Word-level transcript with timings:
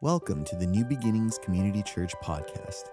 Welcome 0.00 0.44
to 0.44 0.54
the 0.54 0.64
New 0.64 0.84
Beginnings 0.84 1.38
Community 1.38 1.82
Church 1.82 2.14
podcast. 2.22 2.90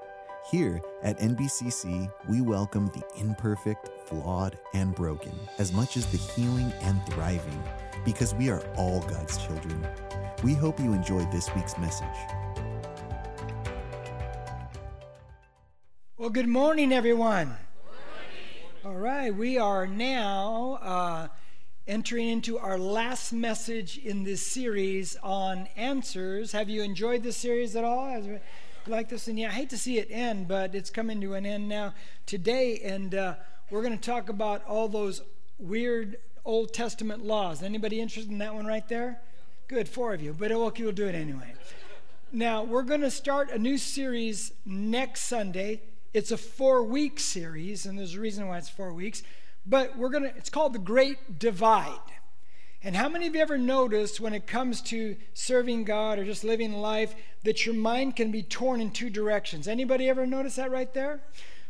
Here 0.49 0.81
at 1.03 1.19
NBCC, 1.19 2.11
we 2.27 2.41
welcome 2.41 2.87
the 2.87 3.03
imperfect, 3.15 3.91
flawed, 4.07 4.57
and 4.73 4.95
broken 4.95 5.31
as 5.59 5.71
much 5.71 5.97
as 5.97 6.07
the 6.07 6.17
healing 6.17 6.73
and 6.81 6.99
thriving 7.05 7.63
because 8.05 8.33
we 8.33 8.49
are 8.49 8.61
all 8.75 9.01
God's 9.01 9.37
children. 9.37 9.87
We 10.43 10.55
hope 10.55 10.79
you 10.79 10.93
enjoyed 10.93 11.31
this 11.31 11.47
week's 11.53 11.77
message. 11.77 12.07
Well, 16.17 16.31
good 16.31 16.47
morning, 16.47 16.91
everyone. 16.91 17.55
All 18.83 18.95
right, 18.95 19.29
we 19.31 19.59
are 19.59 19.85
now 19.85 20.79
uh, 20.81 21.27
entering 21.87 22.29
into 22.29 22.57
our 22.57 22.79
last 22.79 23.31
message 23.31 23.99
in 23.99 24.23
this 24.23 24.45
series 24.45 25.15
on 25.21 25.67
answers. 25.75 26.51
Have 26.51 26.67
you 26.67 26.81
enjoyed 26.81 27.21
this 27.21 27.37
series 27.37 27.75
at 27.75 27.83
all? 27.83 28.39
Like 28.87 29.09
this? 29.09 29.27
And 29.27 29.37
yeah, 29.37 29.49
I 29.49 29.51
hate 29.51 29.69
to 29.69 29.77
see 29.77 29.99
it 29.99 30.07
end, 30.09 30.47
but 30.47 30.73
it's 30.73 30.89
coming 30.89 31.21
to 31.21 31.35
an 31.35 31.45
end 31.45 31.69
now 31.69 31.93
today, 32.25 32.79
and 32.83 33.13
uh, 33.13 33.35
we're 33.69 33.83
going 33.83 33.97
to 33.97 34.03
talk 34.03 34.29
about 34.29 34.65
all 34.65 34.87
those 34.87 35.21
weird 35.59 36.17
Old 36.43 36.73
Testament 36.73 37.23
laws. 37.23 37.61
Anybody 37.61 37.99
interested 37.99 38.31
in 38.31 38.39
that 38.39 38.53
one 38.53 38.65
right 38.65 38.87
there? 38.87 39.21
Good, 39.67 39.87
four 39.87 40.13
of 40.13 40.21
you, 40.21 40.35
but 40.37 40.51
okay, 40.51 40.83
we'll 40.83 40.91
do 40.91 41.07
it 41.07 41.15
anyway. 41.15 41.53
Now, 42.31 42.63
we're 42.63 42.83
going 42.83 43.01
to 43.01 43.11
start 43.11 43.51
a 43.51 43.59
new 43.59 43.77
series 43.77 44.53
next 44.65 45.21
Sunday. 45.21 45.81
It's 46.13 46.31
a 46.31 46.37
four 46.37 46.83
week 46.83 47.19
series, 47.19 47.85
and 47.85 47.97
there's 47.97 48.15
a 48.15 48.19
reason 48.19 48.47
why 48.47 48.57
it's 48.57 48.69
four 48.69 48.93
weeks 48.93 49.21
but 49.65 49.97
we're 49.97 50.09
going 50.09 50.23
to, 50.23 50.35
it's 50.35 50.49
called 50.49 50.73
the 50.73 50.79
Great 50.79 51.39
Divide. 51.39 51.99
And 52.83 52.95
how 52.95 53.09
many 53.09 53.25
of 53.25 53.33
you 53.33 53.41
ever 53.41 53.57
noticed 53.57 54.19
when 54.19 54.33
it 54.33 54.45
comes 54.45 54.79
to 54.83 55.15
serving 55.33 55.85
God 55.85 56.19
or 56.19 56.25
just 56.25 56.43
living 56.43 56.73
life 56.73 57.15
that 57.43 57.65
your 57.65 57.73
mind 57.73 58.15
can 58.15 58.31
be 58.31 58.43
torn 58.43 58.79
in 58.79 58.91
two 58.91 59.09
directions? 59.09 59.67
Anybody 59.67 60.07
ever 60.07 60.27
notice 60.27 60.57
that 60.57 60.69
right 60.69 60.93
there? 60.93 61.21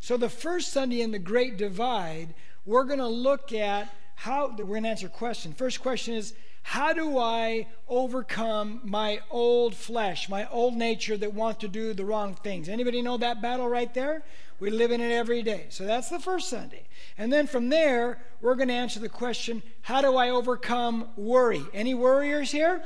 So 0.02 0.18
the 0.18 0.30
first 0.30 0.74
Sunday 0.74 1.02
in 1.02 1.12
the 1.12 1.20
Great 1.20 1.58
Divide, 1.58 2.34
we're 2.66 2.84
going 2.84 3.00
to 3.00 3.08
look 3.08 3.54
at 3.54 3.94
how 4.16 4.50
we're 4.58 4.66
going 4.66 4.84
to 4.84 4.90
answer 4.90 5.08
a 5.08 5.10
question. 5.10 5.54
First 5.54 5.82
question 5.82 6.16
is 6.16 6.34
how 6.68 6.94
do 6.94 7.20
I 7.20 7.68
overcome 7.88 8.82
my 8.84 9.20
old 9.30 9.76
flesh, 9.76 10.28
my 10.28 10.50
old 10.50 10.74
nature 10.74 11.16
that 11.16 11.32
wants 11.32 11.60
to 11.60 11.68
do 11.68 11.94
the 11.94 12.04
wrong 12.04 12.34
things? 12.34 12.68
Anybody 12.68 13.04
know 13.04 13.18
that 13.18 13.40
battle 13.40 13.70
right 13.70 13.94
there? 13.94 14.24
We 14.60 14.72
live 14.72 14.90
in 14.90 15.00
it 15.00 15.12
every 15.12 15.44
day. 15.44 15.68
So 15.70 15.86
that's 15.86 16.10
the 16.10 16.20
first 16.20 16.50
Sunday. 16.50 16.88
And 17.20 17.32
then 17.32 17.46
from 17.46 17.70
there, 17.70 18.18
we're 18.42 18.56
going 18.56 18.70
to 18.70 18.74
answer 18.74 19.00
the 19.00 19.10
question 19.10 19.62
how 19.82 20.02
do 20.02 20.18
I 20.18 20.32
overcome 20.32 21.10
worry? 21.16 21.62
Any 21.72 21.94
worriers 21.94 22.50
here? 22.50 22.84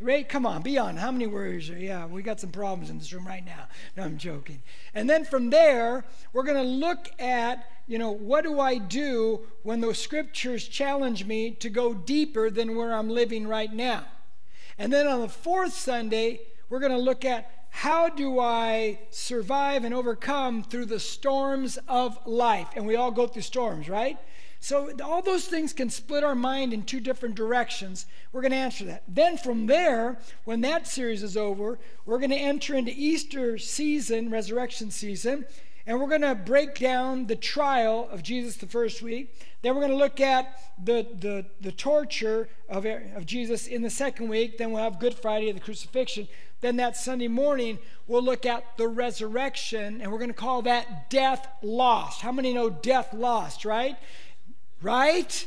Right? 0.00 0.28
Come 0.28 0.46
on, 0.46 0.62
be 0.62 0.78
on. 0.78 0.96
How 0.96 1.10
many 1.10 1.26
worriers 1.26 1.68
are? 1.70 1.78
Yeah, 1.78 2.06
we 2.06 2.22
got 2.22 2.38
some 2.38 2.52
problems 2.52 2.88
in 2.88 2.98
this 2.98 3.12
room 3.12 3.26
right 3.26 3.44
now. 3.44 3.66
No, 3.96 4.04
I'm 4.04 4.16
joking. 4.16 4.62
And 4.94 5.10
then 5.10 5.24
from 5.24 5.50
there, 5.50 6.04
we're 6.32 6.44
going 6.44 6.56
to 6.56 6.62
look 6.62 7.08
at, 7.20 7.68
you 7.88 7.98
know, 7.98 8.12
what 8.12 8.44
do 8.44 8.60
I 8.60 8.78
do 8.78 9.40
when 9.64 9.80
those 9.80 9.98
scriptures 9.98 10.68
challenge 10.68 11.24
me 11.24 11.50
to 11.52 11.68
go 11.68 11.94
deeper 11.94 12.48
than 12.48 12.76
where 12.76 12.94
I'm 12.94 13.08
living 13.08 13.48
right 13.48 13.72
now? 13.72 14.04
And 14.78 14.92
then 14.92 15.08
on 15.08 15.20
the 15.20 15.28
fourth 15.28 15.72
Sunday, 15.72 16.42
we're 16.70 16.80
going 16.80 16.92
to 16.92 16.98
look 16.98 17.24
at 17.24 17.50
how 17.70 18.08
do 18.08 18.38
I 18.38 19.00
survive 19.10 19.84
and 19.84 19.92
overcome 19.92 20.62
through 20.62 20.86
the 20.86 21.00
storms 21.00 21.76
of 21.88 22.18
life? 22.24 22.68
And 22.76 22.86
we 22.86 22.94
all 22.94 23.10
go 23.10 23.26
through 23.26 23.42
storms, 23.42 23.88
right? 23.88 24.16
So, 24.60 24.90
all 25.04 25.22
those 25.22 25.46
things 25.46 25.72
can 25.72 25.88
split 25.88 26.24
our 26.24 26.34
mind 26.34 26.72
in 26.72 26.82
two 26.82 26.98
different 26.98 27.36
directions. 27.36 28.06
We're 28.32 28.40
going 28.40 28.52
to 28.52 28.58
answer 28.58 28.84
that. 28.86 29.04
Then, 29.06 29.36
from 29.36 29.66
there, 29.66 30.18
when 30.44 30.62
that 30.62 30.88
series 30.88 31.22
is 31.22 31.36
over, 31.36 31.78
we're 32.04 32.18
going 32.18 32.30
to 32.30 32.36
enter 32.36 32.74
into 32.74 32.92
Easter 32.94 33.56
season, 33.56 34.30
resurrection 34.30 34.90
season, 34.90 35.46
and 35.86 36.00
we're 36.00 36.08
going 36.08 36.22
to 36.22 36.34
break 36.34 36.76
down 36.76 37.28
the 37.28 37.36
trial 37.36 38.08
of 38.10 38.22
Jesus 38.24 38.56
the 38.56 38.66
first 38.66 39.00
week. 39.00 39.40
Then, 39.62 39.76
we're 39.76 39.82
going 39.82 39.92
to 39.92 39.96
look 39.96 40.20
at 40.20 40.60
the, 40.82 41.06
the, 41.20 41.46
the 41.60 41.72
torture 41.72 42.48
of, 42.68 42.84
of 42.84 43.26
Jesus 43.26 43.68
in 43.68 43.82
the 43.82 43.90
second 43.90 44.28
week. 44.28 44.58
Then, 44.58 44.72
we'll 44.72 44.82
have 44.82 44.98
Good 44.98 45.14
Friday, 45.14 45.50
of 45.50 45.54
the 45.54 45.62
crucifixion. 45.62 46.26
Then 46.60 46.76
that 46.78 46.96
Sunday 46.96 47.28
morning, 47.28 47.78
we'll 48.08 48.22
look 48.22 48.44
at 48.44 48.76
the 48.76 48.88
resurrection, 48.88 50.00
and 50.00 50.10
we're 50.10 50.18
going 50.18 50.30
to 50.30 50.34
call 50.34 50.62
that 50.62 51.08
death 51.08 51.46
lost. 51.62 52.20
How 52.20 52.32
many 52.32 52.52
know 52.52 52.68
death 52.68 53.14
lost, 53.14 53.64
right? 53.64 53.96
Right? 54.80 55.46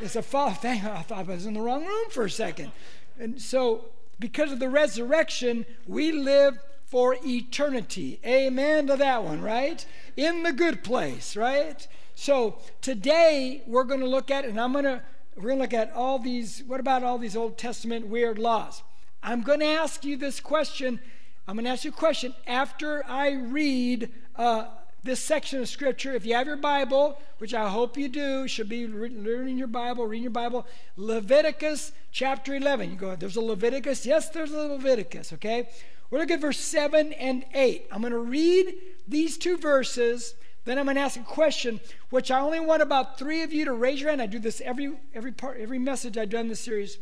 It's 0.00 0.16
a 0.16 0.22
fall 0.22 0.50
thing. 0.50 0.84
I 0.84 1.02
thought 1.02 1.18
I 1.18 1.22
was 1.22 1.46
in 1.46 1.54
the 1.54 1.60
wrong 1.60 1.86
room 1.86 2.10
for 2.10 2.24
a 2.24 2.30
second. 2.30 2.72
And 3.18 3.40
so, 3.40 3.86
because 4.18 4.52
of 4.52 4.58
the 4.58 4.68
resurrection, 4.68 5.64
we 5.86 6.10
live 6.12 6.58
for 6.86 7.16
eternity. 7.24 8.18
Amen 8.26 8.88
to 8.88 8.96
that 8.96 9.22
one, 9.22 9.40
right? 9.40 9.86
In 10.16 10.42
the 10.42 10.52
good 10.52 10.82
place, 10.82 11.36
right? 11.36 11.86
So, 12.14 12.58
today 12.80 13.62
we're 13.66 13.84
going 13.84 14.00
to 14.00 14.08
look 14.08 14.30
at, 14.30 14.44
and 14.44 14.60
I'm 14.60 14.72
going 14.72 14.84
to, 14.84 15.02
we're 15.36 15.54
going 15.54 15.58
to 15.58 15.62
look 15.62 15.72
at 15.72 15.92
all 15.94 16.18
these, 16.18 16.62
what 16.66 16.80
about 16.80 17.02
all 17.02 17.18
these 17.18 17.36
Old 17.36 17.56
Testament 17.56 18.08
weird 18.08 18.38
laws? 18.38 18.82
I'm 19.22 19.42
going 19.42 19.60
to 19.60 19.66
ask 19.66 20.04
you 20.04 20.16
this 20.16 20.40
question. 20.40 20.98
I'm 21.46 21.54
going 21.54 21.64
to 21.64 21.70
ask 21.70 21.84
you 21.84 21.90
a 21.90 21.94
question 21.94 22.34
after 22.46 23.06
I 23.06 23.32
read 23.32 24.10
uh, 24.36 24.66
this 25.02 25.20
section 25.20 25.60
of 25.60 25.68
Scripture. 25.68 26.12
If 26.12 26.24
you 26.24 26.34
have 26.34 26.46
your 26.46 26.56
Bible, 26.56 27.18
which 27.38 27.54
I 27.54 27.68
hope 27.68 27.96
you 27.96 28.08
do, 28.08 28.46
should 28.46 28.68
be 28.68 28.86
learning 28.86 29.58
your 29.58 29.66
Bible, 29.66 30.06
reading 30.06 30.24
your 30.24 30.30
Bible. 30.30 30.66
Leviticus 30.96 31.92
chapter 32.12 32.54
11. 32.54 32.90
You 32.90 32.96
go, 32.96 33.16
there's 33.16 33.36
a 33.36 33.40
Leviticus? 33.40 34.06
Yes, 34.06 34.28
there's 34.28 34.52
a 34.52 34.58
Leviticus, 34.58 35.32
okay? 35.32 35.68
We're 36.10 36.18
looking 36.18 36.36
get 36.36 36.42
verse 36.42 36.58
7 36.58 37.12
and 37.14 37.44
8. 37.54 37.88
I'm 37.90 38.02
going 38.02 38.12
to 38.12 38.18
read 38.18 38.74
these 39.08 39.38
two 39.38 39.56
verses. 39.56 40.34
Then 40.64 40.78
I'm 40.78 40.84
going 40.84 40.96
to 40.96 41.02
ask 41.02 41.18
a 41.18 41.24
question, 41.24 41.80
which 42.10 42.30
I 42.30 42.40
only 42.40 42.60
want 42.60 42.82
about 42.82 43.18
three 43.18 43.42
of 43.42 43.52
you 43.52 43.64
to 43.64 43.72
raise 43.72 44.00
your 44.00 44.10
hand. 44.10 44.22
I 44.22 44.26
do 44.26 44.38
this 44.38 44.60
every 44.60 44.92
every 45.14 45.32
part, 45.32 45.58
every 45.58 45.78
message 45.78 46.16
I've 46.16 46.30
done 46.30 46.48
this 46.48 46.60
series. 46.60 46.98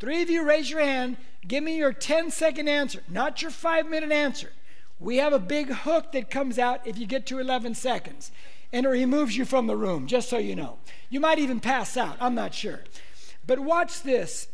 Three 0.00 0.22
of 0.22 0.30
you 0.30 0.42
raise 0.42 0.70
your 0.70 0.80
hand. 0.80 1.16
Give 1.46 1.62
me 1.62 1.76
your 1.76 1.92
10 1.92 2.30
second 2.30 2.68
answer, 2.68 3.02
not 3.08 3.42
your 3.42 3.50
five 3.50 3.88
minute 3.88 4.10
answer. 4.10 4.50
We 4.98 5.16
have 5.18 5.32
a 5.32 5.38
big 5.38 5.70
hook 5.70 6.12
that 6.12 6.30
comes 6.30 6.58
out 6.58 6.86
if 6.86 6.98
you 6.98 7.06
get 7.06 7.26
to 7.26 7.38
11 7.38 7.74
seconds, 7.74 8.30
and 8.72 8.86
it 8.86 8.88
removes 8.88 9.36
you 9.36 9.44
from 9.44 9.66
the 9.66 9.76
room, 9.76 10.06
just 10.06 10.28
so 10.28 10.38
you 10.38 10.56
know. 10.56 10.78
You 11.10 11.20
might 11.20 11.38
even 11.38 11.60
pass 11.60 11.96
out, 11.96 12.16
I'm 12.20 12.34
not 12.34 12.54
sure. 12.54 12.80
But 13.46 13.58
watch 13.58 14.02
this, 14.02 14.48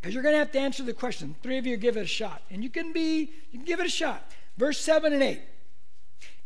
because 0.00 0.14
you're 0.14 0.22
going 0.22 0.34
to 0.34 0.40
have 0.40 0.52
to 0.52 0.60
answer 0.60 0.82
the 0.82 0.92
question. 0.92 1.36
Three 1.42 1.58
of 1.58 1.66
you 1.66 1.76
give 1.76 1.96
it 1.96 2.02
a 2.02 2.06
shot, 2.06 2.42
and 2.50 2.62
you 2.62 2.70
can 2.70 2.92
be, 2.92 3.32
you 3.50 3.58
can 3.58 3.64
give 3.64 3.80
it 3.80 3.86
a 3.86 3.90
shot. 3.90 4.30
Verse 4.56 4.80
7 4.80 5.12
and 5.12 5.22
8. 5.22 5.40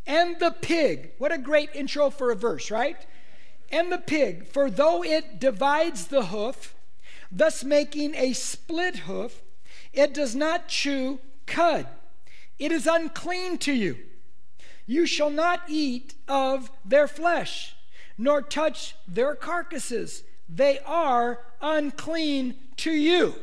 And 0.07 0.39
the 0.39 0.51
pig, 0.51 1.13
what 1.19 1.33
a 1.33 1.39
great 1.39 1.71
intro 1.75 2.11
for 2.11 2.31
a 2.31 2.37
verse, 2.37 2.71
right? 2.71 3.07
And 3.71 3.91
the 3.91 3.99
pig, 3.99 4.47
for 4.47 4.71
though 4.71 5.03
it 5.03 5.41
divides 5.41 6.09
the 6.09 6.27
hoof, 6.27 6.75
thus 7.33 7.65
making 7.65 8.15
a 8.15 8.35
split 8.35 8.97
hoof. 9.01 9.43
It 9.93 10.13
does 10.13 10.37
not 10.37 10.69
chew 10.69 11.21
cud. 11.47 11.87
It 12.63 12.71
is 12.71 12.87
unclean 12.87 13.59
to 13.59 13.73
you. 13.73 13.99
You 14.87 15.05
shall 15.05 15.31
not 15.31 15.63
eat 15.67 16.15
of 16.29 16.71
their 16.85 17.09
flesh, 17.09 17.75
nor 18.17 18.41
touch 18.41 18.95
their 19.09 19.35
carcasses. 19.35 20.23
They 20.49 20.79
are 20.87 21.41
unclean 21.61 22.55
to 22.77 22.93
you. 22.93 23.35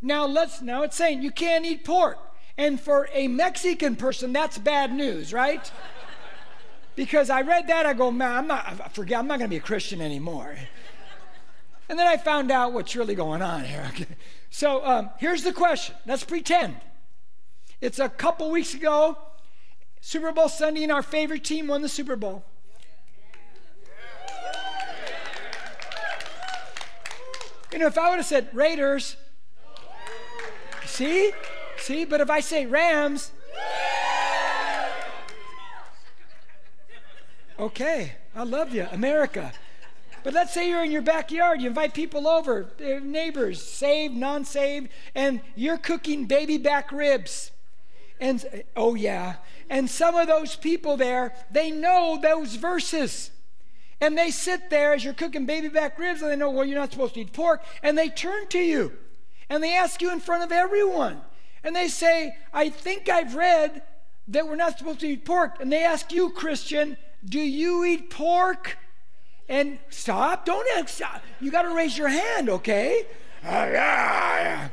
Now 0.00 0.24
let's 0.24 0.62
now 0.62 0.84
it's 0.84 0.96
saying 0.96 1.20
you 1.20 1.32
can't 1.32 1.66
eat 1.66 1.84
pork. 1.84 2.16
And 2.56 2.80
for 2.80 3.10
a 3.12 3.28
Mexican 3.28 3.94
person, 3.94 4.32
that's 4.32 4.56
bad 4.56 4.90
news, 4.90 5.34
right? 5.34 5.70
because 6.94 7.28
I 7.28 7.42
read 7.42 7.66
that, 7.66 7.84
I 7.84 7.92
go, 7.92 8.10
man, 8.10 8.32
I'm 8.32 8.46
not 8.46 8.80
I 8.82 8.88
forget, 8.88 9.18
I'm 9.18 9.26
not 9.26 9.38
gonna 9.38 9.50
be 9.50 9.58
a 9.58 9.60
Christian 9.60 10.00
anymore. 10.00 10.56
And 11.90 11.98
then 11.98 12.06
I 12.06 12.16
found 12.16 12.50
out 12.50 12.72
what's 12.72 12.96
really 12.96 13.14
going 13.14 13.42
on 13.42 13.64
here. 13.64 13.92
So 14.48 14.82
um, 14.86 15.10
here's 15.18 15.42
the 15.42 15.52
question. 15.52 15.94
Let's 16.06 16.24
pretend. 16.24 16.76
It's 17.80 17.98
a 17.98 18.08
couple 18.08 18.50
weeks 18.50 18.72
ago, 18.72 19.18
Super 20.00 20.32
Bowl 20.32 20.48
Sunday, 20.48 20.82
and 20.82 20.92
our 20.92 21.02
favorite 21.02 21.44
team 21.44 21.66
won 21.66 21.82
the 21.82 21.88
Super 21.88 22.16
Bowl. 22.16 22.44
You 27.72 27.80
know, 27.80 27.86
if 27.86 27.98
I 27.98 28.08
would 28.08 28.16
have 28.16 28.26
said 28.26 28.48
Raiders, 28.54 29.16
see? 30.86 31.32
See? 31.76 32.06
But 32.06 32.22
if 32.22 32.30
I 32.30 32.40
say 32.40 32.64
Rams, 32.64 33.32
okay, 37.58 38.14
I 38.34 38.44
love 38.44 38.72
you, 38.72 38.86
America. 38.90 39.52
But 40.24 40.32
let's 40.32 40.54
say 40.54 40.70
you're 40.70 40.82
in 40.82 40.90
your 40.90 41.02
backyard, 41.02 41.60
you 41.60 41.68
invite 41.68 41.92
people 41.92 42.26
over, 42.26 42.70
eh, 42.80 43.00
neighbors, 43.02 43.60
saved, 43.60 44.14
non 44.14 44.46
saved, 44.46 44.88
and 45.14 45.42
you're 45.54 45.76
cooking 45.76 46.24
baby 46.24 46.56
back 46.56 46.90
ribs. 46.90 47.50
And 48.20 48.64
oh, 48.76 48.94
yeah. 48.94 49.36
And 49.68 49.90
some 49.90 50.14
of 50.14 50.26
those 50.26 50.56
people 50.56 50.96
there, 50.96 51.34
they 51.50 51.70
know 51.70 52.18
those 52.20 52.56
verses. 52.56 53.30
And 54.00 54.16
they 54.16 54.30
sit 54.30 54.70
there 54.70 54.92
as 54.92 55.04
you're 55.04 55.14
cooking 55.14 55.46
baby 55.46 55.68
back 55.68 55.98
ribs, 55.98 56.22
and 56.22 56.30
they 56.30 56.36
know, 56.36 56.50
well, 56.50 56.64
you're 56.64 56.78
not 56.78 56.92
supposed 56.92 57.14
to 57.14 57.20
eat 57.20 57.32
pork. 57.32 57.62
And 57.82 57.96
they 57.96 58.08
turn 58.08 58.46
to 58.48 58.58
you 58.58 58.92
and 59.48 59.62
they 59.62 59.74
ask 59.74 60.02
you 60.02 60.12
in 60.12 60.20
front 60.20 60.42
of 60.42 60.52
everyone. 60.52 61.20
and 61.64 61.74
they 61.74 61.88
say, 61.88 62.36
I 62.52 62.68
think 62.68 63.08
I've 63.08 63.34
read 63.34 63.82
that 64.28 64.46
we're 64.46 64.56
not 64.56 64.78
supposed 64.78 65.00
to 65.00 65.08
eat 65.08 65.24
pork. 65.24 65.60
And 65.60 65.72
they 65.72 65.82
ask 65.82 66.12
you, 66.12 66.30
Christian, 66.30 66.96
do 67.24 67.40
you 67.40 67.84
eat 67.84 68.08
pork? 68.08 68.78
And 69.48 69.78
stop, 69.88 70.44
don't. 70.44 70.66
You 71.40 71.50
got 71.50 71.62
to 71.62 71.74
raise 71.74 71.98
your 71.98 72.08
hand, 72.08 72.48
okay? 72.48 73.06
Uh, 73.44 74.68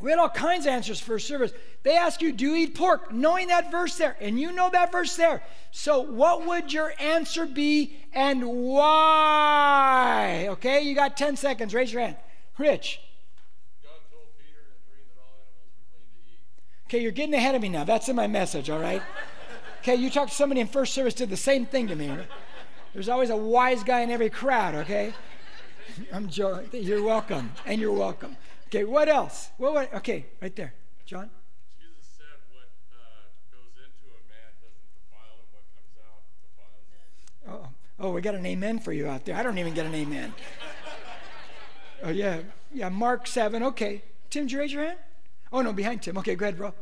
We 0.00 0.10
had 0.10 0.18
all 0.18 0.28
kinds 0.28 0.66
of 0.66 0.72
answers 0.72 1.00
for 1.00 1.18
service. 1.18 1.52
They 1.82 1.96
ask 1.96 2.20
you, 2.20 2.32
Do 2.32 2.46
you 2.46 2.54
eat 2.54 2.74
pork? 2.74 3.12
Knowing 3.12 3.48
that 3.48 3.70
verse 3.70 3.96
there, 3.96 4.16
and 4.20 4.38
you 4.38 4.52
know 4.52 4.68
that 4.70 4.92
verse 4.92 5.16
there. 5.16 5.42
So, 5.70 6.00
what 6.00 6.46
would 6.46 6.72
your 6.72 6.92
answer 6.98 7.46
be 7.46 7.96
and 8.12 8.46
why? 8.46 10.46
Okay, 10.50 10.82
you 10.82 10.94
got 10.94 11.16
10 11.16 11.36
seconds. 11.36 11.72
Raise 11.72 11.92
your 11.92 12.02
hand. 12.02 12.16
Rich. 12.58 13.00
Okay, 16.88 17.00
you're 17.00 17.10
getting 17.10 17.34
ahead 17.34 17.54
of 17.54 17.62
me 17.62 17.68
now. 17.68 17.84
That's 17.84 18.08
in 18.08 18.14
my 18.14 18.28
message, 18.28 18.70
all 18.70 18.78
right? 18.78 19.02
Okay, 19.80 19.96
you 19.96 20.08
talked 20.08 20.30
to 20.30 20.36
somebody 20.36 20.60
in 20.60 20.68
first 20.68 20.94
service, 20.94 21.14
did 21.14 21.30
the 21.30 21.36
same 21.36 21.66
thing 21.66 21.88
to 21.88 21.96
me. 21.96 22.16
There's 22.92 23.08
always 23.08 23.30
a 23.30 23.36
wise 23.36 23.82
guy 23.82 24.00
in 24.00 24.10
every 24.10 24.30
crowd, 24.30 24.74
okay? 24.74 25.12
I'm 26.12 26.28
joking. 26.28 26.84
You're 26.84 27.02
welcome, 27.02 27.50
and 27.64 27.80
you're 27.80 27.92
welcome. 27.92 28.36
Okay, 28.68 28.84
what 28.84 29.08
else? 29.08 29.50
What, 29.58 29.74
what, 29.74 29.94
okay, 29.94 30.26
right 30.40 30.54
there. 30.54 30.74
John? 31.04 31.30
Jesus 31.78 32.04
said 32.16 32.26
what 32.50 32.68
uh, 32.92 33.30
goes 33.52 33.72
into 33.78 34.10
a 34.10 34.22
man 34.26 34.50
doesn't 34.60 34.90
defile 34.98 35.38
him, 35.38 35.46
what 35.54 35.64
comes 35.70 35.94
out 36.02 36.22
defiles 36.42 36.86
him. 36.90 37.70
Oh, 38.00 38.08
oh, 38.08 38.10
we 38.12 38.20
got 38.20 38.34
an 38.34 38.44
amen 38.44 38.80
for 38.80 38.92
you 38.92 39.06
out 39.06 39.24
there. 39.24 39.36
I 39.36 39.42
don't 39.42 39.58
even 39.58 39.72
get 39.72 39.86
an 39.86 39.94
amen. 39.94 40.34
oh, 42.02 42.10
yeah. 42.10 42.40
Yeah, 42.72 42.88
Mark 42.88 43.26
7. 43.28 43.62
Okay. 43.62 44.02
Tim, 44.30 44.44
did 44.44 44.52
you 44.52 44.58
raise 44.58 44.72
your 44.72 44.82
hand? 44.82 44.98
Oh, 45.52 45.62
no, 45.62 45.72
behind 45.72 46.02
Tim. 46.02 46.18
Okay, 46.18 46.34
go 46.34 46.46
ahead, 46.46 46.58
bro. 46.58 46.74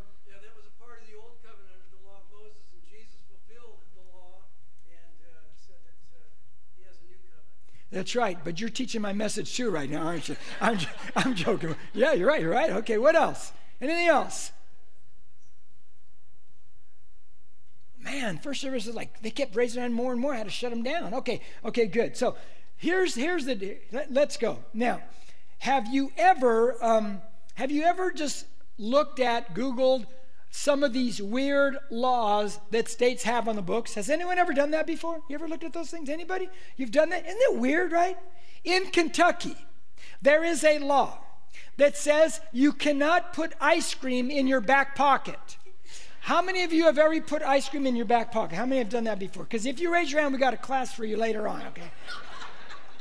That's 7.95 8.17
right, 8.17 8.37
but 8.43 8.61
you're 8.61 8.71
teaching 8.71 9.01
my 9.01 9.13
message 9.13 9.55
too 9.55 9.71
right 9.71 9.89
now, 9.89 10.03
aren't 10.03 10.29
you? 10.29 10.35
I'm, 10.61 10.79
I'm 11.15 11.33
joking. 11.37 11.77
Yeah, 11.93 12.13
you're 12.13 12.27
right, 12.27 12.41
you're 12.41 12.51
right. 12.51 12.71
Okay, 12.71 12.99
what 12.99 13.15
else? 13.15 13.53
Anything 13.81 14.09
else? 14.09 14.51
Man, 18.01 18.39
first 18.39 18.61
service 18.61 18.89
is 18.89 18.97
like 18.97 19.23
they 19.23 19.31
kept 19.31 19.55
raising 19.55 19.81
on 19.81 19.93
more 19.93 20.11
and 20.11 20.21
more. 20.21 20.35
I 20.35 20.39
had 20.39 20.47
to 20.47 20.53
shut 20.53 20.71
them 20.71 20.83
down. 20.83 21.15
Okay, 21.15 21.41
okay, 21.65 21.87
good. 21.87 22.17
So 22.17 22.35
here's 22.77 23.15
here's 23.15 23.45
the 23.45 23.79
let, 23.93 24.11
us 24.17 24.37
go 24.39 24.59
now. 24.75 25.01
Have 25.59 25.87
you 25.87 26.11
ever 26.17 26.77
um, 26.85 27.23
have 27.55 27.71
you 27.71 27.85
ever 27.85 28.11
just 28.11 28.47
looked 28.77 29.21
at 29.21 29.55
Googled 29.55 30.07
some 30.57 30.85
of 30.85 30.93
these 30.93 31.21
weird 31.21 31.77
laws 31.91 32.61
that 32.71 32.89
states 32.89 33.25
have 33.25 33.49
on 33.49 33.57
the 33.57 33.63
books. 33.63 33.95
Has 33.95 34.09
anyone 34.09 34.39
ever 34.39 34.53
done 34.53 34.71
that 34.71 34.87
before? 34.87 35.21
You 35.29 35.35
ever 35.35 35.49
looked 35.49 35.65
at 35.65 35.73
those 35.73 35.91
things? 35.91 36.09
Anybody? 36.09 36.49
You've 36.77 36.93
done 36.93 37.09
that? 37.09 37.27
Isn't 37.27 37.41
it 37.41 37.59
weird, 37.59 37.91
right? 37.91 38.17
In 38.63 38.87
Kentucky, 38.93 39.57
there 40.23 40.45
is 40.45 40.63
a 40.63 40.79
law 40.79 41.19
that 41.77 41.97
says 41.97 42.41
you 42.53 42.73
cannot 42.73 43.33
put 43.33 43.53
ice 43.61 43.95
cream 43.95 44.31
in 44.31 44.47
your 44.47 44.61
back 44.61 44.95
pocket. 44.95 45.57
How 46.21 46.41
many 46.41 46.63
of 46.63 46.73
you 46.73 46.85
have 46.85 46.99
ever 46.99 47.21
put 47.21 47.43
ice 47.43 47.69
cream 47.69 47.85
in 47.85 47.97
your 47.97 48.07
back 48.07 48.31
pocket? 48.31 48.55
How 48.55 48.65
many 48.65 48.79
have 48.79 48.91
done 48.91 49.05
that 49.05 49.19
before? 49.19 49.43
Because 49.43 49.67
if 49.67 49.81
you 49.81 49.93
raise 49.93 50.13
your 50.13 50.21
hand, 50.21 50.33
we 50.33 50.39
got 50.39 50.55
a 50.55 50.57
class 50.57 50.95
for 50.95 51.05
you 51.05 51.17
later 51.17 51.49
on, 51.49 51.63
okay? 51.67 51.91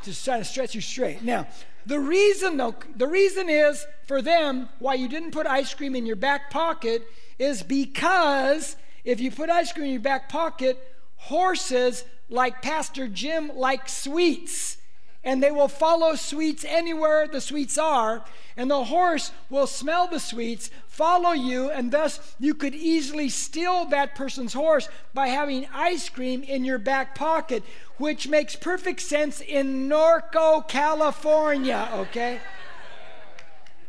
Just 0.01 0.25
trying 0.25 0.39
to 0.39 0.45
stretch 0.45 0.73
you 0.73 0.81
straight. 0.81 1.21
Now, 1.21 1.45
the 1.85 1.99
reason 1.99 2.57
though, 2.57 2.73
the 2.95 3.07
reason 3.07 3.47
is 3.47 3.85
for 4.07 4.23
them 4.23 4.69
why 4.79 4.95
you 4.95 5.07
didn't 5.07 5.31
put 5.31 5.45
ice 5.45 5.71
cream 5.75 5.95
in 5.95 6.07
your 6.07 6.15
back 6.15 6.49
pocket 6.49 7.07
is 7.39 7.63
because 7.63 8.75
if 9.03 9.19
you 9.19 9.31
put 9.31 9.49
ice 9.49 9.71
cream 9.71 9.85
in 9.85 9.91
your 9.91 10.01
back 10.01 10.29
pocket, 10.29 10.77
horses 11.15 12.05
like 12.29 12.61
Pastor 12.61 13.07
Jim 13.07 13.51
like 13.55 13.87
sweets. 13.87 14.77
And 15.25 15.41
they 15.41 15.51
will 15.51 15.69
follow 15.69 16.15
sweets 16.15 16.65
anywhere 16.67 17.27
the 17.27 17.39
sweets 17.39 17.77
are. 17.77 18.25
And 18.57 18.69
the 18.69 18.83
horse 18.85 19.31
will 19.49 19.67
smell 19.67 20.07
the 20.07 20.19
sweets, 20.19 20.69
follow 20.87 21.31
you, 21.31 21.69
and 21.71 21.91
thus 21.91 22.35
you 22.39 22.53
could 22.53 22.75
easily 22.75 23.29
steal 23.29 23.85
that 23.85 24.15
person's 24.15 24.53
horse 24.53 24.89
by 25.13 25.27
having 25.27 25.65
ice 25.73 26.09
cream 26.09 26.43
in 26.43 26.65
your 26.65 26.77
back 26.77 27.15
pocket, 27.15 27.63
which 27.97 28.27
makes 28.27 28.55
perfect 28.55 28.99
sense 28.99 29.39
in 29.39 29.87
Norco, 29.87 30.67
California, 30.67 31.89
okay? 31.93 32.41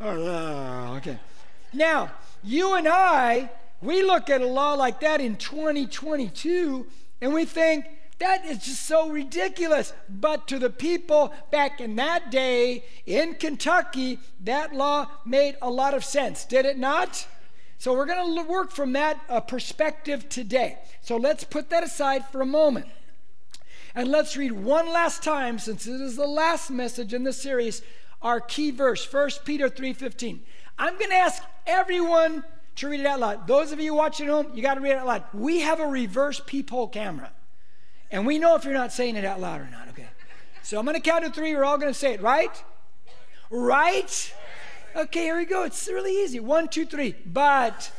Oh, 0.00 0.94
okay. 0.98 1.18
Now, 1.72 2.12
you 2.44 2.74
and 2.74 2.86
I, 2.86 3.50
we 3.80 4.02
look 4.02 4.30
at 4.30 4.40
a 4.40 4.46
law 4.46 4.74
like 4.74 5.00
that 5.00 5.20
in 5.20 5.36
2022 5.36 6.86
and 7.20 7.32
we 7.32 7.44
think 7.44 7.86
that 8.18 8.44
is 8.44 8.58
just 8.58 8.86
so 8.86 9.08
ridiculous. 9.08 9.92
But 10.08 10.46
to 10.48 10.58
the 10.58 10.70
people 10.70 11.34
back 11.50 11.80
in 11.80 11.96
that 11.96 12.30
day 12.30 12.84
in 13.06 13.34
Kentucky, 13.34 14.18
that 14.40 14.74
law 14.74 15.08
made 15.24 15.56
a 15.60 15.70
lot 15.70 15.94
of 15.94 16.04
sense, 16.04 16.44
did 16.44 16.64
it 16.64 16.78
not? 16.78 17.26
So 17.78 17.92
we're 17.92 18.06
going 18.06 18.36
to 18.36 18.50
work 18.50 18.70
from 18.70 18.92
that 18.92 19.20
uh, 19.28 19.40
perspective 19.40 20.28
today. 20.28 20.78
So 21.02 21.16
let's 21.16 21.44
put 21.44 21.70
that 21.70 21.82
aside 21.82 22.24
for 22.28 22.40
a 22.40 22.46
moment. 22.46 22.86
And 23.94 24.08
let's 24.08 24.36
read 24.36 24.52
one 24.52 24.92
last 24.92 25.22
time 25.22 25.58
since 25.58 25.86
it 25.86 26.00
is 26.00 26.16
the 26.16 26.26
last 26.26 26.70
message 26.70 27.14
in 27.14 27.24
this 27.24 27.40
series 27.40 27.82
our 28.22 28.40
key 28.40 28.70
verse 28.70 29.06
1 29.12 29.30
Peter 29.44 29.68
3:15. 29.68 30.40
I'm 30.78 30.98
going 30.98 31.10
to 31.10 31.16
ask 31.16 31.42
everyone 31.66 32.44
to 32.76 32.88
read 32.88 33.00
it 33.00 33.06
out 33.06 33.20
loud. 33.20 33.46
Those 33.46 33.72
of 33.72 33.80
you 33.80 33.94
watching 33.94 34.26
at 34.26 34.32
home, 34.32 34.50
you 34.54 34.62
got 34.62 34.74
to 34.74 34.80
read 34.80 34.92
it 34.92 34.98
out 34.98 35.06
loud. 35.06 35.24
We 35.32 35.60
have 35.60 35.80
a 35.80 35.86
reverse 35.86 36.40
peephole 36.44 36.88
camera. 36.88 37.30
And 38.10 38.26
we 38.26 38.38
know 38.38 38.54
if 38.56 38.64
you're 38.64 38.74
not 38.74 38.92
saying 38.92 39.16
it 39.16 39.24
out 39.24 39.40
loud 39.40 39.60
or 39.60 39.68
not, 39.70 39.88
okay? 39.88 40.08
So 40.62 40.78
I'm 40.78 40.84
going 40.84 40.96
to 40.96 41.00
count 41.00 41.24
to 41.24 41.30
three. 41.30 41.54
We're 41.54 41.64
all 41.64 41.78
going 41.78 41.92
to 41.92 41.98
say 41.98 42.14
it, 42.14 42.22
right? 42.22 42.62
Right? 43.50 44.34
Okay, 44.96 45.22
here 45.24 45.36
we 45.36 45.44
go. 45.44 45.64
It's 45.64 45.88
really 45.88 46.22
easy. 46.22 46.40
One, 46.40 46.68
two, 46.68 46.86
three. 46.86 47.14
But 47.26 47.90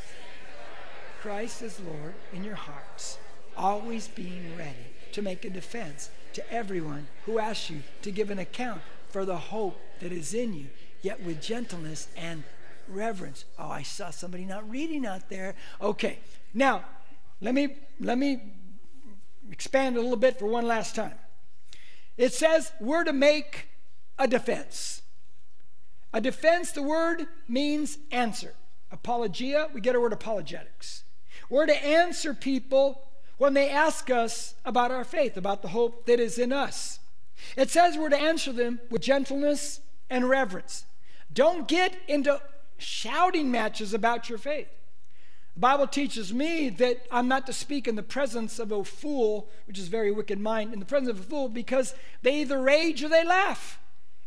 Christ 1.20 1.62
is 1.62 1.80
Lord 1.80 2.14
in 2.32 2.44
your 2.44 2.54
hearts, 2.54 3.18
always 3.56 4.08
being 4.08 4.56
ready 4.56 4.86
to 5.12 5.22
make 5.22 5.44
a 5.44 5.50
defense 5.50 6.10
to 6.34 6.52
everyone 6.52 7.08
who 7.24 7.38
asks 7.38 7.70
you 7.70 7.82
to 8.02 8.10
give 8.10 8.30
an 8.30 8.38
account 8.38 8.80
for 9.08 9.24
the 9.24 9.36
hope 9.36 9.80
that 10.00 10.12
is 10.12 10.34
in 10.34 10.52
you, 10.52 10.66
yet 11.02 11.22
with 11.22 11.40
gentleness 11.40 12.08
and 12.16 12.42
reverence. 12.88 13.44
Oh, 13.58 13.68
I 13.68 13.82
saw 13.82 14.10
somebody 14.10 14.44
not 14.44 14.68
reading 14.68 15.06
out 15.06 15.28
there. 15.28 15.54
Okay. 15.80 16.18
Now, 16.54 16.84
let 17.40 17.54
me 17.54 17.76
let 18.00 18.18
me 18.18 18.40
expand 19.50 19.96
a 19.96 20.00
little 20.00 20.16
bit 20.16 20.38
for 20.38 20.46
one 20.46 20.66
last 20.66 20.94
time. 20.94 21.14
It 22.16 22.32
says 22.32 22.72
we're 22.80 23.04
to 23.04 23.12
make 23.12 23.68
a 24.18 24.26
defense. 24.26 25.02
A 26.12 26.20
defense, 26.20 26.72
the 26.72 26.82
word 26.82 27.26
means 27.46 27.98
answer. 28.10 28.54
Apologia, 28.90 29.68
we 29.74 29.80
get 29.80 29.94
our 29.94 30.00
word 30.00 30.12
apologetics. 30.12 31.04
We're 31.50 31.66
to 31.66 31.84
answer 31.84 32.32
people 32.32 33.02
when 33.38 33.54
they 33.54 33.68
ask 33.68 34.08
us 34.08 34.54
about 34.64 34.90
our 34.90 35.04
faith, 35.04 35.36
about 35.36 35.62
the 35.62 35.68
hope 35.68 36.06
that 36.06 36.18
is 36.18 36.38
in 36.38 36.52
us. 36.52 37.00
It 37.56 37.70
says 37.70 37.98
we're 37.98 38.08
to 38.08 38.20
answer 38.20 38.52
them 38.52 38.80
with 38.90 39.02
gentleness 39.02 39.80
and 40.08 40.28
reverence. 40.28 40.86
Don't 41.32 41.68
get 41.68 41.94
into 42.08 42.40
shouting 42.78 43.50
matches 43.50 43.94
about 43.94 44.28
your 44.28 44.38
faith. 44.38 44.68
The 45.54 45.60
Bible 45.60 45.86
teaches 45.86 46.34
me 46.34 46.68
that 46.68 47.06
I'm 47.10 47.28
not 47.28 47.46
to 47.46 47.52
speak 47.52 47.88
in 47.88 47.96
the 47.96 48.02
presence 48.02 48.58
of 48.58 48.72
a 48.72 48.84
fool, 48.84 49.48
which 49.66 49.78
is 49.78 49.88
very 49.88 50.10
wicked 50.10 50.38
mind, 50.38 50.74
in 50.74 50.80
the 50.80 50.84
presence 50.84 51.10
of 51.10 51.20
a 51.20 51.22
fool, 51.22 51.48
because 51.48 51.94
they 52.22 52.42
either 52.42 52.60
rage 52.60 53.02
or 53.02 53.08
they 53.08 53.24
laugh. 53.24 53.78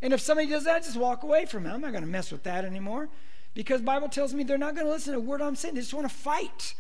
And 0.02 0.14
if 0.14 0.22
somebody 0.22 0.48
does 0.48 0.64
that, 0.64 0.84
just 0.84 0.98
walk 0.98 1.24
away 1.24 1.46
from 1.46 1.66
it. 1.66 1.70
I'm 1.70 1.82
not 1.82 1.92
going 1.92 2.04
to 2.04 2.10
mess 2.10 2.32
with 2.32 2.44
that 2.44 2.66
anymore. 2.66 3.10
Because 3.54 3.82
Bible 3.82 4.10
tells 4.10 4.34
me 4.34 4.44
they're 4.44 4.58
not 4.58 4.74
going 4.74 4.88
to 4.88 4.92
listen 4.92 5.14
to 5.14 5.20
a 5.20 5.22
word 5.22 5.42
I'm 5.42 5.56
saying. 5.56 5.76
They 5.76 5.82
just 5.82 5.94
want 5.94 6.10
to 6.10 6.16
fight. 6.16 6.74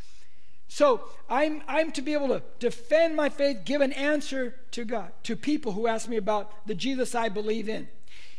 So 0.67 1.03
I'm, 1.29 1.61
I'm 1.67 1.91
to 1.93 2.01
be 2.01 2.13
able 2.13 2.29
to 2.29 2.41
defend 2.59 3.15
my 3.15 3.29
faith, 3.29 3.65
give 3.65 3.81
an 3.81 3.91
answer 3.93 4.55
to 4.71 4.85
God, 4.85 5.11
to 5.23 5.35
people 5.35 5.73
who 5.73 5.87
ask 5.87 6.07
me 6.07 6.17
about 6.17 6.65
the 6.67 6.75
Jesus 6.75 7.13
I 7.13 7.27
believe 7.27 7.67
in. 7.67 7.89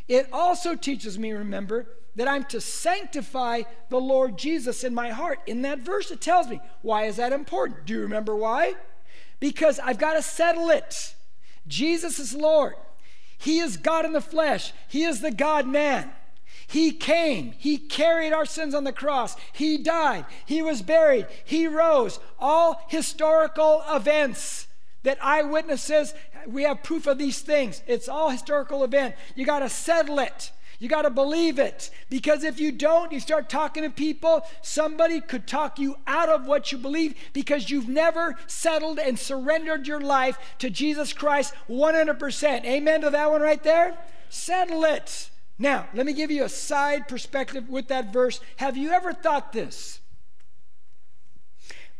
It 0.08 0.28
also 0.32 0.74
teaches 0.74 1.18
me, 1.18 1.32
remember, 1.32 1.86
that 2.16 2.28
I'm 2.28 2.44
to 2.44 2.60
sanctify 2.60 3.62
the 3.88 4.00
Lord 4.00 4.36
Jesus 4.36 4.84
in 4.84 4.94
my 4.94 5.10
heart. 5.10 5.40
In 5.46 5.62
that 5.62 5.80
verse, 5.80 6.10
it 6.10 6.20
tells 6.20 6.48
me. 6.48 6.60
Why 6.82 7.04
is 7.04 7.16
that 7.16 7.32
important? 7.32 7.86
Do 7.86 7.94
you 7.94 8.00
remember 8.00 8.34
why? 8.34 8.74
Because 9.38 9.78
I've 9.78 9.98
got 9.98 10.14
to 10.14 10.22
settle 10.22 10.70
it. 10.70 11.14
Jesus 11.66 12.18
is 12.18 12.34
Lord. 12.34 12.74
He 13.38 13.58
is 13.58 13.78
God 13.78 14.04
in 14.04 14.12
the 14.12 14.20
flesh, 14.20 14.72
He 14.88 15.04
is 15.04 15.20
the 15.20 15.30
God 15.30 15.66
man. 15.66 16.12
He 16.66 16.92
came, 16.92 17.52
He 17.56 17.78
carried 17.78 18.32
our 18.32 18.44
sins 18.44 18.74
on 18.74 18.84
the 18.84 18.92
cross, 18.92 19.34
He 19.52 19.78
died, 19.78 20.26
He 20.44 20.60
was 20.62 20.82
buried, 20.82 21.26
He 21.44 21.66
rose. 21.66 22.20
All 22.38 22.84
historical 22.88 23.82
events 23.90 24.66
that 25.04 25.18
eyewitnesses, 25.24 26.12
we 26.46 26.64
have 26.64 26.82
proof 26.82 27.06
of 27.06 27.16
these 27.16 27.40
things. 27.40 27.82
It's 27.86 28.08
all 28.08 28.28
historical 28.28 28.84
event. 28.84 29.14
You 29.34 29.46
got 29.46 29.60
to 29.60 29.70
settle 29.70 30.18
it. 30.18 30.52
You 30.80 30.88
got 30.88 31.02
to 31.02 31.10
believe 31.10 31.58
it. 31.58 31.90
Because 32.08 32.42
if 32.42 32.58
you 32.58 32.72
don't, 32.72 33.12
you 33.12 33.20
start 33.20 33.50
talking 33.50 33.82
to 33.84 33.90
people, 33.90 34.42
somebody 34.62 35.20
could 35.20 35.46
talk 35.46 35.78
you 35.78 35.96
out 36.06 36.30
of 36.30 36.46
what 36.46 36.72
you 36.72 36.78
believe 36.78 37.14
because 37.34 37.68
you've 37.68 37.88
never 37.88 38.36
settled 38.46 38.98
and 38.98 39.18
surrendered 39.18 39.86
your 39.86 40.00
life 40.00 40.38
to 40.58 40.70
Jesus 40.70 41.12
Christ 41.12 41.52
100%. 41.68 42.64
Amen 42.64 43.02
to 43.02 43.10
that 43.10 43.30
one 43.30 43.42
right 43.42 43.62
there? 43.62 43.98
Settle 44.30 44.84
it. 44.84 45.28
Now, 45.58 45.86
let 45.92 46.06
me 46.06 46.14
give 46.14 46.30
you 46.30 46.44
a 46.44 46.48
side 46.48 47.06
perspective 47.06 47.68
with 47.68 47.88
that 47.88 48.10
verse. 48.10 48.40
Have 48.56 48.78
you 48.78 48.90
ever 48.90 49.12
thought 49.12 49.52
this? 49.52 50.00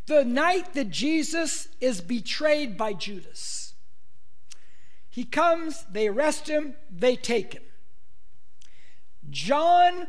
The 0.07 0.25
night 0.25 0.73
that 0.73 0.89
Jesus 0.89 1.69
is 1.83 2.01
betrayed 2.01 2.79
by 2.79 2.95
Judas, 2.95 3.75
he 5.11 5.25
comes, 5.25 5.85
they 5.93 6.09
arrest 6.09 6.49
him, 6.49 6.77
they 6.91 7.15
take 7.15 7.53
him. 7.53 7.63
John, 9.31 10.09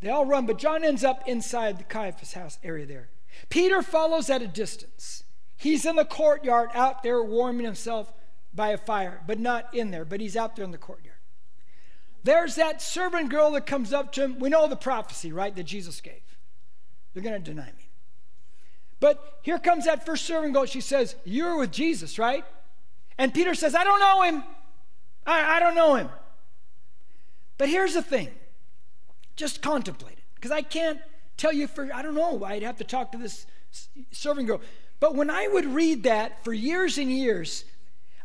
they 0.00 0.10
all 0.10 0.26
run, 0.26 0.46
but 0.46 0.58
John 0.58 0.84
ends 0.84 1.04
up 1.04 1.26
inside 1.26 1.78
the 1.78 1.84
Caiaphas 1.84 2.32
house 2.34 2.58
area 2.62 2.86
there. 2.86 3.08
Peter 3.48 3.82
follows 3.82 4.28
at 4.30 4.42
a 4.42 4.46
distance. 4.46 5.24
He's 5.56 5.86
in 5.86 5.96
the 5.96 6.04
courtyard 6.04 6.70
out 6.74 7.02
there 7.02 7.22
warming 7.22 7.64
himself 7.64 8.12
by 8.54 8.70
a 8.70 8.78
fire, 8.78 9.22
but 9.26 9.38
not 9.38 9.72
in 9.72 9.90
there, 9.90 10.04
but 10.04 10.20
he's 10.20 10.36
out 10.36 10.56
there 10.56 10.64
in 10.64 10.72
the 10.72 10.78
courtyard. 10.78 11.16
There's 12.24 12.56
that 12.56 12.82
servant 12.82 13.30
girl 13.30 13.50
that 13.52 13.66
comes 13.66 13.92
up 13.92 14.12
to 14.12 14.22
him. 14.22 14.38
We 14.38 14.48
know 14.48 14.68
the 14.68 14.76
prophecy, 14.76 15.32
right, 15.32 15.54
that 15.56 15.64
Jesus 15.64 16.00
gave. 16.00 16.22
They're 17.12 17.22
going 17.22 17.42
to 17.42 17.50
deny 17.50 17.66
me. 17.66 17.90
But 19.00 19.40
here 19.42 19.58
comes 19.58 19.86
that 19.86 20.06
first 20.06 20.24
servant 20.24 20.54
girl. 20.54 20.64
She 20.64 20.80
says, 20.80 21.16
You're 21.24 21.56
with 21.56 21.72
Jesus, 21.72 22.18
right? 22.18 22.44
And 23.18 23.34
Peter 23.34 23.54
says, 23.54 23.74
I 23.74 23.82
don't 23.84 23.98
know 23.98 24.22
him. 24.22 24.44
I, 25.26 25.56
I 25.56 25.60
don't 25.60 25.74
know 25.74 25.96
him. 25.96 26.08
But 27.58 27.68
here's 27.68 27.94
the 27.94 28.02
thing 28.02 28.30
just 29.36 29.62
contemplate 29.62 30.18
it. 30.18 30.24
Because 30.34 30.50
I 30.50 30.62
can't 30.62 31.00
tell 31.36 31.52
you 31.52 31.66
for, 31.66 31.92
I 31.92 32.02
don't 32.02 32.14
know, 32.14 32.32
why 32.32 32.52
I'd 32.52 32.62
have 32.62 32.78
to 32.78 32.84
talk 32.84 33.12
to 33.12 33.18
this 33.18 33.46
serving 34.10 34.46
girl. 34.46 34.60
But 35.00 35.14
when 35.14 35.30
I 35.30 35.48
would 35.48 35.66
read 35.66 36.04
that 36.04 36.44
for 36.44 36.52
years 36.52 36.98
and 36.98 37.10
years, 37.10 37.64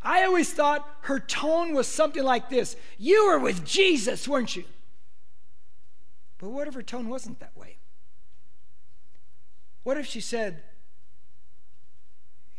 I 0.01 0.24
always 0.24 0.53
thought 0.53 0.88
her 1.01 1.19
tone 1.19 1.74
was 1.74 1.88
something 1.88 2.24
like 2.24 2.50
this 2.50 2.75
You 2.98 3.27
were 3.27 3.39
with 3.39 3.65
Jesus, 3.65 4.27
weren't 4.27 4.55
you? 4.55 4.65
But 6.38 6.50
what 6.50 6.67
if 6.67 6.75
her 6.75 6.84
tone 6.84 7.10
wasn't 7.10 7.39
that 7.39 7.55
way? 7.57 7.77
What 9.84 9.98
if 9.98 10.05
she 10.05 10.22
said, 10.22 10.62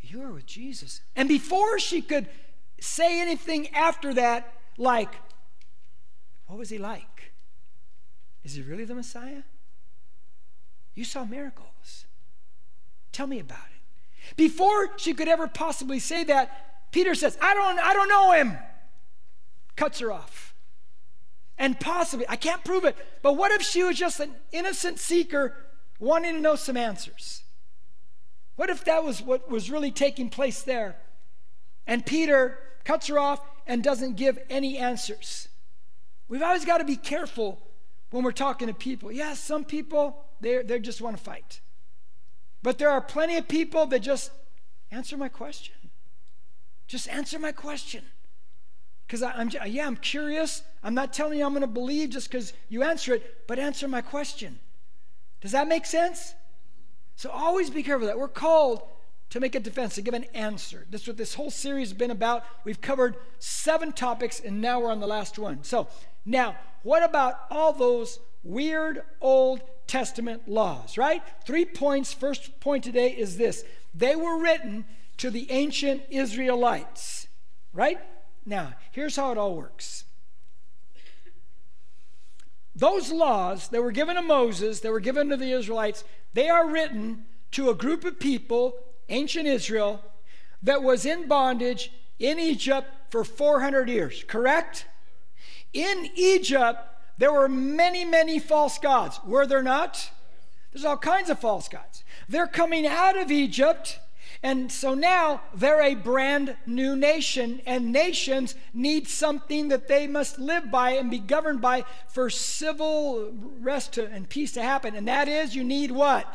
You 0.01 0.21
were 0.21 0.33
with 0.33 0.47
Jesus? 0.47 1.03
And 1.15 1.29
before 1.29 1.79
she 1.79 2.01
could 2.01 2.29
say 2.81 3.21
anything 3.21 3.69
after 3.75 4.15
that, 4.15 4.53
like, 4.77 5.15
what 6.49 6.59
was 6.59 6.71
he 6.71 6.79
like? 6.79 7.33
Is 8.43 8.55
he 8.55 8.63
really 8.63 8.85
the 8.85 8.95
Messiah? 8.95 9.43
You 10.95 11.05
saw 11.05 11.25
miracles. 11.25 12.07
Tell 13.13 13.27
me 13.27 13.39
about 13.39 13.59
it. 13.59 14.37
Before 14.37 14.99
she 14.99 15.15
could 15.15 15.29
ever 15.29 15.47
possibly 15.47 15.99
say 15.99 16.25
that, 16.25 16.91
Peter 16.91 17.15
says, 17.15 17.39
I 17.41 17.55
don't, 17.55 17.79
I 17.79 17.93
don't 17.93 18.09
know 18.09 18.33
him. 18.33 18.59
Cuts 19.77 20.01
her 20.01 20.11
off. 20.11 20.55
And 21.59 21.79
possibly, 21.79 22.27
I 22.29 22.37
can't 22.37 22.65
prove 22.65 22.85
it, 22.85 22.97
but 23.23 23.37
what 23.37 23.53
if 23.53 23.63
she 23.63 23.83
was 23.83 23.99
just 23.99 24.21
an 24.21 24.33
innocent 24.53 24.99
seeker 24.99 25.55
wanting 25.99 26.35
to 26.35 26.41
know 26.41 26.57
some 26.57 26.77
answers? 26.77 27.43
What 28.57 28.71
if 28.71 28.85
that 28.85 29.05
was 29.05 29.21
what 29.23 29.51
was 29.51 29.71
really 29.71 29.91
taking 29.91 30.31
place 30.31 30.63
there? 30.63 30.97
And 31.87 32.07
Peter 32.07 32.59
cuts 32.85 33.09
her 33.09 33.19
off 33.19 33.41
and 33.67 33.83
doesn't 33.83 34.17
give 34.17 34.39
any 34.49 34.79
answers. 34.79 35.49
We've 36.29 36.43
always 36.43 36.65
got 36.65 36.79
to 36.79 36.85
be 36.85 36.97
careful 36.97 37.61
when 38.11 38.23
we're 38.23 38.33
talking 38.33 38.69
to 38.69 38.75
people. 38.75 39.11
Yes, 39.11 39.29
yeah, 39.29 39.35
some 39.35 39.65
people, 39.65 40.25
they 40.41 40.63
they 40.63 40.79
just 40.79 41.01
want 41.01 41.17
to 41.17 41.23
fight. 41.23 41.61
But 42.63 42.79
there 42.79 42.91
are 42.91 43.01
plenty 43.01 43.37
of 43.37 43.49
people 43.49 43.87
that 43.87 44.01
just 44.01 44.31
answer 44.91 45.17
my 45.17 45.29
question. 45.29 45.75
Just 46.87 47.09
answer 47.09 47.39
my 47.39 47.53
question. 47.53 48.03
Because 49.07 49.23
I'm, 49.23 49.51
yeah, 49.67 49.87
I'm 49.87 49.97
curious. 49.97 50.63
I'm 50.83 50.95
not 50.95 51.13
telling 51.13 51.39
you 51.39 51.47
I'm 51.47 51.53
going 51.53 51.63
to 51.63 51.67
believe 51.67 52.11
just 52.11 52.31
because 52.31 52.53
you 52.69 52.83
answer 52.83 53.15
it, 53.15 53.47
but 53.47 53.59
answer 53.59 53.89
my 53.89 54.03
question. 54.03 54.59
Does 55.41 55.53
that 55.53 55.69
make 55.69 55.87
sense? 55.87 56.35
So 57.17 57.31
always 57.31 57.71
be 57.71 57.83
careful 57.83 58.07
that 58.07 58.19
we're 58.19 58.29
called 58.29 58.83
to 59.31 59.41
make 59.41 59.55
a 59.55 59.61
defense, 59.61 59.95
to 59.97 60.03
give 60.03 60.15
an 60.15 60.25
answer. 60.35 60.87
That's 60.91 61.07
what 61.07 61.17
this 61.17 61.35
whole 61.35 61.51
series 61.51 61.89
has 61.89 61.99
been 61.99 62.11
about. 62.11 62.45
We've 62.65 62.81
covered 62.81 63.17
seven 63.39 63.93
topics, 63.93 64.41
and 64.41 64.61
now 64.61 64.81
we're 64.81 64.91
on 64.91 65.01
the 65.01 65.07
last 65.07 65.39
one. 65.39 65.65
So 65.65 65.89
now, 66.25 66.57
what 66.83 67.03
about 67.03 67.41
all 67.51 67.73
those 67.73 68.21
weird 68.43 69.03
Old 69.21 69.63
Testament 69.87 70.49
laws, 70.49 70.97
right? 70.97 71.23
Three 71.45 71.65
points. 71.65 72.13
First 72.13 72.61
point 72.61 72.85
today 72.85 73.11
is 73.11 73.37
this 73.37 73.65
they 73.95 74.15
were 74.15 74.39
written 74.39 74.85
to 75.19 75.31
the 75.31 75.51
ancient 75.51 76.03
Israelites, 76.11 77.27
right? 77.73 77.99
Now, 78.47 78.75
here's 78.93 79.17
how 79.17 79.33
it 79.33 79.39
all 79.39 79.57
works. 79.57 80.05
Those 82.75 83.11
laws 83.11 83.69
that 83.69 83.83
were 83.83 83.91
given 83.91 84.15
to 84.15 84.23
Moses, 84.23 84.81
that 84.81 84.93
were 84.93 85.01
given 85.01 85.31
to 85.31 85.37
the 85.37 85.51
Israelites, 85.51 86.05
they 86.35 86.49
are 86.49 86.69
written 86.69 87.25
to 87.53 87.71
a 87.71 87.75
group 87.75 88.05
of 88.05 88.21
people, 88.21 88.75
ancient 89.09 89.47
Israel, 89.47 90.03
that 90.63 90.83
was 90.83 91.07
in 91.07 91.29
bondage 91.29 91.93
in 92.19 92.39
Egypt 92.39 92.89
for 93.11 93.25
400 93.25 93.89
years, 93.89 94.25
correct? 94.27 94.87
In 95.73 96.11
Egypt, 96.15 96.81
there 97.19 97.33
were 97.33 97.49
many, 97.49 98.05
many 98.05 98.39
false 98.39 98.79
gods, 98.79 99.21
were 99.25 99.47
there 99.47 99.63
not? 99.63 100.11
There's 100.73 100.85
all 100.85 100.97
kinds 100.97 101.31
of 101.31 101.39
false 101.39 101.69
gods. 101.69 102.05
They're 102.29 102.47
coming 102.47 102.87
out 102.87 103.17
of 103.17 103.31
Egypt, 103.31 103.99
and 104.43 104.71
so 104.71 104.95
now 104.95 105.43
they're 105.55 105.83
a 105.83 105.95
brand 105.95 106.57
new 106.67 106.95
nation, 106.95 107.61
and 107.67 107.93
nations 107.93 108.55
need 108.75 109.09
something 109.09 109.69
that 109.69 109.89
they 109.89 110.07
must 110.07 110.39
live 110.39 110.71
by 110.71 110.93
and 110.93 111.11
be 111.11 111.19
governed 111.19 111.61
by 111.61 111.85
for 112.09 112.31
civil 112.31 113.33
rest 113.61 113.95
to, 113.95 114.07
and 114.07 114.29
peace 114.29 114.53
to 114.53 114.63
happen. 114.63 114.95
And 114.95 115.09
that 115.09 115.29
is, 115.29 115.57
you 115.57 115.65
need 115.65 115.91
what? 115.91 116.27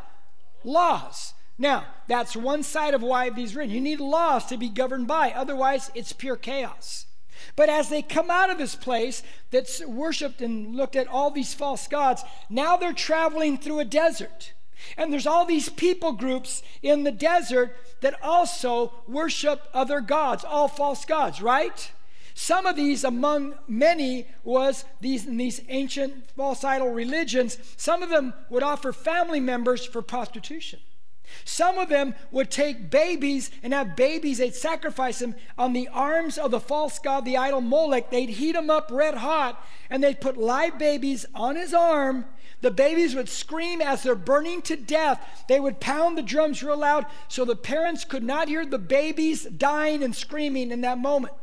Laws. 0.63 1.33
Now, 1.57 1.85
that's 2.07 2.35
one 2.35 2.63
side 2.63 2.93
of 2.93 3.01
why 3.01 3.29
these 3.29 3.55
written. 3.55 3.73
You 3.73 3.81
need 3.81 3.99
laws 3.99 4.45
to 4.47 4.57
be 4.57 4.69
governed 4.69 5.07
by, 5.07 5.31
otherwise, 5.31 5.91
it's 5.93 6.13
pure 6.13 6.35
chaos. 6.35 7.05
But 7.55 7.69
as 7.69 7.89
they 7.89 8.01
come 8.01 8.31
out 8.31 8.49
of 8.49 8.57
this 8.57 8.75
place 8.75 9.21
that's 9.51 9.85
worshiped 9.85 10.41
and 10.41 10.75
looked 10.75 10.95
at 10.95 11.07
all 11.07 11.29
these 11.29 11.53
false 11.53 11.87
gods, 11.87 12.23
now 12.49 12.77
they're 12.77 12.93
traveling 12.93 13.57
through 13.57 13.79
a 13.79 13.85
desert. 13.85 14.53
And 14.97 15.11
there's 15.11 15.27
all 15.27 15.45
these 15.45 15.69
people 15.69 16.13
groups 16.13 16.61
in 16.81 17.03
the 17.03 17.11
desert 17.11 17.75
that 18.01 18.21
also 18.21 18.91
worship 19.07 19.67
other 19.73 20.01
gods, 20.01 20.43
all 20.43 20.67
false 20.67 21.05
gods, 21.05 21.41
right? 21.41 21.91
Some 22.33 22.65
of 22.65 22.75
these, 22.75 23.03
among 23.03 23.55
many, 23.67 24.27
was 24.43 24.85
these 24.99 25.25
these 25.25 25.61
ancient 25.69 26.31
false 26.31 26.63
idol 26.63 26.89
religions. 26.89 27.57
Some 27.77 28.01
of 28.01 28.09
them 28.09 28.33
would 28.49 28.63
offer 28.63 28.91
family 28.91 29.39
members 29.39 29.85
for 29.85 30.01
prostitution. 30.01 30.79
Some 31.45 31.77
of 31.77 31.89
them 31.89 32.15
would 32.31 32.49
take 32.51 32.89
babies 32.89 33.51
and 33.61 33.73
have 33.73 33.95
babies, 33.95 34.37
they'd 34.37 34.55
sacrifice 34.55 35.19
them 35.19 35.35
on 35.57 35.73
the 35.73 35.87
arms 35.89 36.37
of 36.37 36.51
the 36.51 36.59
false 36.59 36.99
god, 36.99 37.25
the 37.25 37.37
idol 37.37 37.61
Molech. 37.61 38.09
They'd 38.09 38.29
heat 38.29 38.53
them 38.53 38.69
up 38.69 38.89
red 38.91 39.15
hot 39.15 39.63
and 39.89 40.03
they'd 40.03 40.21
put 40.21 40.37
live 40.37 40.77
babies 40.77 41.25
on 41.35 41.55
his 41.55 41.73
arm. 41.73 42.25
The 42.61 42.71
babies 42.71 43.13
would 43.13 43.27
scream 43.27 43.81
as 43.81 44.03
they're 44.03 44.15
burning 44.15 44.61
to 44.63 44.77
death. 44.77 45.43
They 45.49 45.59
would 45.59 45.81
pound 45.81 46.17
the 46.17 46.21
drums 46.21 46.63
real 46.63 46.77
loud 46.77 47.05
so 47.27 47.43
the 47.43 47.57
parents 47.57 48.05
could 48.05 48.23
not 48.23 48.47
hear 48.47 48.65
the 48.65 48.79
babies 48.79 49.43
dying 49.43 50.01
and 50.01 50.15
screaming 50.15 50.71
in 50.71 50.81
that 50.81 50.97
moment. 50.97 51.33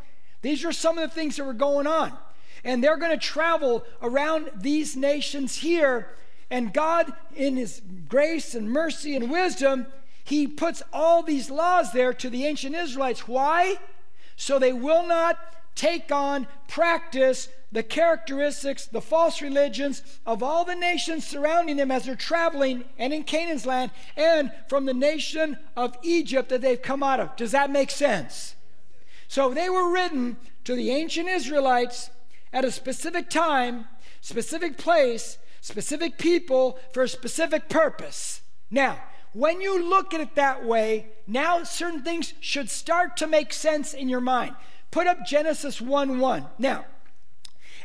These 0.42 0.64
are 0.64 0.73
some 0.73 0.97
of 0.97 1.09
the 1.09 1.14
things 1.14 1.37
that 1.37 1.44
were 1.44 1.52
going 1.52 1.87
on. 1.87 2.16
And 2.64 2.82
they're 2.82 2.97
going 2.97 3.11
to 3.11 3.18
travel 3.18 3.85
around 4.02 4.50
these 4.56 4.97
nations 4.97 5.56
here 5.56 6.09
and 6.50 6.73
God, 6.73 7.12
in 7.35 7.57
His 7.57 7.80
grace 8.09 8.54
and 8.54 8.71
mercy 8.71 9.14
and 9.14 9.30
wisdom, 9.30 9.87
He 10.25 10.47
puts 10.47 10.83
all 10.92 11.23
these 11.23 11.50
laws 11.50 11.92
there 11.92 12.12
to 12.14 12.28
the 12.30 12.47
ancient 12.47 12.75
Israelites. 12.75 13.28
Why? 13.28 13.76
So 14.37 14.59
they 14.59 14.73
will 14.73 15.07
not 15.07 15.38
take 15.75 16.11
on, 16.11 16.47
practice 16.69 17.49
the 17.73 17.83
characteristics, 17.83 18.87
the 18.87 19.00
false 19.00 19.40
religions 19.40 20.02
of 20.26 20.42
all 20.42 20.64
the 20.64 20.75
nations 20.75 21.26
surrounding 21.26 21.76
them 21.76 21.90
as 21.90 22.04
they're 22.04 22.16
traveling 22.16 22.85
and 22.99 23.12
in 23.12 23.23
Canaan's 23.23 23.64
land 23.64 23.92
and 24.16 24.50
from 24.69 24.87
the 24.87 24.95
nation 24.95 25.57
of 25.76 25.97
Egypt 26.02 26.49
that 26.49 26.61
they've 26.61 26.83
come 26.83 27.02
out 27.02 27.21
of. 27.21 27.37
Does 27.37 27.52
that 27.52 27.71
make 27.71 27.90
sense? 27.90 28.57
So 29.28 29.54
they 29.54 29.71
were 29.71 29.92
written 29.92 30.37
to 30.64 30.75
the 30.75 30.90
ancient 30.90 31.28
Israelites 31.28 32.11
at 32.52 32.64
a 32.64 32.73
specific 32.73 33.30
time, 33.30 33.87
specific 34.21 34.76
place, 34.76 35.38
specific 35.61 36.19
people 36.19 36.79
for 36.93 37.02
a 37.02 37.09
specific 37.09 37.69
purpose. 37.69 38.43
Now, 38.71 39.00
when 39.33 39.61
you 39.61 39.83
look 39.88 40.12
at 40.12 40.21
it 40.21 40.35
that 40.35 40.64
way, 40.64 41.07
now 41.26 41.62
certain 41.62 42.02
things 42.02 42.35
should 42.40 42.69
start 42.69 43.17
to 43.19 43.26
make 43.26 43.52
sense 43.52 43.95
in 43.95 44.09
your 44.09 44.21
mind. 44.21 44.57
Put 44.90 45.07
up 45.07 45.25
Genesis 45.25 45.81
1 45.81 46.19
1. 46.19 46.47
Now, 46.59 46.85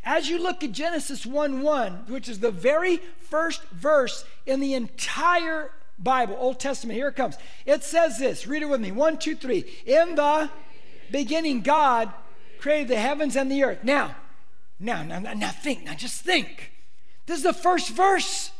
As 0.03 0.29
you 0.29 0.41
look 0.41 0.63
at 0.63 0.72
Genesis 0.72 1.25
1 1.25 1.62
1, 1.62 2.05
which 2.08 2.29
is 2.29 2.39
the 2.39 2.51
very 2.51 2.98
first 3.20 3.63
verse 3.70 4.24
in 4.46 4.60
the 4.60 4.74
entire 4.74 5.72
Bible, 5.98 6.36
Old 6.39 6.60
Testament, 6.60 6.98
here 6.98 7.08
it 7.08 7.15
comes. 7.15 7.38
It 7.65 7.84
says 7.84 8.20
this 8.20 8.48
read 8.48 8.63
it 8.63 8.70
with 8.70 8.82
me 8.82 8.91
one, 8.91 9.17
two, 9.17 9.36
three. 9.36 9.65
In 9.86 10.15
the 10.15 10.50
beginning, 11.12 11.62
God 11.62 12.12
created 12.60 12.88
the 12.88 13.00
heavens 13.00 13.36
and 13.36 13.51
the 13.51 13.63
earth. 13.63 13.84
Now, 13.84 14.15
now, 14.79 15.03
now, 15.03 15.20
now 15.20 15.51
think, 15.51 15.86
now 15.86 15.94
just 15.94 16.22
think. 16.22 16.72
This 17.25 17.38
is 17.38 17.44
the 17.44 17.53
first 17.53 17.89
verse. 17.91 18.51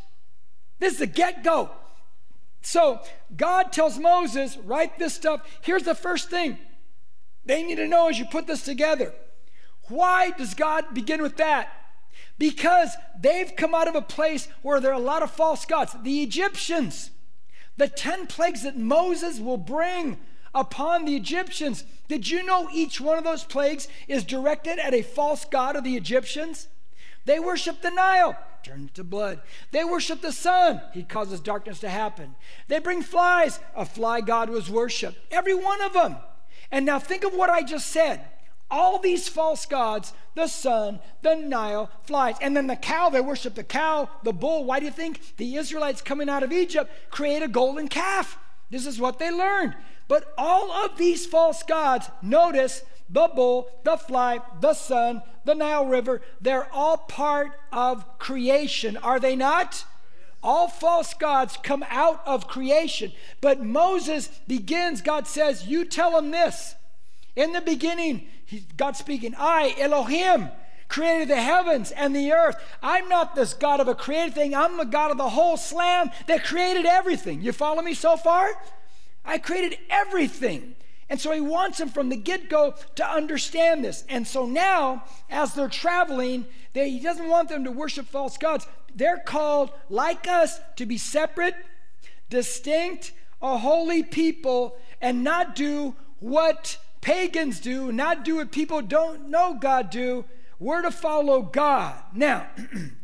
This 0.80 0.94
is 0.94 1.00
the 1.00 1.08
get 1.08 1.44
go. 1.44 1.70
So 2.62 3.00
God 3.36 3.72
tells 3.72 4.00
Moses, 4.00 4.58
write 4.58 4.98
this 4.98 5.14
stuff. 5.14 5.42
Here's 5.62 5.84
the 5.84 5.96
first 5.96 6.30
thing 6.30 6.58
they 7.46 7.62
need 7.62 7.76
to 7.76 7.88
know 7.88 8.10
as 8.10 8.18
you 8.18 8.26
put 8.26 8.48
this 8.48 8.64
together. 8.64 9.14
Why 9.88 10.32
does 10.32 10.56
God 10.56 10.94
begin 10.94 11.22
with 11.22 11.38
that? 11.38 11.70
Because 12.40 12.96
they've 13.20 13.56
come 13.56 13.76
out 13.76 13.88
of 13.88 13.96
a 13.96 14.02
place 14.02 14.48
where 14.64 14.80
there 14.80 14.92
are 14.92 14.96
a 14.96 15.00
lot 15.00 15.22
of 15.22 15.30
false 15.30 15.64
gods. 15.66 15.96
The 16.02 16.24
Egyptians, 16.24 17.12
the 17.78 17.88
10 17.88 18.28
plagues 18.28 18.64
that 18.64 18.78
Moses 18.78 19.40
will 19.40 19.58
bring 19.58 20.18
upon 20.56 21.06
the 21.06 21.16
Egyptians. 21.16 21.84
Did 22.08 22.28
you 22.28 22.44
know 22.44 22.68
each 22.74 23.00
one 23.00 23.18
of 23.18 23.24
those 23.24 23.44
plagues 23.44 23.88
is 24.08 24.24
directed 24.24 24.80
at 24.80 24.94
a 24.94 25.04
false 25.04 25.46
god 25.46 25.76
of 25.76 25.84
the 25.84 25.96
Egyptians? 25.96 26.68
They 27.26 27.40
worship 27.40 27.82
the 27.82 27.92
Nile, 27.92 28.38
turns 28.66 28.92
to 28.94 29.04
blood. 29.04 29.42
They 29.72 29.84
worship 29.84 30.22
the 30.22 30.32
sun, 30.32 30.82
he 30.94 31.04
causes 31.04 31.40
darkness 31.40 31.80
to 31.82 31.90
happen. 31.90 32.36
They 32.68 32.80
bring 32.80 33.04
flies, 33.04 33.60
a 33.76 33.86
fly 33.86 34.22
god 34.22 34.50
was 34.50 34.70
worshiped. 34.70 35.18
Every 35.32 35.54
one 35.54 35.82
of 35.82 35.94
them. 35.94 36.16
And 36.72 36.86
now 36.86 36.98
think 36.98 37.24
of 37.24 37.34
what 37.34 37.52
I 37.52 37.62
just 37.62 37.88
said. 37.88 38.26
All 38.72 38.98
these 38.98 39.30
false 39.30 39.68
gods, 39.68 40.14
the 40.34 40.48
sun, 40.48 41.00
the 41.22 41.36
Nile, 41.36 41.92
flies, 42.02 42.36
and 42.42 42.58
then 42.58 42.66
the 42.66 42.76
cow, 42.76 43.10
they 43.10 43.22
worship 43.22 43.54
the 43.54 43.64
cow, 43.64 44.10
the 44.24 44.34
bull. 44.34 44.66
Why 44.66 44.80
do 44.80 44.86
you 44.86 44.92
think 44.92 45.38
the 45.38 45.56
Israelites 45.56 46.02
coming 46.02 46.28
out 46.28 46.42
of 46.42 46.52
Egypt 46.52 46.92
create 47.12 47.44
a 47.44 47.48
golden 47.48 47.88
calf? 47.88 48.40
This 48.72 48.88
is 48.88 49.00
what 49.00 49.20
they 49.20 49.30
learned. 49.30 49.76
But 50.08 50.34
all 50.38 50.72
of 50.72 50.98
these 50.98 51.28
false 51.28 51.62
gods, 51.62 52.10
notice 52.24 52.84
the 53.10 53.30
bull, 53.34 53.70
the 53.84 53.98
fly, 53.98 54.40
the 54.62 54.74
sun, 54.74 55.22
the 55.46 55.56
Nile 55.56 55.86
River, 55.86 56.22
they're 56.42 56.72
all 56.74 56.98
part 56.98 57.52
of 57.72 58.18
creation, 58.18 58.98
are 58.98 59.20
they 59.20 59.36
not? 59.36 59.86
All 60.44 60.68
false 60.68 61.14
gods 61.16 61.58
come 61.64 61.84
out 61.90 62.22
of 62.26 62.48
creation. 62.48 63.12
But 63.42 63.64
Moses 63.64 64.28
begins, 64.48 65.02
God 65.02 65.26
says, 65.28 65.66
You 65.66 65.86
tell 65.86 66.12
them 66.12 66.30
this. 66.30 66.76
In 67.36 67.52
the 67.52 67.62
beginning, 67.62 68.28
God 68.78 68.96
speaking, 68.96 69.34
I, 69.38 69.76
Elohim, 69.80 70.50
created 70.88 71.30
the 71.30 71.42
heavens 71.42 71.92
and 71.92 72.16
the 72.16 72.32
earth. 72.32 72.58
I'm 72.84 73.10
not 73.10 73.36
this 73.36 73.54
God 73.56 73.80
of 73.80 73.88
a 73.88 73.96
created 73.96 74.36
thing, 74.36 74.54
I'm 74.56 74.78
the 74.78 74.86
God 74.86 75.12
of 75.12 75.18
the 75.18 75.30
whole 75.30 75.58
slam 75.58 76.12
that 76.28 76.44
created 76.44 76.86
everything. 76.86 77.42
You 77.42 77.52
follow 77.52 77.82
me 77.82 77.94
so 77.96 78.16
far? 78.16 78.50
I 79.26 79.40
created 79.40 79.80
everything. 79.90 80.76
And 81.10 81.22
so 81.22 81.32
he 81.32 81.42
wants 81.42 81.78
them 81.78 81.90
from 81.90 82.10
the 82.10 82.16
get 82.16 82.50
go 82.50 82.76
to 82.96 83.08
understand 83.08 83.86
this. 83.86 84.04
And 84.10 84.28
so 84.28 84.46
now, 84.46 85.04
as 85.30 85.54
they're 85.54 85.70
traveling, 85.70 86.46
they, 86.74 86.90
he 86.90 87.00
doesn't 87.00 87.30
want 87.30 87.50
them 87.50 87.64
to 87.64 87.72
worship 87.72 88.08
false 88.08 88.38
gods. 88.38 88.68
They're 88.96 89.20
called, 89.20 89.72
like 89.90 90.28
us, 90.28 90.60
to 90.78 90.86
be 90.86 90.98
separate, 90.98 91.56
distinct, 92.30 93.12
a 93.42 93.58
holy 93.58 94.02
people, 94.02 94.78
and 95.02 95.24
not 95.24 95.56
do 95.56 95.96
what 96.20 96.78
pagans 97.02 97.60
do, 97.60 97.92
not 97.92 98.26
do 98.26 98.38
what 98.38 98.52
people 98.52 98.82
don't 98.82 99.30
know 99.30 99.54
God 99.60 99.92
do. 99.92 100.26
We're 100.60 100.82
to 100.82 100.92
follow 100.92 101.44
God. 101.44 101.96
Now, 102.14 102.48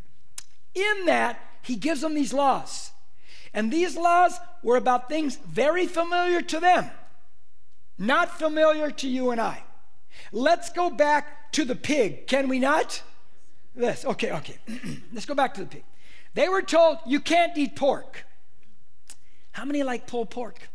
in 0.74 1.05
that, 1.05 1.39
he 1.62 1.75
gives 1.75 2.01
them 2.01 2.15
these 2.15 2.34
laws. 2.34 2.91
And 3.53 3.72
these 3.72 3.96
laws 3.96 4.39
were 4.63 4.77
about 4.77 5.10
things 5.10 5.36
very 5.36 5.86
familiar 5.86 6.41
to 6.41 6.60
them, 6.60 6.89
not 8.01 8.37
familiar 8.37 8.90
to 8.90 9.07
you 9.07 9.29
and 9.29 9.40
I. 9.40 9.64
Let's 10.31 10.70
go 10.70 10.90
back 10.90 11.51
to 11.53 11.64
the 11.64 11.75
pig, 11.75 12.27
can 12.27 12.50
we 12.50 12.59
not? 12.59 13.01
This, 13.75 14.03
okay, 14.03 14.31
okay. 14.31 14.57
Let's 15.14 15.25
go 15.25 15.35
back 15.35 15.53
to 15.53 15.61
the 15.61 15.68
pig. 15.68 15.83
They 16.33 16.50
were 16.50 16.61
told 16.61 16.98
you 17.05 17.20
can't 17.20 17.57
eat 17.57 17.75
pork. 17.75 18.25
How 19.51 19.66
many 19.66 19.83
like 19.83 20.07
pulled 20.07 20.29
pork? 20.29 20.70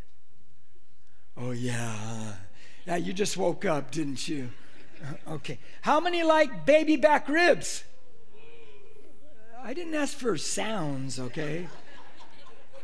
Oh, 1.37 1.51
yeah. 1.51 2.33
Yeah, 2.87 2.97
you 2.97 3.13
just 3.13 3.37
woke 3.37 3.65
up, 3.65 3.91
didn't 3.91 4.27
you? 4.29 4.51
Okay. 5.29 5.59
How 5.83 6.01
many 6.01 6.23
like 6.23 6.65
baby 6.65 6.97
back 6.97 7.29
ribs? 7.29 7.85
I 9.63 9.75
didn't 9.75 9.95
ask 9.95 10.17
for 10.17 10.39
sounds, 10.39 11.21
okay? 11.21 11.69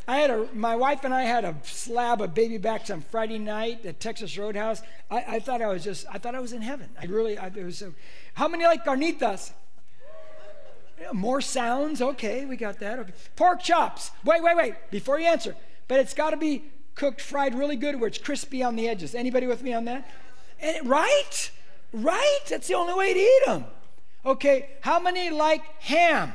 I 0.07 0.19
had 0.19 0.31
a, 0.31 0.49
my 0.53 0.75
wife 0.75 1.05
and 1.05 1.15
I 1.15 1.23
had 1.23 1.45
a 1.45 1.55
slab 1.63 2.21
of 2.21 2.35
baby 2.35 2.59
backs 2.59 2.91
on 2.91 3.03
Friday 3.03 3.39
night 3.39 3.87
at 3.87 4.01
Texas 4.01 4.37
Roadhouse. 4.37 4.83
I, 5.11 5.25
I 5.29 5.39
thought 5.41 5.63
I 5.63 5.69
was 5.69 5.85
just, 5.85 6.07
I 6.11 6.19
thought 6.19 6.35
I 6.35 6.41
was 6.41 6.53
in 6.53 6.63
heaven. 6.63 6.89
I 7.01 7.07
really, 7.07 7.39
I, 7.39 7.47
it 7.47 7.65
was 7.65 7.79
so, 7.79 7.95
how 8.35 8.49
many 8.49 8.65
like 8.65 8.85
carnitas? 8.85 9.53
Yeah, 11.01 11.13
more 11.13 11.41
sounds. 11.41 12.03
Okay, 12.03 12.45
we 12.45 12.57
got 12.57 12.79
that. 12.81 12.99
Okay. 12.99 13.13
Pork 13.37 13.61
chops. 13.61 14.11
Wait, 14.25 14.43
wait, 14.43 14.57
wait. 14.57 14.75
Before 14.91 15.19
you 15.19 15.27
answer, 15.27 15.57
but 15.89 16.01
it's 16.01 16.15
got 16.15 16.31
to 16.31 16.37
be 16.37 16.65
cooked, 16.95 17.21
fried 17.21 17.55
really 17.55 17.77
good, 17.77 17.99
where 17.99 18.09
it's 18.09 18.19
crispy 18.19 18.63
on 18.63 18.77
the 18.77 18.89
edges. 18.89 19.15
Anybody 19.15 19.47
with 19.47 19.63
me 19.63 19.73
on 19.73 19.85
that? 19.87 20.09
And, 20.61 20.89
right, 20.89 21.51
right. 21.93 22.41
That's 22.49 22.69
the 22.69 22.75
only 22.75 22.95
way 22.95 23.15
to 23.15 23.21
eat 23.21 23.43
them. 23.47 23.65
Okay, 24.25 24.71
how 24.83 25.01
many 25.01 25.31
like 25.31 25.63
ham? 25.83 26.33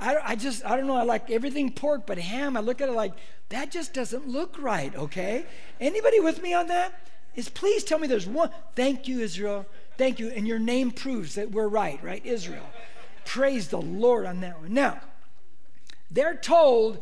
I, 0.00 0.16
I 0.24 0.36
just, 0.36 0.64
I 0.64 0.76
don't 0.76 0.86
know, 0.86 0.96
I 0.96 1.02
like 1.02 1.30
everything 1.30 1.72
pork, 1.72 2.06
but 2.06 2.18
ham, 2.18 2.56
I 2.56 2.60
look 2.60 2.80
at 2.80 2.88
it 2.88 2.92
like, 2.92 3.14
that 3.48 3.70
just 3.70 3.94
doesn't 3.94 4.28
look 4.28 4.56
right, 4.58 4.94
okay? 4.94 5.46
Anybody 5.80 6.20
with 6.20 6.42
me 6.42 6.54
on 6.54 6.68
that? 6.68 6.92
Is 7.34 7.48
please 7.48 7.84
tell 7.84 7.98
me 7.98 8.08
there's 8.08 8.26
one. 8.26 8.50
Thank 8.74 9.06
you, 9.06 9.20
Israel. 9.20 9.66
Thank 9.96 10.18
you. 10.18 10.28
And 10.28 10.46
your 10.46 10.58
name 10.58 10.90
proves 10.90 11.34
that 11.36 11.50
we're 11.50 11.68
right, 11.68 12.02
right? 12.02 12.24
Israel. 12.24 12.66
Praise 13.24 13.68
the 13.68 13.80
Lord 13.80 14.26
on 14.26 14.40
that 14.40 14.60
one. 14.60 14.74
Now, 14.74 15.00
they're 16.10 16.36
told 16.36 17.00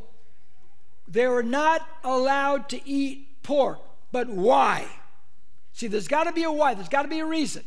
they 1.09 1.27
were 1.27 1.43
not 1.43 1.87
allowed 2.03 2.69
to 2.71 2.89
eat 2.89 3.43
pork, 3.43 3.81
but 4.13 4.29
why? 4.29 4.87
See, 5.73 5.87
there's 5.87 6.09
got 6.09 6.25
to 6.25 6.33
be 6.33 6.43
a 6.43 6.51
why, 6.51 6.75
there's 6.75 6.89
got 6.89 7.03
to 7.03 7.09
be 7.09 7.21
a 7.21 7.27
reason. 7.27 7.65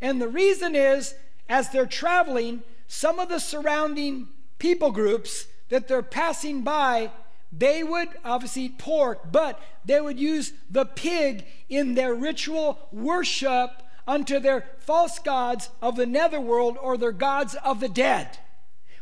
And 0.00 0.20
the 0.20 0.28
reason 0.28 0.74
is, 0.74 1.14
as 1.48 1.70
they're 1.70 1.86
traveling, 1.86 2.62
some 2.86 3.18
of 3.18 3.28
the 3.28 3.38
surrounding 3.38 4.28
people 4.58 4.90
groups 4.90 5.46
that 5.68 5.88
they're 5.88 6.02
passing 6.02 6.62
by, 6.62 7.10
they 7.56 7.82
would 7.82 8.08
obviously 8.24 8.62
eat 8.62 8.78
pork, 8.78 9.30
but 9.30 9.60
they 9.84 10.00
would 10.00 10.18
use 10.18 10.52
the 10.70 10.84
pig 10.84 11.46
in 11.68 11.94
their 11.94 12.14
ritual 12.14 12.88
worship 12.92 13.82
unto 14.06 14.38
their 14.38 14.66
false 14.78 15.18
gods 15.18 15.70
of 15.80 15.96
the 15.96 16.06
netherworld 16.06 16.76
or 16.80 16.96
their 16.96 17.12
gods 17.12 17.54
of 17.64 17.80
the 17.80 17.88
dead. 17.88 18.38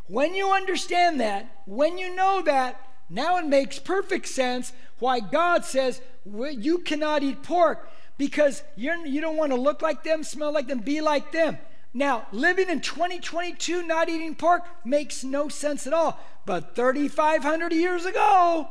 When 0.07 0.35
you 0.35 0.53
understand 0.53 1.21
that, 1.21 1.63
when 1.67 1.99
you 1.99 2.15
know 2.15 2.43
that, 2.43 2.81
now 3.09 3.39
it 3.39 3.47
makes 3.47 3.79
perfect 3.79 4.27
sense 4.29 4.73
why 4.99 5.21
God 5.21 5.65
says 5.65 6.01
you 6.25 6.79
cannot 6.79 7.23
eat 7.23 7.43
pork 7.43 7.91
because 8.19 8.63
you're, 8.77 9.07
you 9.07 9.21
don't 9.21 9.37
want 9.37 9.53
to 9.53 9.61
look 9.61 9.83
like 9.83 10.05
them, 10.05 10.23
smell 10.23 10.53
like 10.53 10.69
them, 10.69 10.81
be 10.81 11.01
like 11.01 11.33
them. 11.33 11.59
Now, 11.95 12.27
living 12.33 12.69
in 12.69 12.81
2022 12.81 13.87
not 13.87 14.09
eating 14.09 14.35
pork 14.35 14.63
makes 14.85 15.23
no 15.23 15.49
sense 15.49 15.87
at 15.87 15.93
all. 15.93 16.19
But 16.47 16.75
3,500 16.75 17.73
years 17.73 18.05
ago, 18.05 18.69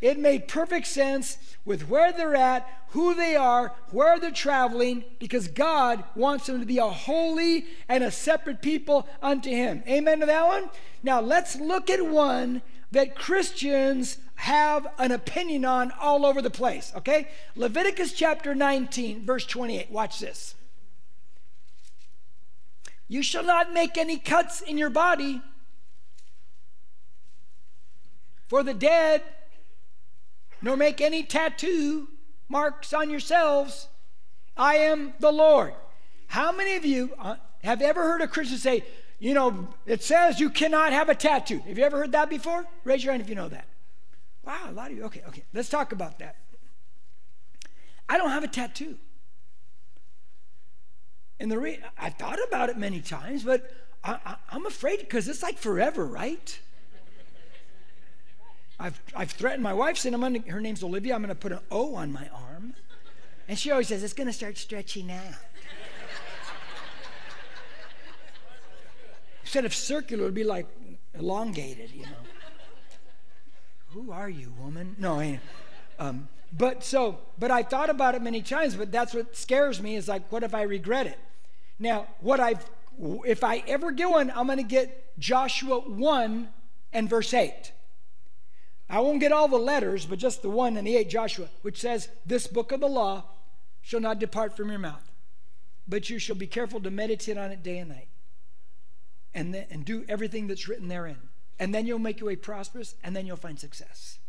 it 0.00 0.18
made 0.18 0.48
perfect 0.48 0.86
sense 0.86 1.38
with 1.64 1.88
where 1.88 2.12
they're 2.12 2.34
at, 2.34 2.68
who 2.88 3.14
they 3.14 3.36
are, 3.36 3.74
where 3.90 4.18
they're 4.18 4.32
traveling, 4.32 5.04
because 5.20 5.46
God 5.48 6.02
wants 6.16 6.46
them 6.46 6.60
to 6.60 6.66
be 6.66 6.78
a 6.78 6.88
holy 6.88 7.66
and 7.88 8.02
a 8.02 8.10
separate 8.10 8.62
people 8.62 9.06
unto 9.22 9.50
Him. 9.50 9.82
Amen 9.86 10.20
to 10.20 10.26
that 10.26 10.46
one? 10.46 10.70
Now, 11.02 11.20
let's 11.20 11.56
look 11.56 11.88
at 11.88 12.04
one 12.04 12.62
that 12.90 13.14
Christians 13.14 14.18
have 14.34 14.88
an 14.98 15.12
opinion 15.12 15.64
on 15.64 15.92
all 16.00 16.26
over 16.26 16.42
the 16.42 16.50
place, 16.50 16.92
okay? 16.96 17.28
Leviticus 17.54 18.12
chapter 18.12 18.54
19, 18.54 19.24
verse 19.24 19.46
28. 19.46 19.90
Watch 19.90 20.18
this. 20.18 20.56
You 23.12 23.22
shall 23.22 23.44
not 23.44 23.74
make 23.74 23.98
any 23.98 24.16
cuts 24.16 24.62
in 24.62 24.78
your 24.78 24.88
body 24.88 25.42
for 28.48 28.62
the 28.62 28.72
dead, 28.72 29.22
nor 30.62 30.78
make 30.78 31.02
any 31.02 31.22
tattoo 31.22 32.08
marks 32.48 32.94
on 32.94 33.10
yourselves. 33.10 33.88
I 34.56 34.76
am 34.76 35.12
the 35.20 35.30
Lord. 35.30 35.74
How 36.28 36.52
many 36.52 36.74
of 36.74 36.86
you 36.86 37.10
uh, 37.18 37.36
have 37.62 37.82
ever 37.82 38.02
heard 38.02 38.22
a 38.22 38.26
Christian 38.26 38.56
say, 38.56 38.82
you 39.18 39.34
know, 39.34 39.68
it 39.84 40.02
says 40.02 40.40
you 40.40 40.48
cannot 40.48 40.94
have 40.94 41.10
a 41.10 41.14
tattoo? 41.14 41.58
Have 41.68 41.76
you 41.76 41.84
ever 41.84 41.98
heard 41.98 42.12
that 42.12 42.30
before? 42.30 42.64
Raise 42.82 43.04
your 43.04 43.12
hand 43.12 43.22
if 43.22 43.28
you 43.28 43.34
know 43.34 43.50
that. 43.50 43.66
Wow, 44.42 44.70
a 44.70 44.72
lot 44.72 44.90
of 44.90 44.96
you. 44.96 45.04
Okay, 45.04 45.22
okay. 45.28 45.44
Let's 45.52 45.68
talk 45.68 45.92
about 45.92 46.18
that. 46.20 46.36
I 48.08 48.16
don't 48.16 48.30
have 48.30 48.42
a 48.42 48.48
tattoo. 48.48 48.96
And 51.42 51.50
the 51.50 51.58
re- 51.58 51.80
I 51.98 52.08
thought 52.08 52.38
about 52.46 52.70
it 52.70 52.78
many 52.78 53.00
times, 53.00 53.42
but 53.42 53.68
I, 54.04 54.36
I'm 54.52 54.64
afraid 54.64 55.00
because 55.00 55.26
it's 55.26 55.42
like 55.42 55.58
forever, 55.58 56.06
right? 56.06 56.56
I've, 58.78 59.00
I've 59.16 59.32
threatened 59.32 59.60
my 59.60 59.74
wife, 59.74 59.98
saying 59.98 60.14
I'm 60.14 60.20
gonna, 60.20 60.38
her 60.48 60.60
name's 60.60 60.84
Olivia, 60.84 61.16
I'm 61.16 61.20
going 61.20 61.30
to 61.30 61.34
put 61.34 61.50
an 61.50 61.58
O 61.72 61.96
on 61.96 62.12
my 62.12 62.28
arm. 62.32 62.74
And 63.48 63.58
she 63.58 63.72
always 63.72 63.88
says, 63.88 64.04
it's 64.04 64.12
going 64.12 64.28
to 64.28 64.32
start 64.32 64.56
stretching 64.56 65.10
out. 65.10 65.34
Instead 69.42 69.64
of 69.64 69.74
circular, 69.74 70.22
it 70.22 70.26
would 70.26 70.34
be 70.34 70.44
like 70.44 70.68
elongated, 71.18 71.90
you 71.90 72.02
know. 72.02 72.08
Who 73.88 74.12
are 74.12 74.30
you, 74.30 74.52
woman? 74.60 74.94
No, 74.96 75.18
I, 75.18 75.40
um, 75.98 76.28
but 76.56 76.84
so, 76.84 77.18
but 77.36 77.50
I 77.50 77.64
thought 77.64 77.90
about 77.90 78.14
it 78.14 78.22
many 78.22 78.42
times, 78.42 78.76
but 78.76 78.92
that's 78.92 79.12
what 79.12 79.36
scares 79.36 79.82
me 79.82 79.96
is 79.96 80.06
like, 80.06 80.30
what 80.30 80.44
if 80.44 80.54
I 80.54 80.62
regret 80.62 81.08
it? 81.08 81.18
Now, 81.82 82.06
what 82.20 82.38
I've, 82.38 82.64
if 83.26 83.42
I 83.42 83.64
ever 83.66 83.90
get 83.90 84.08
one, 84.08 84.30
I'm 84.36 84.46
going 84.46 84.58
to 84.58 84.62
get 84.62 85.18
Joshua 85.18 85.80
1 85.80 86.48
and 86.92 87.10
verse 87.10 87.34
8. 87.34 87.72
I 88.88 89.00
won't 89.00 89.18
get 89.18 89.32
all 89.32 89.48
the 89.48 89.56
letters, 89.56 90.06
but 90.06 90.20
just 90.20 90.42
the 90.42 90.48
1 90.48 90.76
and 90.76 90.86
the 90.86 90.96
8, 90.96 91.10
Joshua, 91.10 91.48
which 91.62 91.80
says, 91.80 92.08
This 92.24 92.46
book 92.46 92.70
of 92.70 92.78
the 92.78 92.86
law 92.86 93.24
shall 93.80 93.98
not 93.98 94.20
depart 94.20 94.56
from 94.56 94.70
your 94.70 94.78
mouth, 94.78 95.10
but 95.88 96.08
you 96.08 96.20
shall 96.20 96.36
be 96.36 96.46
careful 96.46 96.80
to 96.80 96.90
meditate 96.90 97.36
on 97.36 97.50
it 97.50 97.64
day 97.64 97.78
and 97.78 97.90
night, 97.90 98.08
and, 99.34 99.52
then, 99.52 99.66
and 99.68 99.84
do 99.84 100.04
everything 100.08 100.46
that's 100.46 100.68
written 100.68 100.86
therein. 100.86 101.18
And 101.58 101.74
then 101.74 101.84
you'll 101.84 101.98
make 101.98 102.20
your 102.20 102.28
way 102.28 102.36
prosperous, 102.36 102.94
and 103.02 103.16
then 103.16 103.26
you'll 103.26 103.36
find 103.36 103.58
success. 103.58 104.20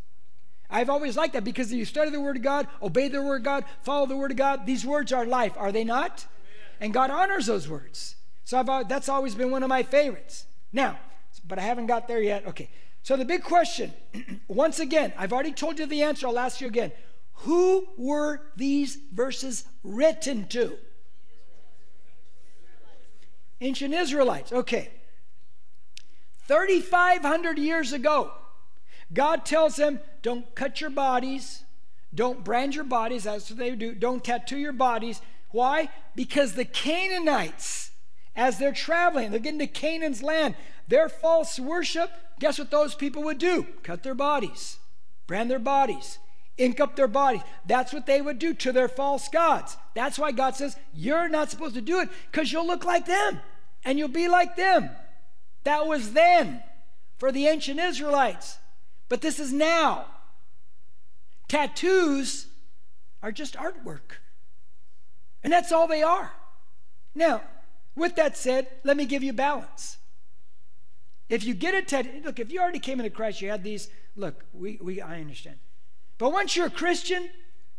I've 0.71 0.89
always 0.89 1.15
liked 1.15 1.33
that 1.33 1.43
because 1.43 1.71
if 1.71 1.77
you 1.77 1.85
study 1.85 2.09
the 2.09 2.19
Word 2.19 2.37
of 2.37 2.41
God, 2.41 2.67
obey 2.81 3.09
the 3.09 3.21
Word 3.21 3.41
of 3.41 3.43
God, 3.43 3.65
follow 3.83 4.07
the 4.07 4.17
Word 4.17 4.31
of 4.31 4.37
God. 4.37 4.65
These 4.65 4.83
words 4.83 5.13
are 5.13 5.23
life, 5.23 5.53
are 5.55 5.71
they 5.71 5.83
not? 5.83 6.25
And 6.79 6.93
God 6.93 7.09
honors 7.09 7.45
those 7.45 7.67
words. 7.67 8.15
So 8.43 8.59
I've, 8.59 8.69
uh, 8.69 8.83
that's 8.83 9.09
always 9.09 9.35
been 9.35 9.51
one 9.51 9.63
of 9.63 9.69
my 9.69 9.83
favorites. 9.83 10.45
Now, 10.71 10.99
but 11.47 11.59
I 11.59 11.61
haven't 11.61 11.87
got 11.87 12.07
there 12.07 12.21
yet. 12.21 12.45
Okay. 12.47 12.69
So 13.03 13.17
the 13.17 13.25
big 13.25 13.43
question, 13.43 13.93
once 14.47 14.79
again, 14.79 15.13
I've 15.17 15.33
already 15.33 15.51
told 15.51 15.79
you 15.79 15.85
the 15.85 16.03
answer. 16.03 16.27
I'll 16.27 16.39
ask 16.39 16.61
you 16.61 16.67
again. 16.67 16.91
Who 17.37 17.87
were 17.97 18.41
these 18.55 18.97
verses 19.11 19.65
written 19.83 20.47
to? 20.47 20.77
Ancient 23.59 23.93
Israelites. 23.93 24.51
Okay. 24.51 24.91
3,500 26.47 27.57
years 27.57 27.93
ago, 27.93 28.31
God 29.13 29.45
tells 29.45 29.77
them, 29.77 29.99
don't 30.21 30.53
cut 30.55 30.81
your 30.81 30.89
bodies, 30.89 31.63
don't 32.13 32.43
brand 32.43 32.75
your 32.75 32.83
bodies, 32.83 33.23
that's 33.23 33.49
what 33.49 33.59
they 33.59 33.71
do, 33.75 33.95
don't 33.95 34.23
tattoo 34.23 34.57
your 34.57 34.73
bodies. 34.73 35.21
Why? 35.53 35.89
Because 36.15 36.53
the 36.53 36.65
Canaanites, 36.65 37.91
as 38.35 38.57
they're 38.57 38.73
traveling, 38.73 39.29
they're 39.29 39.39
getting 39.39 39.59
to 39.59 39.67
Canaan's 39.67 40.23
land, 40.23 40.55
their 40.87 41.07
false 41.07 41.59
worship, 41.59 42.09
guess 42.39 42.57
what 42.57 42.71
those 42.71 42.95
people 42.95 43.21
would 43.23 43.37
do? 43.37 43.67
Cut 43.83 44.01
their 44.01 44.15
bodies, 44.15 44.79
brand 45.27 45.51
their 45.51 45.59
bodies, 45.59 46.17
ink 46.57 46.79
up 46.79 46.95
their 46.95 47.07
bodies. 47.07 47.43
That's 47.67 47.93
what 47.93 48.07
they 48.07 48.19
would 48.19 48.39
do 48.39 48.55
to 48.55 48.71
their 48.71 48.87
false 48.87 49.29
gods. 49.29 49.77
That's 49.93 50.17
why 50.17 50.31
God 50.31 50.55
says, 50.55 50.75
You're 50.91 51.29
not 51.29 51.51
supposed 51.51 51.75
to 51.75 51.81
do 51.81 51.99
it 51.99 52.09
because 52.31 52.51
you'll 52.51 52.67
look 52.67 52.83
like 52.83 53.05
them 53.05 53.39
and 53.85 53.99
you'll 53.99 54.07
be 54.07 54.27
like 54.27 54.55
them. 54.55 54.89
That 55.65 55.85
was 55.85 56.13
then 56.13 56.63
for 57.19 57.31
the 57.31 57.45
ancient 57.45 57.79
Israelites. 57.79 58.57
But 59.07 59.21
this 59.21 59.39
is 59.39 59.53
now. 59.53 60.07
Tattoos 61.47 62.47
are 63.21 63.31
just 63.31 63.53
artwork. 63.53 64.17
And 65.43 65.51
that's 65.51 65.71
all 65.71 65.87
they 65.87 66.03
are. 66.03 66.31
Now, 67.15 67.41
with 67.95 68.15
that 68.15 68.37
said, 68.37 68.67
let 68.83 68.97
me 68.97 69.05
give 69.05 69.23
you 69.23 69.33
balance. 69.33 69.97
If 71.29 71.43
you 71.43 71.53
get 71.53 71.73
a 71.73 71.81
tattoo, 71.81 72.21
look, 72.23 72.39
if 72.39 72.51
you 72.51 72.59
already 72.59 72.79
came 72.79 72.99
into 72.99 73.09
Christ, 73.09 73.41
you 73.41 73.49
had 73.49 73.63
these, 73.63 73.89
look, 74.15 74.45
we, 74.53 74.79
we 74.81 75.01
I 75.01 75.19
understand. 75.19 75.57
But 76.17 76.31
once 76.31 76.55
you're 76.55 76.67
a 76.67 76.71
Christian 76.71 77.29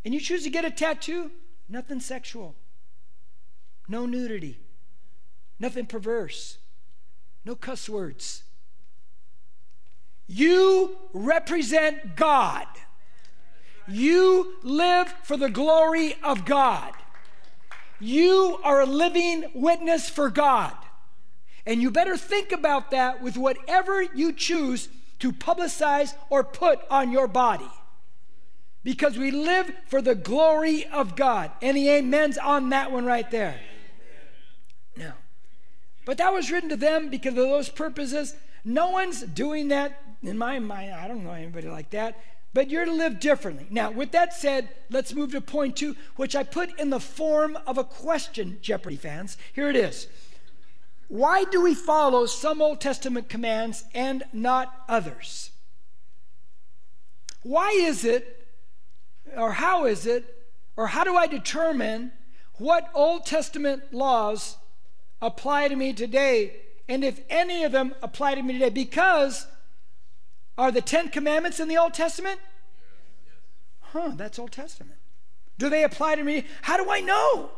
and 0.04 0.12
you 0.12 0.20
choose 0.20 0.44
to 0.44 0.50
get 0.50 0.64
a 0.64 0.70
tattoo, 0.70 1.30
nothing 1.68 2.00
sexual, 2.00 2.54
no 3.88 4.06
nudity, 4.06 4.58
nothing 5.58 5.86
perverse, 5.86 6.58
no 7.44 7.54
cuss 7.54 7.88
words. 7.88 8.44
You 10.26 10.96
represent 11.12 12.16
God. 12.16 12.66
You 13.86 14.54
live 14.62 15.14
for 15.22 15.36
the 15.36 15.50
glory 15.50 16.16
of 16.22 16.46
God. 16.46 16.94
You 18.04 18.60
are 18.62 18.82
a 18.82 18.86
living 18.86 19.46
witness 19.54 20.10
for 20.10 20.28
God. 20.28 20.74
And 21.64 21.80
you 21.80 21.90
better 21.90 22.18
think 22.18 22.52
about 22.52 22.90
that 22.90 23.22
with 23.22 23.38
whatever 23.38 24.02
you 24.02 24.34
choose 24.34 24.90
to 25.20 25.32
publicize 25.32 26.14
or 26.28 26.44
put 26.44 26.80
on 26.90 27.10
your 27.10 27.26
body. 27.26 27.70
Because 28.82 29.16
we 29.16 29.30
live 29.30 29.72
for 29.86 30.02
the 30.02 30.14
glory 30.14 30.84
of 30.84 31.16
God. 31.16 31.50
Any 31.62 31.88
amens 31.88 32.36
on 32.36 32.68
that 32.68 32.92
one 32.92 33.06
right 33.06 33.30
there? 33.30 33.58
No. 34.98 35.12
but 36.04 36.18
that 36.18 36.32
was 36.32 36.52
written 36.52 36.68
to 36.68 36.76
them 36.76 37.08
because 37.08 37.30
of 37.30 37.36
those 37.36 37.70
purposes. 37.70 38.36
No 38.66 38.90
one's 38.90 39.22
doing 39.22 39.68
that 39.68 40.02
in 40.22 40.36
my 40.36 40.58
mind. 40.58 40.92
I 40.92 41.08
don't 41.08 41.24
know 41.24 41.32
anybody 41.32 41.68
like 41.68 41.88
that. 41.90 42.22
But 42.54 42.70
you're 42.70 42.84
to 42.84 42.92
live 42.92 43.18
differently. 43.18 43.66
Now, 43.68 43.90
with 43.90 44.12
that 44.12 44.32
said, 44.32 44.68
let's 44.88 45.12
move 45.12 45.32
to 45.32 45.40
point 45.40 45.76
two, 45.76 45.96
which 46.14 46.36
I 46.36 46.44
put 46.44 46.78
in 46.78 46.90
the 46.90 47.00
form 47.00 47.58
of 47.66 47.78
a 47.78 47.84
question, 47.84 48.58
Jeopardy 48.62 48.96
fans. 48.96 49.36
Here 49.52 49.68
it 49.68 49.74
is. 49.76 50.06
Why 51.08 51.44
do 51.44 51.60
we 51.60 51.74
follow 51.74 52.26
some 52.26 52.62
Old 52.62 52.80
Testament 52.80 53.28
commands 53.28 53.84
and 53.92 54.22
not 54.32 54.84
others? 54.88 55.50
Why 57.42 57.70
is 57.70 58.04
it, 58.04 58.46
or 59.36 59.52
how 59.52 59.84
is 59.84 60.06
it, 60.06 60.24
or 60.76 60.86
how 60.86 61.04
do 61.04 61.16
I 61.16 61.26
determine 61.26 62.12
what 62.54 62.88
Old 62.94 63.26
Testament 63.26 63.92
laws 63.92 64.56
apply 65.20 65.68
to 65.68 65.76
me 65.76 65.92
today, 65.92 66.56
and 66.88 67.04
if 67.04 67.20
any 67.28 67.64
of 67.64 67.72
them 67.72 67.94
apply 68.00 68.36
to 68.36 68.42
me 68.42 68.54
today, 68.54 68.70
because 68.70 69.46
are 70.56 70.70
the 70.70 70.80
Ten 70.80 71.08
Commandments 71.08 71.60
in 71.60 71.68
the 71.68 71.76
Old 71.76 71.94
Testament? 71.94 72.40
Huh, 73.80 74.12
that's 74.16 74.38
Old 74.38 74.52
Testament. 74.52 74.98
Do 75.58 75.68
they 75.68 75.84
apply 75.84 76.16
to 76.16 76.24
me? 76.24 76.44
How 76.62 76.76
do 76.76 76.90
I 76.90 77.00
know? 77.00 77.50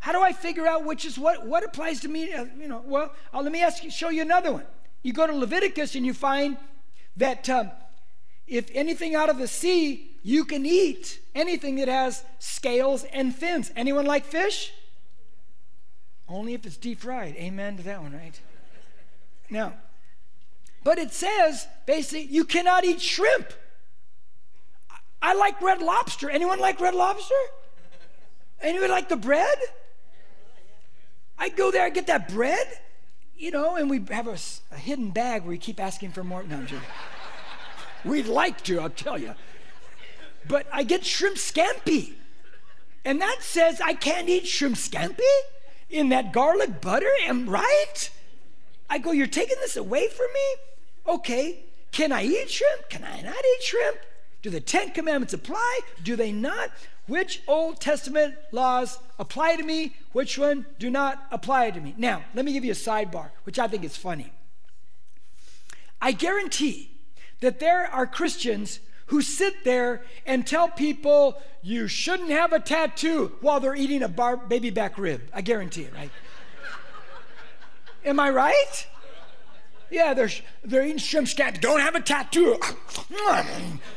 How 0.00 0.12
do 0.12 0.20
I 0.20 0.32
figure 0.32 0.66
out 0.66 0.84
which 0.84 1.04
is 1.04 1.18
what? 1.18 1.46
What 1.46 1.62
applies 1.62 2.00
to 2.00 2.08
me? 2.08 2.32
Uh, 2.32 2.46
you 2.58 2.68
know, 2.68 2.82
well, 2.84 3.12
uh, 3.32 3.42
let 3.42 3.52
me 3.52 3.62
ask 3.62 3.84
you, 3.84 3.90
show 3.90 4.08
you 4.08 4.22
another 4.22 4.52
one. 4.52 4.64
You 5.02 5.12
go 5.12 5.26
to 5.26 5.32
Leviticus 5.32 5.94
and 5.94 6.04
you 6.04 6.14
find 6.14 6.56
that 7.16 7.48
um, 7.48 7.70
if 8.46 8.70
anything 8.74 9.14
out 9.14 9.28
of 9.30 9.38
the 9.38 9.46
sea, 9.46 10.16
you 10.22 10.44
can 10.44 10.66
eat 10.66 11.20
anything 11.34 11.76
that 11.76 11.88
has 11.88 12.24
scales 12.38 13.04
and 13.04 13.34
fins. 13.34 13.70
Anyone 13.76 14.06
like 14.06 14.24
fish? 14.24 14.72
Only 16.28 16.54
if 16.54 16.66
it's 16.66 16.76
deep 16.76 17.00
fried. 17.00 17.36
Amen 17.36 17.76
to 17.76 17.82
that 17.84 18.02
one, 18.02 18.12
right? 18.12 18.38
Now, 19.50 19.74
but 20.84 20.98
it 20.98 21.12
says 21.12 21.66
basically 21.86 22.22
you 22.22 22.44
cannot 22.44 22.84
eat 22.84 23.00
shrimp. 23.00 23.52
I 25.22 25.34
like 25.34 25.60
red 25.60 25.82
lobster. 25.82 26.30
Anyone 26.30 26.58
like 26.60 26.80
red 26.80 26.94
lobster? 26.94 27.34
Anyone 28.62 28.90
like 28.90 29.08
the 29.08 29.16
bread? 29.16 29.58
I 31.38 31.48
go 31.48 31.70
there, 31.70 31.84
I 31.84 31.90
get 31.90 32.06
that 32.08 32.28
bread, 32.28 32.66
you 33.34 33.50
know, 33.50 33.76
and 33.76 33.88
we 33.88 34.04
have 34.10 34.28
a, 34.28 34.36
a 34.72 34.76
hidden 34.76 35.10
bag 35.10 35.42
where 35.42 35.50
we 35.50 35.58
keep 35.58 35.80
asking 35.80 36.12
for 36.12 36.22
more. 36.22 36.42
No, 36.42 36.56
I'm 36.56 36.66
joking. 36.66 36.86
We'd 38.04 38.26
like 38.26 38.62
to, 38.64 38.80
I'll 38.80 38.90
tell 38.90 39.18
you. 39.18 39.34
But 40.46 40.66
I 40.72 40.82
get 40.82 41.04
shrimp 41.04 41.36
scampi. 41.36 42.14
And 43.04 43.20
that 43.22 43.38
says 43.40 43.80
I 43.80 43.94
can't 43.94 44.28
eat 44.28 44.46
shrimp 44.46 44.76
scampi? 44.76 45.20
in 45.90 46.08
that 46.10 46.32
garlic 46.32 46.80
butter? 46.80 47.10
Am 47.24 47.48
I 47.48 47.52
right? 47.52 48.10
I 48.88 48.98
go, 48.98 49.12
You're 49.12 49.26
taking 49.26 49.56
this 49.60 49.76
away 49.76 50.08
from 50.08 50.26
me? 50.32 50.69
Okay. 51.10 51.64
Can 51.90 52.12
I 52.12 52.22
eat 52.22 52.48
shrimp? 52.48 52.88
Can 52.88 53.02
I 53.02 53.20
not 53.20 53.34
eat 53.34 53.62
shrimp? 53.62 53.98
Do 54.42 54.50
the 54.50 54.60
Ten 54.60 54.90
Commandments 54.90 55.34
apply? 55.34 55.80
Do 56.04 56.14
they 56.14 56.30
not? 56.30 56.70
Which 57.08 57.42
Old 57.48 57.80
Testament 57.80 58.36
laws 58.52 58.98
apply 59.18 59.56
to 59.56 59.64
me? 59.64 59.96
Which 60.12 60.38
one 60.38 60.66
do 60.78 60.88
not 60.88 61.26
apply 61.32 61.72
to 61.72 61.80
me? 61.80 61.94
Now, 61.98 62.24
let 62.34 62.44
me 62.44 62.52
give 62.52 62.64
you 62.64 62.70
a 62.70 62.76
sidebar, 62.76 63.30
which 63.42 63.58
I 63.58 63.66
think 63.66 63.82
is 63.82 63.96
funny. 63.96 64.32
I 66.00 66.12
guarantee 66.12 66.92
that 67.40 67.58
there 67.58 67.86
are 67.86 68.06
Christians 68.06 68.78
who 69.06 69.20
sit 69.20 69.64
there 69.64 70.04
and 70.24 70.46
tell 70.46 70.68
people 70.68 71.42
you 71.62 71.88
shouldn't 71.88 72.30
have 72.30 72.52
a 72.52 72.60
tattoo 72.60 73.32
while 73.40 73.58
they're 73.58 73.74
eating 73.74 74.04
a 74.04 74.08
bar- 74.08 74.36
baby 74.36 74.70
back 74.70 74.96
rib. 74.96 75.22
I 75.34 75.40
guarantee 75.40 75.82
it, 75.82 75.92
right? 75.92 76.12
Am 78.04 78.20
I 78.20 78.30
right? 78.30 78.86
Yeah, 79.90 80.14
they're, 80.14 80.30
they're 80.64 80.84
eating 80.84 80.98
shrimp 80.98 81.26
scampi. 81.26 81.60
Don't 81.60 81.80
have 81.80 81.94
a 81.94 82.00
tattoo. 82.00 82.58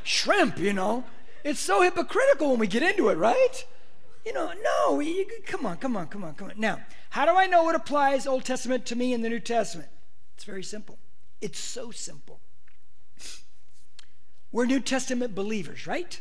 shrimp, 0.03 0.57
you 0.57 0.73
know. 0.73 1.03
It's 1.43 1.59
so 1.59 1.81
hypocritical 1.81 2.49
when 2.49 2.59
we 2.59 2.67
get 2.67 2.83
into 2.83 3.09
it, 3.09 3.17
right? 3.17 3.65
You 4.25 4.33
know, 4.33 4.51
no, 4.63 4.99
you, 5.01 5.25
come 5.45 5.65
on, 5.65 5.77
come 5.77 5.97
on, 5.97 6.07
come 6.07 6.23
on, 6.23 6.33
come 6.35 6.49
on. 6.49 6.53
Now, 6.57 6.79
how 7.09 7.25
do 7.25 7.33
I 7.33 7.45
know 7.45 7.63
what 7.63 7.75
applies 7.75 8.25
Old 8.25 8.45
Testament 8.45 8.85
to 8.87 8.95
me 8.95 9.13
in 9.13 9.21
the 9.21 9.29
New 9.29 9.39
Testament? 9.39 9.89
It's 10.35 10.45
very 10.45 10.63
simple. 10.63 10.97
It's 11.41 11.59
so 11.59 11.91
simple. 11.91 12.39
We're 14.51 14.65
New 14.65 14.79
Testament 14.79 15.35
believers, 15.35 15.85
right? 15.85 16.19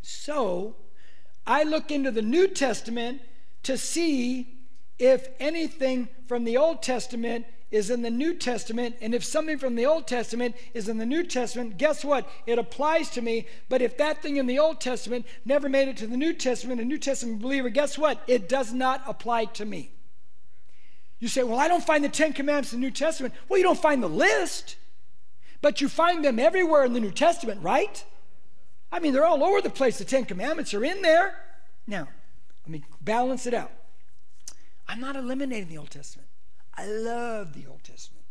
So, 0.00 0.76
I 1.46 1.64
look 1.64 1.90
into 1.90 2.10
the 2.10 2.22
New 2.22 2.48
Testament 2.48 3.20
to 3.64 3.76
see 3.76 4.54
if 4.98 5.28
anything 5.38 6.08
from 6.26 6.44
the 6.44 6.56
Old 6.56 6.82
Testament 6.82 7.44
is 7.70 7.90
in 7.90 8.02
the 8.02 8.10
New 8.10 8.34
Testament, 8.34 8.96
and 9.00 9.14
if 9.14 9.24
something 9.24 9.58
from 9.58 9.74
the 9.74 9.86
Old 9.86 10.06
Testament 10.06 10.54
is 10.72 10.88
in 10.88 10.98
the 10.98 11.06
New 11.06 11.24
Testament, 11.24 11.78
guess 11.78 12.04
what? 12.04 12.28
It 12.46 12.58
applies 12.58 13.10
to 13.10 13.22
me. 13.22 13.46
But 13.68 13.82
if 13.82 13.96
that 13.98 14.22
thing 14.22 14.36
in 14.36 14.46
the 14.46 14.58
Old 14.58 14.80
Testament 14.80 15.26
never 15.44 15.68
made 15.68 15.88
it 15.88 15.96
to 15.98 16.06
the 16.06 16.16
New 16.16 16.32
Testament, 16.32 16.80
a 16.80 16.84
New 16.84 16.98
Testament 16.98 17.40
believer, 17.40 17.68
guess 17.68 17.98
what? 17.98 18.22
It 18.28 18.48
does 18.48 18.72
not 18.72 19.02
apply 19.06 19.46
to 19.46 19.64
me. 19.64 19.90
You 21.18 21.28
say, 21.28 21.42
Well, 21.42 21.58
I 21.58 21.66
don't 21.66 21.84
find 21.84 22.04
the 22.04 22.08
Ten 22.08 22.32
Commandments 22.32 22.72
in 22.72 22.80
the 22.80 22.86
New 22.86 22.92
Testament. 22.92 23.34
Well, 23.48 23.58
you 23.58 23.64
don't 23.64 23.80
find 23.80 24.02
the 24.02 24.08
list, 24.08 24.76
but 25.60 25.80
you 25.80 25.88
find 25.88 26.24
them 26.24 26.38
everywhere 26.38 26.84
in 26.84 26.92
the 26.92 27.00
New 27.00 27.10
Testament, 27.10 27.62
right? 27.62 28.04
I 28.92 29.00
mean, 29.00 29.12
they're 29.12 29.26
all 29.26 29.42
over 29.42 29.60
the 29.60 29.70
place. 29.70 29.98
The 29.98 30.04
Ten 30.04 30.24
Commandments 30.24 30.72
are 30.72 30.84
in 30.84 31.02
there. 31.02 31.42
Now, 31.86 32.08
let 32.64 32.70
me 32.70 32.84
balance 33.00 33.46
it 33.46 33.54
out. 33.54 33.72
I'm 34.88 35.00
not 35.00 35.16
eliminating 35.16 35.68
the 35.68 35.78
Old 35.78 35.90
Testament. 35.90 36.28
I 36.76 36.86
love 36.86 37.54
the 37.54 37.66
Old 37.66 37.82
Testament. 37.84 38.24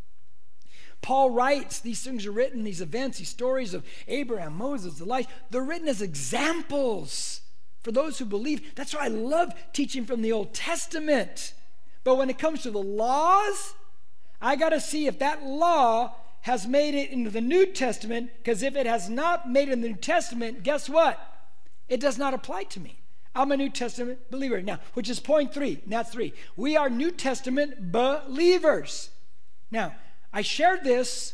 Paul 1.01 1.29
writes, 1.29 1.79
these 1.79 2.03
things 2.03 2.25
are 2.25 2.31
written, 2.31 2.63
these 2.63 2.81
events, 2.81 3.19
these 3.19 3.29
stories 3.29 3.73
of 3.73 3.83
Abraham, 4.07 4.57
Moses, 4.57 5.01
Elijah, 5.01 5.29
they're 5.51 5.61
written 5.61 5.87
as 5.87 6.01
examples 6.01 7.41
for 7.83 7.91
those 7.91 8.17
who 8.17 8.25
believe. 8.25 8.73
That's 8.75 8.95
why 8.95 9.05
I 9.05 9.09
love 9.09 9.53
teaching 9.71 10.05
from 10.05 10.21
the 10.21 10.31
Old 10.31 10.53
Testament. 10.53 11.53
But 12.03 12.15
when 12.15 12.29
it 12.29 12.39
comes 12.39 12.63
to 12.63 12.71
the 12.71 12.81
laws, 12.81 13.75
I 14.41 14.55
got 14.55 14.69
to 14.69 14.79
see 14.79 15.05
if 15.05 15.19
that 15.19 15.43
law 15.43 16.15
has 16.41 16.67
made 16.67 16.95
it 16.95 17.11
into 17.11 17.29
the 17.29 17.41
New 17.41 17.65
Testament, 17.65 18.31
because 18.37 18.61
if 18.63 18.75
it 18.75 18.85
has 18.85 19.09
not 19.09 19.49
made 19.49 19.69
it 19.69 19.73
in 19.73 19.81
the 19.81 19.89
New 19.89 19.95
Testament, 19.95 20.63
guess 20.63 20.89
what? 20.89 21.19
It 21.87 21.99
does 21.99 22.17
not 22.17 22.33
apply 22.33 22.63
to 22.63 22.79
me. 22.79 22.99
I'm 23.35 23.51
a 23.51 23.57
New 23.57 23.69
Testament 23.69 24.31
believer. 24.31 24.61
Now, 24.61 24.79
which 24.93 25.09
is 25.09 25.19
point 25.19 25.53
three, 25.53 25.81
that's 25.85 26.11
three. 26.11 26.33
We 26.55 26.77
are 26.77 26.89
New 26.89 27.11
Testament 27.11 27.91
believers. 27.91 29.09
Now, 29.69 29.93
I 30.31 30.41
shared 30.41 30.83
this 30.83 31.33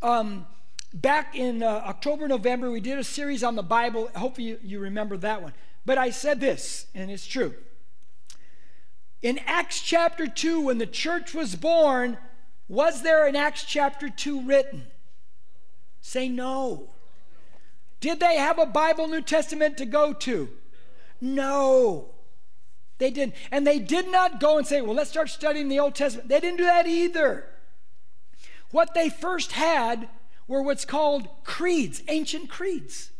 um, 0.00 0.46
back 0.94 1.36
in 1.36 1.62
uh, 1.62 1.82
October, 1.86 2.26
November. 2.28 2.70
We 2.70 2.80
did 2.80 2.98
a 2.98 3.04
series 3.04 3.44
on 3.44 3.56
the 3.56 3.62
Bible. 3.62 4.10
Hopefully, 4.16 4.48
you, 4.48 4.58
you 4.62 4.80
remember 4.80 5.18
that 5.18 5.42
one. 5.42 5.52
But 5.84 5.98
I 5.98 6.10
said 6.10 6.40
this, 6.40 6.86
and 6.94 7.10
it's 7.10 7.26
true. 7.26 7.54
In 9.20 9.38
Acts 9.46 9.82
chapter 9.82 10.26
2, 10.26 10.60
when 10.60 10.78
the 10.78 10.86
church 10.86 11.34
was 11.34 11.56
born, 11.56 12.18
was 12.68 13.02
there 13.02 13.26
an 13.26 13.36
Acts 13.36 13.64
chapter 13.64 14.08
2 14.08 14.46
written? 14.46 14.86
Say 16.00 16.28
no. 16.28 16.90
Did 18.00 18.20
they 18.20 18.36
have 18.36 18.58
a 18.58 18.66
Bible 18.66 19.08
New 19.08 19.22
Testament 19.22 19.76
to 19.78 19.86
go 19.86 20.12
to? 20.12 20.50
No. 21.20 22.14
They 22.98 23.10
didn't. 23.10 23.34
And 23.50 23.66
they 23.66 23.78
did 23.78 24.10
not 24.10 24.40
go 24.40 24.58
and 24.58 24.66
say, 24.66 24.80
well, 24.80 24.94
let's 24.94 25.10
start 25.10 25.30
studying 25.30 25.68
the 25.68 25.78
Old 25.78 25.94
Testament. 25.94 26.28
They 26.28 26.40
didn't 26.40 26.58
do 26.58 26.64
that 26.64 26.86
either. 26.86 27.46
What 28.70 28.94
they 28.94 29.08
first 29.08 29.52
had 29.52 30.08
were 30.46 30.62
what's 30.62 30.84
called 30.84 31.28
creeds, 31.44 32.02
ancient 32.08 32.50
creeds. 32.50 33.10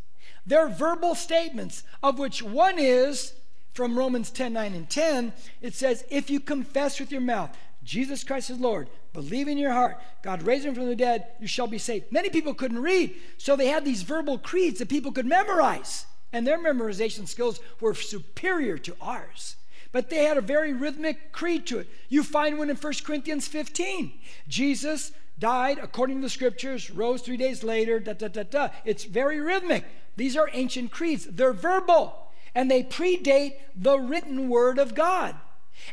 They're 0.45 0.69
verbal 0.69 1.15
statements, 1.15 1.85
of 2.03 2.19
which 2.19 2.43
one 2.43 2.79
is 2.79 3.35
from 3.73 3.99
Romans 3.99 4.31
10 4.31 4.53
9 4.53 4.75
and 4.75 4.91
10. 4.91 5.33
It 5.61 5.75
says, 5.75 6.05
If 6.11 6.31
you 6.31 6.41
confess 6.41 6.99
with 6.99 7.13
your 7.13 7.21
mouth 7.21 7.57
Jesus 7.85 8.23
Christ 8.23 8.51
is 8.51 8.59
Lord, 8.59 8.91
believe 9.15 9.49
in 9.49 9.57
your 9.57 9.73
heart, 9.73 9.99
God 10.23 10.43
raised 10.43 10.67
him 10.67 10.75
from 10.75 10.87
the 10.87 10.97
dead, 10.97 11.27
you 11.41 11.47
shall 11.47 11.67
be 11.67 11.79
saved. 11.79 12.13
Many 12.13 12.29
people 12.29 12.53
couldn't 12.53 12.83
read, 12.83 13.15
so 13.39 13.57
they 13.57 13.69
had 13.69 13.83
these 13.83 14.03
verbal 14.03 14.37
creeds 14.37 14.79
that 14.79 14.91
people 14.91 15.11
could 15.11 15.25
memorize 15.25 16.05
and 16.33 16.47
their 16.47 16.59
memorization 16.59 17.27
skills 17.27 17.61
were 17.81 17.95
superior 17.95 18.79
to 18.79 18.97
ours. 19.01 19.57
But 19.91 20.11
they 20.11 20.25
had 20.25 20.37
a 20.37 20.43
very 20.43 20.73
rhythmic 20.73 21.33
creed 21.33 21.67
to 21.69 21.79
it. 21.79 21.88
You 22.09 22.23
find 22.23 22.59
one 22.59 22.69
in 22.69 22.77
1 22.77 22.93
Corinthians 23.05 23.49
15. 23.49 24.12
Jesus 24.47 25.12
died 25.38 25.79
according 25.79 26.17
to 26.17 26.23
the 26.23 26.31
scriptures, 26.31 26.91
rose 26.91 27.23
three 27.23 27.37
days 27.37 27.62
later, 27.62 27.99
da 28.01 28.12
da 28.12 28.29
da 28.29 28.43
da. 28.43 28.69
It's 28.85 29.05
very 29.05 29.41
rhythmic. 29.41 29.85
These 30.17 30.37
are 30.37 30.51
ancient 30.53 30.91
creeds, 30.91 31.27
they're 31.27 31.53
verbal, 31.53 32.33
and 32.55 32.71
they 32.71 32.83
predate 32.83 33.55
the 33.77 33.99
written 33.99 34.49
word 34.49 34.79
of 34.79 34.95
God. 34.95 35.37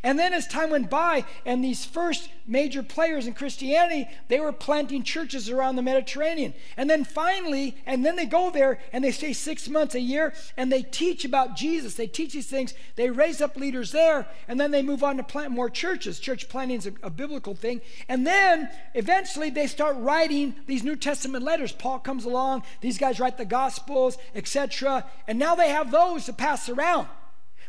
And 0.03 0.19
then 0.19 0.33
as 0.33 0.47
time 0.47 0.69
went 0.69 0.89
by, 0.89 1.25
and 1.45 1.63
these 1.63 1.85
first 1.85 2.29
major 2.47 2.83
players 2.83 3.27
in 3.27 3.33
Christianity, 3.33 4.07
they 4.27 4.39
were 4.39 4.51
planting 4.51 5.03
churches 5.03 5.49
around 5.49 5.75
the 5.75 5.81
Mediterranean. 5.81 6.53
And 6.77 6.89
then 6.89 7.03
finally, 7.03 7.75
and 7.85 8.05
then 8.05 8.15
they 8.15 8.25
go 8.25 8.51
there 8.51 8.79
and 8.93 9.03
they 9.03 9.11
stay 9.11 9.33
six 9.33 9.67
months, 9.67 9.95
a 9.95 9.99
year, 9.99 10.33
and 10.57 10.71
they 10.71 10.83
teach 10.83 11.25
about 11.25 11.55
Jesus. 11.55 11.95
They 11.95 12.07
teach 12.07 12.33
these 12.33 12.47
things. 12.47 12.73
They 12.95 13.09
raise 13.09 13.41
up 13.41 13.55
leaders 13.55 13.91
there, 13.91 14.27
and 14.47 14.59
then 14.59 14.71
they 14.71 14.81
move 14.81 15.03
on 15.03 15.17
to 15.17 15.23
plant 15.23 15.51
more 15.51 15.69
churches. 15.69 16.19
Church 16.19 16.49
planting 16.49 16.77
is 16.77 16.87
a, 16.87 16.93
a 17.03 17.09
biblical 17.09 17.55
thing. 17.55 17.81
And 18.07 18.25
then 18.25 18.69
eventually 18.93 19.49
they 19.49 19.67
start 19.67 19.95
writing 19.97 20.55
these 20.67 20.83
New 20.83 20.95
Testament 20.95 21.43
letters. 21.43 21.71
Paul 21.71 21.99
comes 21.99 22.25
along, 22.25 22.63
these 22.81 22.97
guys 22.97 23.19
write 23.19 23.37
the 23.37 23.45
Gospels, 23.45 24.17
etc. 24.33 25.05
And 25.27 25.39
now 25.39 25.55
they 25.55 25.69
have 25.69 25.91
those 25.91 26.25
to 26.25 26.33
pass 26.33 26.69
around. 26.69 27.07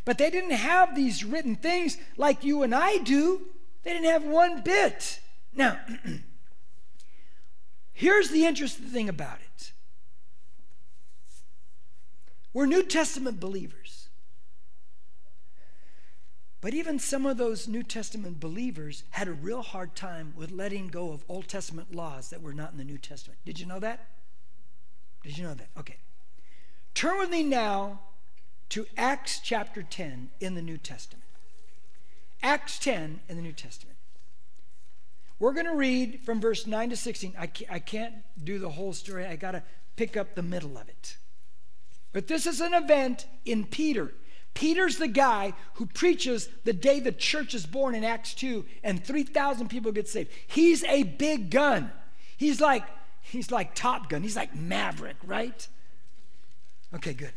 But 0.07 0.19
they 0.19 0.31
didn't 0.31 0.53
have 0.53 0.95
these 0.95 1.25
written 1.25 1.57
things 1.57 1.99
like 2.17 2.45
you 2.45 2.63
and 2.63 2.75
I 2.75 2.99
do. 2.99 3.43
They 3.83 3.93
didn't 3.93 4.09
have 4.09 4.25
one 4.25 4.63
bit. 4.63 5.21
Now, 5.53 5.81
here's 7.93 8.31
the 8.31 8.47
interesting 8.47 8.87
thing 8.87 9.11
about 9.11 9.39
it 9.41 9.73
we're 12.55 12.65
New 12.65 12.85
Testament 12.85 13.39
believers. 13.39 14.09
But 16.63 16.73
even 16.73 16.99
some 16.99 17.27
of 17.27 17.37
those 17.37 17.69
New 17.69 17.83
Testament 17.83 18.41
believers 18.41 19.03
had 19.11 19.29
a 19.29 19.33
real 19.33 19.61
hard 19.61 19.95
time 19.95 20.33
with 20.35 20.51
letting 20.51 20.89
go 20.89 21.13
of 21.13 21.25
Old 21.29 21.49
Testament 21.49 21.95
laws 21.95 22.31
that 22.31 22.41
were 22.41 22.55
not 22.55 22.73
in 22.73 22.79
the 22.79 22.85
New 22.85 22.97
Testament. 22.97 23.41
Did 23.45 23.61
you 23.61 23.67
know 23.67 23.79
that? 23.81 24.09
Did 25.23 25.37
you 25.37 25.45
know 25.45 25.55
that? 25.55 25.69
Okay. 25.79 25.97
Turn 26.95 27.19
with 27.19 27.29
me 27.29 27.43
now 27.43 28.01
to 28.71 28.87
Acts 28.97 29.41
chapter 29.43 29.83
10 29.83 30.31
in 30.41 30.55
the 30.55 30.63
New 30.63 30.79
Testament. 30.79 31.25
Acts 32.43 32.79
10 32.79 33.21
in 33.29 33.37
the 33.37 33.43
New 33.43 33.53
Testament. 33.53 33.97
We're 35.39 35.53
going 35.53 35.67
to 35.67 35.75
read 35.75 36.21
from 36.25 36.41
verse 36.41 36.67
9 36.67 36.91
to 36.91 36.97
16. 36.97 37.35
I 37.39 37.47
can't, 37.47 37.73
I 37.73 37.79
can't 37.79 38.15
do 38.43 38.59
the 38.59 38.71
whole 38.71 38.93
story, 38.93 39.27
I 39.27 39.37
got 39.37 39.53
to 39.53 39.63
pick 39.97 40.17
up 40.17 40.35
the 40.35 40.43
middle 40.43 40.79
of 40.79 40.89
it. 40.89 41.17
But 42.13 42.27
this 42.27 42.47
is 42.47 42.61
an 42.61 42.73
event 42.73 43.27
in 43.45 43.65
Peter. 43.65 44.13
Peter's 44.55 44.97
the 44.97 45.09
guy 45.09 45.53
who 45.75 45.85
preaches 45.85 46.49
the 46.65 46.73
day 46.73 46.99
the 46.99 47.13
church 47.13 47.55
is 47.55 47.67
born 47.67 47.95
in 47.95 48.05
Acts 48.05 48.33
2 48.35 48.65
and 48.83 49.05
3,000 49.05 49.69
people 49.69 49.93
get 49.93 50.09
saved. 50.09 50.31
He's 50.47 50.83
a 50.85 51.03
big 51.03 51.51
gun. 51.51 51.93
He's 52.37 52.61
like 52.61 52.85
he's 53.21 53.51
like 53.51 53.75
Top 53.75 54.09
Gun. 54.09 54.23
He's 54.23 54.37
like 54.37 54.55
Maverick, 54.55 55.17
right? 55.25 55.67
Okay, 56.95 57.13
good. 57.13 57.33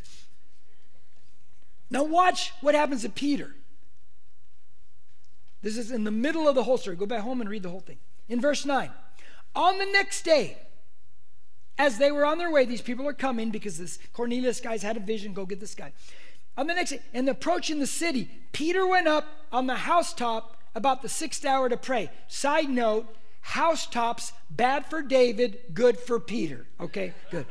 Now, 1.89 2.03
watch 2.03 2.53
what 2.61 2.75
happens 2.75 3.01
to 3.01 3.09
Peter. 3.09 3.55
This 5.61 5.77
is 5.77 5.91
in 5.91 6.03
the 6.03 6.11
middle 6.11 6.47
of 6.47 6.55
the 6.55 6.63
whole 6.63 6.77
story. 6.77 6.95
Go 6.95 7.05
back 7.05 7.21
home 7.21 7.41
and 7.41 7.49
read 7.49 7.63
the 7.63 7.69
whole 7.69 7.79
thing. 7.79 7.97
In 8.27 8.39
verse 8.39 8.65
9, 8.65 8.91
on 9.55 9.77
the 9.77 9.85
next 9.85 10.23
day, 10.23 10.57
as 11.77 11.97
they 11.97 12.11
were 12.11 12.25
on 12.25 12.37
their 12.37 12.51
way, 12.51 12.65
these 12.65 12.81
people 12.81 13.07
are 13.07 13.13
coming 13.13 13.49
because 13.49 13.77
this 13.77 13.99
Cornelius 14.13 14.59
guy's 14.59 14.83
had 14.83 14.97
a 14.97 14.99
vision. 14.99 15.33
Go 15.33 15.45
get 15.45 15.59
this 15.59 15.75
guy. 15.75 15.93
On 16.57 16.67
the 16.67 16.73
next 16.73 16.91
day, 16.91 16.99
and 17.13 17.27
approaching 17.29 17.79
the 17.79 17.87
city, 17.87 18.29
Peter 18.51 18.85
went 18.85 19.07
up 19.07 19.25
on 19.51 19.67
the 19.67 19.75
housetop 19.75 20.57
about 20.75 21.01
the 21.01 21.09
sixth 21.09 21.45
hour 21.45 21.69
to 21.69 21.77
pray. 21.77 22.11
Side 22.27 22.69
note, 22.69 23.07
housetops, 23.41 24.33
bad 24.49 24.85
for 24.85 25.01
David, 25.01 25.59
good 25.73 25.97
for 25.97 26.19
Peter. 26.19 26.67
Okay, 26.79 27.13
good. 27.31 27.45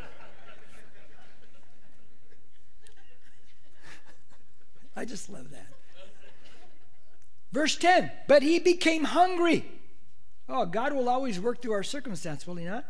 I 4.99 5.05
just 5.05 5.31
love 5.31 5.51
that. 5.53 5.69
Verse 7.53 7.77
10 7.77 8.11
But 8.27 8.43
he 8.43 8.59
became 8.59 9.05
hungry. 9.05 9.65
Oh, 10.49 10.67
God 10.67 10.93
will 10.93 11.09
always 11.09 11.39
work 11.39 11.63
through 11.63 11.73
our 11.73 11.83
circumstance, 11.83 12.47
will 12.47 12.57
he 12.57 12.65
not? 12.65 12.85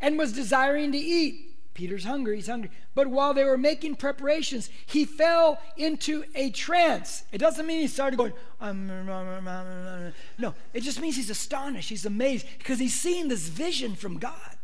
And 0.00 0.18
was 0.18 0.32
desiring 0.32 0.92
to 0.92 0.98
eat. 0.98 1.42
Peter's 1.74 2.04
hungry, 2.04 2.36
he's 2.36 2.46
hungry. 2.46 2.70
But 2.94 3.08
while 3.08 3.34
they 3.34 3.44
were 3.44 3.58
making 3.58 3.96
preparations, 3.96 4.70
he 4.86 5.04
fell 5.04 5.58
into 5.76 6.24
a 6.34 6.50
trance. 6.50 7.24
It 7.32 7.38
doesn't 7.38 7.66
mean 7.66 7.80
he 7.80 7.88
started 7.88 8.16
going, 8.16 8.32
um, 8.60 8.88
um, 8.90 9.08
um, 9.08 9.48
um 9.48 10.12
no, 10.38 10.54
it 10.72 10.80
just 10.80 11.00
means 11.00 11.16
he's 11.16 11.28
astonished, 11.28 11.88
he's 11.88 12.06
amazed, 12.06 12.46
because 12.58 12.78
he's 12.78 12.98
seeing 12.98 13.28
this 13.28 13.48
vision 13.48 13.94
from 13.94 14.18
God. 14.18 14.56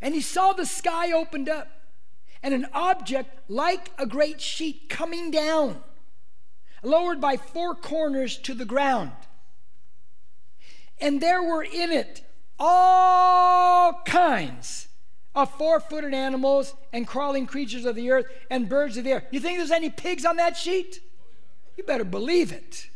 And 0.00 0.14
he 0.14 0.20
saw 0.20 0.52
the 0.52 0.66
sky 0.66 1.10
opened 1.10 1.48
up 1.48 1.68
and 2.44 2.52
an 2.52 2.66
object 2.74 3.30
like 3.48 3.90
a 3.98 4.06
great 4.06 4.38
sheet 4.38 4.90
coming 4.90 5.30
down, 5.30 5.82
lowered 6.82 7.18
by 7.18 7.38
four 7.38 7.74
corners 7.74 8.36
to 8.36 8.52
the 8.52 8.66
ground. 8.66 9.10
And 11.00 11.22
there 11.22 11.42
were 11.42 11.64
in 11.64 11.90
it 11.90 12.22
all 12.58 13.94
kinds 14.04 14.88
of 15.34 15.50
four 15.54 15.80
footed 15.80 16.12
animals 16.12 16.74
and 16.92 17.06
crawling 17.06 17.46
creatures 17.46 17.86
of 17.86 17.96
the 17.96 18.10
earth 18.10 18.26
and 18.50 18.68
birds 18.68 18.98
of 18.98 19.04
the 19.04 19.12
air. 19.12 19.24
You 19.30 19.40
think 19.40 19.56
there's 19.56 19.70
any 19.70 19.88
pigs 19.88 20.26
on 20.26 20.36
that 20.36 20.54
sheet? 20.54 21.00
You 21.78 21.84
better 21.84 22.04
believe 22.04 22.52
it. 22.52 22.90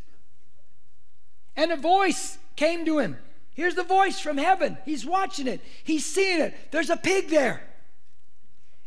And 1.56 1.72
a 1.72 1.76
voice 1.76 2.36
came 2.54 2.84
to 2.84 2.98
him. 2.98 3.16
Here's 3.54 3.74
the 3.74 3.82
voice 3.82 4.20
from 4.20 4.36
heaven. 4.36 4.76
He's 4.84 5.06
watching 5.06 5.46
it, 5.46 5.62
he's 5.84 6.04
seeing 6.04 6.40
it. 6.40 6.54
There's 6.70 6.90
a 6.90 6.98
pig 6.98 7.28
there. 7.28 7.67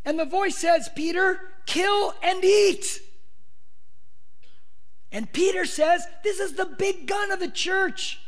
And 0.03 0.19
the 0.19 0.25
voice 0.25 0.57
says, 0.57 0.89
Peter, 0.95 1.39
kill 1.65 2.13
and 2.23 2.43
eat. 2.43 3.01
And 5.11 5.31
Peter 5.31 5.65
says, 5.65 6.05
This 6.23 6.39
is 6.39 6.53
the 6.53 6.65
big 6.65 7.07
gun 7.07 7.31
of 7.31 7.39
the 7.39 7.51
church. 7.51 8.19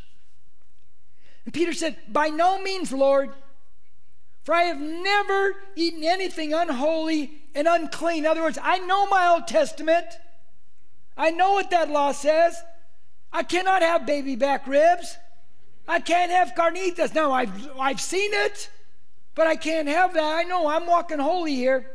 And 1.45 1.53
Peter 1.53 1.73
said, 1.73 1.97
By 2.09 2.27
no 2.27 2.61
means, 2.61 2.91
Lord, 2.91 3.31
for 4.43 4.53
I 4.53 4.63
have 4.63 4.79
never 4.79 5.55
eaten 5.75 6.03
anything 6.03 6.53
unholy 6.53 7.31
and 7.55 7.67
unclean. 7.67 8.25
In 8.25 8.25
other 8.25 8.41
words, 8.41 8.59
I 8.61 8.79
know 8.79 9.07
my 9.07 9.27
Old 9.27 9.47
Testament. 9.47 10.05
I 11.15 11.31
know 11.31 11.53
what 11.53 11.69
that 11.69 11.89
law 11.89 12.11
says. 12.11 12.61
I 13.31 13.43
cannot 13.43 13.81
have 13.81 14.05
baby 14.05 14.35
back 14.35 14.67
ribs. 14.67 15.17
I 15.87 15.99
can't 15.99 16.31
have 16.31 16.53
carnitas. 16.55 17.13
Now, 17.13 17.31
I've, 17.31 17.51
I've 17.79 18.01
seen 18.01 18.31
it, 18.33 18.69
but 19.35 19.47
I 19.47 19.55
can't 19.55 19.87
have 19.87 20.13
that. 20.13 20.23
I 20.23 20.43
know 20.43 20.67
I'm 20.67 20.85
walking 20.85 21.19
holy 21.19 21.55
here. 21.55 21.89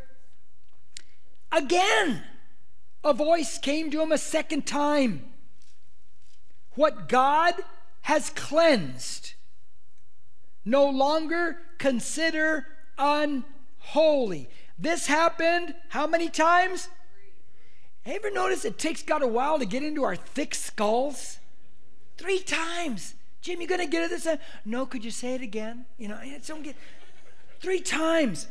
Again, 1.53 2.22
a 3.05 3.14
voice 3.14 3.59
came 3.59 3.90
to 3.90 4.03
him 4.03 4.12
a 4.12 4.18
second 4.18 4.66
time. 4.66 5.24
What 6.74 7.09
God 7.09 7.55
has 8.03 8.31
cleansed, 8.31 9.35
no 10.64 10.88
longer 10.88 11.59
consider 11.79 12.66
unholy. 12.98 14.48
This 14.79 15.07
happened 15.07 15.74
how 15.88 16.07
many 16.07 16.29
times? 16.29 16.88
Ever 18.07 18.31
notice 18.31 18.64
it 18.64 18.79
takes 18.79 19.03
God 19.03 19.22
a 19.22 19.27
while 19.27 19.59
to 19.59 19.66
get 19.66 19.83
into 19.83 20.05
our 20.05 20.16
thick 20.16 20.55
skulls? 20.55 21.38
Three 22.16 22.38
times. 22.38 23.14
Jim, 23.40 23.61
you 23.61 23.66
gonna 23.66 23.87
get 23.87 24.05
it 24.05 24.11
this 24.11 24.24
time? 24.24 24.38
No, 24.64 24.87
could 24.87 25.05
you 25.05 25.11
say 25.11 25.35
it 25.35 25.42
again? 25.42 25.85
You 25.98 26.09
know, 26.09 26.18
it's 26.22 26.48
don't 26.48 26.62
get 26.62 26.77
three 27.61 27.81
times. 27.81 28.49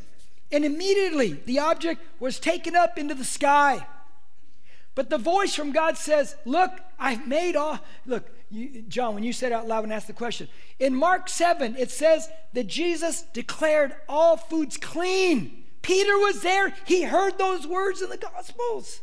And 0.52 0.64
immediately 0.64 1.34
the 1.46 1.60
object 1.60 2.02
was 2.20 2.40
taken 2.40 2.76
up 2.76 2.98
into 2.98 3.14
the 3.14 3.26
sky. 3.26 3.86
But 4.96 5.10
the 5.10 5.18
voice 5.18 5.54
from 5.54 5.74
God 5.74 5.98
says, 5.98 6.36
Look, 6.46 6.72
I've 6.98 7.28
made 7.28 7.56
all. 7.56 7.80
Look, 8.06 8.30
you, 8.50 8.82
John, 8.88 9.14
when 9.14 9.24
you 9.24 9.34
said 9.34 9.52
out 9.52 9.68
loud 9.68 9.84
and 9.84 9.94
asked 9.94 10.08
the 10.08 10.14
question, 10.14 10.48
in 10.80 10.96
Mark 10.96 11.30
7, 11.30 11.76
it 11.78 11.92
says 11.92 12.30
that 12.54 12.68
Jesus 12.68 13.22
declared 13.34 13.96
all 14.10 14.38
foods 14.38 14.78
clean. 14.78 15.66
Peter 15.82 16.18
was 16.18 16.42
there. 16.42 16.74
He 16.86 17.04
heard 17.04 17.38
those 17.38 17.68
words 17.68 18.02
in 18.02 18.10
the 18.10 18.18
Gospels. 18.18 19.02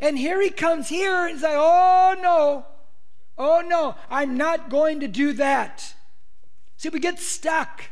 And 0.00 0.16
here 0.16 0.40
he 0.40 0.50
comes 0.50 0.88
here 0.88 1.26
and 1.26 1.34
he's 1.34 1.42
like, 1.42 1.52
Oh, 1.54 2.16
no. 2.22 2.66
Oh, 3.36 3.62
no. 3.66 3.96
I'm 4.08 4.36
not 4.36 4.70
going 4.70 5.00
to 5.00 5.08
do 5.08 5.32
that. 5.34 5.94
See, 6.76 6.88
we 6.88 6.98
get 6.98 7.18
stuck. 7.18 7.90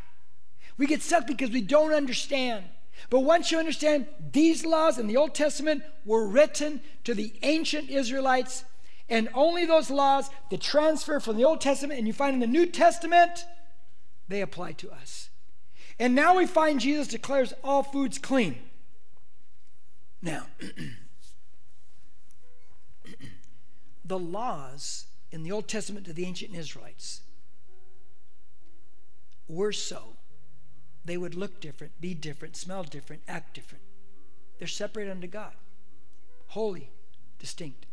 We 0.79 0.87
get 0.87 1.03
stuck 1.03 1.27
because 1.27 1.51
we 1.51 1.61
don't 1.61 1.93
understand. 1.93 2.65
But 3.11 3.21
once 3.21 3.53
you 3.53 3.59
understand, 3.59 4.07
these 4.33 4.65
laws 4.65 4.99
in 4.99 5.07
the 5.07 5.17
Old 5.17 5.35
Testament 5.35 5.83
were 6.05 6.27
written 6.27 6.81
to 7.05 7.15
the 7.15 7.35
ancient 7.43 7.91
Israelites 7.91 8.65
and 9.09 9.29
only 9.35 9.65
those 9.65 9.91
laws 9.91 10.31
that 10.51 10.61
transfer 10.61 11.19
from 11.21 11.37
the 11.37 11.45
Old 11.45 11.61
Testament 11.61 11.99
and 11.99 12.07
you 12.07 12.13
find 12.13 12.35
in 12.35 12.41
the 12.41 12.47
New 12.47 12.67
Testament, 12.67 13.47
they 14.29 14.41
apply 14.41 14.73
to 14.73 14.91
us. 14.91 15.31
And 15.99 16.15
now 16.15 16.37
we 16.37 16.47
find 16.47 16.79
Jesus 16.79 17.09
declares 17.09 17.55
all 17.65 17.83
foods 17.83 18.19
clean. 18.19 18.59
Now, 20.21 20.47
the 24.05 24.19
laws 24.19 25.07
in 25.33 25.43
the 25.43 25.53
Old 25.53 25.69
Testament 25.69 26.07
to 26.07 26.13
the 26.13 26.27
ancient 26.27 26.55
Israelites 26.55 27.23
were 29.49 29.73
so. 29.73 30.18
They 31.09 31.17
would 31.17 31.35
look 31.35 31.59
different, 31.59 31.99
be 32.03 32.13
different, 32.13 32.55
smell 32.55 32.85
different, 32.85 33.23
act 33.27 33.55
different. 33.55 33.83
They're 34.59 34.69
separate 34.69 35.09
unto 35.09 35.27
God, 35.27 35.55
holy, 36.49 36.91
distinct. 37.39 37.87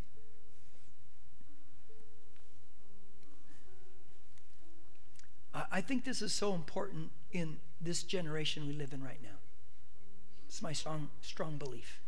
I 5.71 5.79
think 5.79 6.03
this 6.03 6.21
is 6.21 6.33
so 6.33 6.53
important 6.53 7.11
in 7.31 7.55
this 7.79 8.03
generation 8.03 8.67
we 8.67 8.73
live 8.73 8.91
in 8.91 9.01
right 9.01 9.23
now. 9.23 9.37
It's 10.49 10.61
my 10.61 10.73
strong, 10.73 11.07
strong 11.21 11.57
belief. 11.57 12.01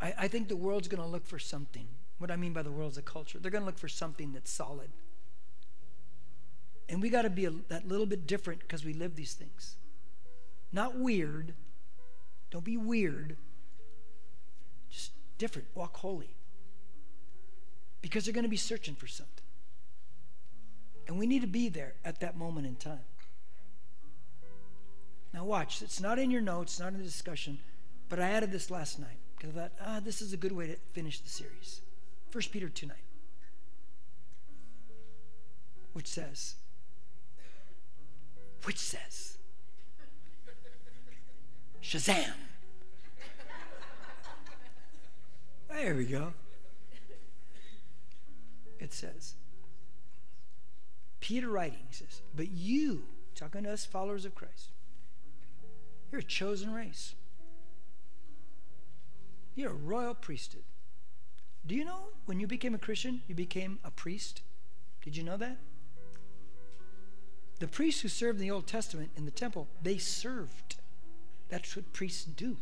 I, 0.00 0.14
I 0.16 0.28
think 0.28 0.48
the 0.48 0.56
world's 0.56 0.88
going 0.88 1.02
to 1.02 1.06
look 1.06 1.26
for 1.26 1.38
something. 1.38 1.88
What 2.16 2.30
I 2.30 2.36
mean 2.36 2.54
by 2.54 2.62
the 2.62 2.72
world's 2.72 2.96
a 2.96 3.02
culture. 3.02 3.38
They're 3.38 3.50
going 3.50 3.62
to 3.62 3.66
look 3.66 3.78
for 3.78 3.88
something 3.88 4.32
that's 4.32 4.50
solid. 4.50 4.88
And 6.90 7.00
we 7.00 7.08
got 7.08 7.22
to 7.22 7.30
be 7.30 7.44
a, 7.44 7.52
that 7.68 7.86
little 7.86 8.04
bit 8.04 8.26
different 8.26 8.60
because 8.60 8.84
we 8.84 8.92
live 8.92 9.14
these 9.14 9.34
things. 9.34 9.76
Not 10.72 10.98
weird. 10.98 11.54
Don't 12.50 12.64
be 12.64 12.76
weird. 12.76 13.36
Just 14.90 15.12
different. 15.38 15.68
Walk 15.74 15.96
holy. 15.98 16.34
Because 18.02 18.24
they're 18.24 18.34
going 18.34 18.44
to 18.44 18.50
be 18.50 18.56
searching 18.56 18.96
for 18.96 19.06
something. 19.06 19.44
And 21.06 21.16
we 21.16 21.26
need 21.26 21.42
to 21.42 21.48
be 21.48 21.68
there 21.68 21.94
at 22.04 22.20
that 22.20 22.36
moment 22.36 22.66
in 22.66 22.74
time. 22.74 22.98
Now, 25.32 25.44
watch. 25.44 25.82
It's 25.82 26.00
not 26.00 26.18
in 26.18 26.30
your 26.30 26.40
notes, 26.40 26.80
not 26.80 26.92
in 26.92 26.98
the 26.98 27.04
discussion, 27.04 27.58
but 28.08 28.18
I 28.18 28.30
added 28.30 28.50
this 28.50 28.68
last 28.68 28.98
night 28.98 29.18
because 29.36 29.56
I 29.56 29.60
thought, 29.60 29.72
ah, 29.80 30.00
this 30.00 30.20
is 30.20 30.32
a 30.32 30.36
good 30.36 30.52
way 30.52 30.66
to 30.66 30.76
finish 30.92 31.20
the 31.20 31.28
series. 31.28 31.82
1 32.32 32.42
Peter 32.50 32.68
2 32.68 32.86
9, 32.86 32.96
which 35.92 36.08
says, 36.08 36.56
which 38.64 38.78
says, 38.78 39.38
Shazam. 41.82 42.34
There 45.68 45.94
we 45.94 46.04
go. 46.04 46.32
It 48.78 48.92
says, 48.92 49.34
Peter 51.20 51.48
writing, 51.48 51.78
he 51.88 51.94
says, 51.94 52.22
But 52.34 52.50
you, 52.50 53.02
talking 53.34 53.64
to 53.64 53.72
us 53.72 53.84
followers 53.84 54.24
of 54.24 54.34
Christ, 54.34 54.70
you're 56.10 56.20
a 56.20 56.24
chosen 56.24 56.72
race. 56.72 57.14
You're 59.54 59.70
a 59.70 59.74
royal 59.74 60.14
priesthood. 60.14 60.64
Do 61.66 61.74
you 61.74 61.84
know 61.84 62.08
when 62.24 62.40
you 62.40 62.46
became 62.46 62.74
a 62.74 62.78
Christian, 62.78 63.22
you 63.28 63.34
became 63.34 63.78
a 63.84 63.90
priest? 63.90 64.42
Did 65.02 65.16
you 65.16 65.22
know 65.22 65.36
that? 65.36 65.58
The 67.60 67.68
priests 67.68 68.00
who 68.00 68.08
served 68.08 68.40
in 68.40 68.46
the 68.46 68.50
Old 68.50 68.66
Testament 68.66 69.10
in 69.16 69.26
the 69.26 69.30
temple, 69.30 69.68
they 69.82 69.98
served. 69.98 70.76
That's 71.50 71.76
what 71.76 71.92
priests 71.92 72.24
do. 72.24 72.56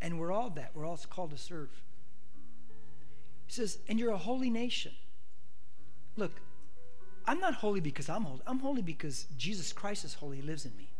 And 0.00 0.18
we're 0.20 0.32
all 0.32 0.50
that. 0.50 0.70
We're 0.72 0.86
all 0.86 0.98
called 1.10 1.32
to 1.32 1.38
serve. 1.38 1.68
He 3.46 3.52
says, 3.52 3.78
and 3.88 3.98
you're 3.98 4.12
a 4.12 4.18
holy 4.18 4.50
nation. 4.50 4.92
Look, 6.16 6.40
I'm 7.26 7.40
not 7.40 7.54
holy 7.54 7.80
because 7.80 8.08
I'm 8.08 8.22
holy. 8.22 8.40
I'm 8.46 8.60
holy 8.60 8.82
because 8.82 9.26
Jesus 9.36 9.72
Christ 9.72 10.04
is 10.04 10.14
holy, 10.14 10.40
lives 10.40 10.64
in 10.64 10.76
me. 10.76 10.90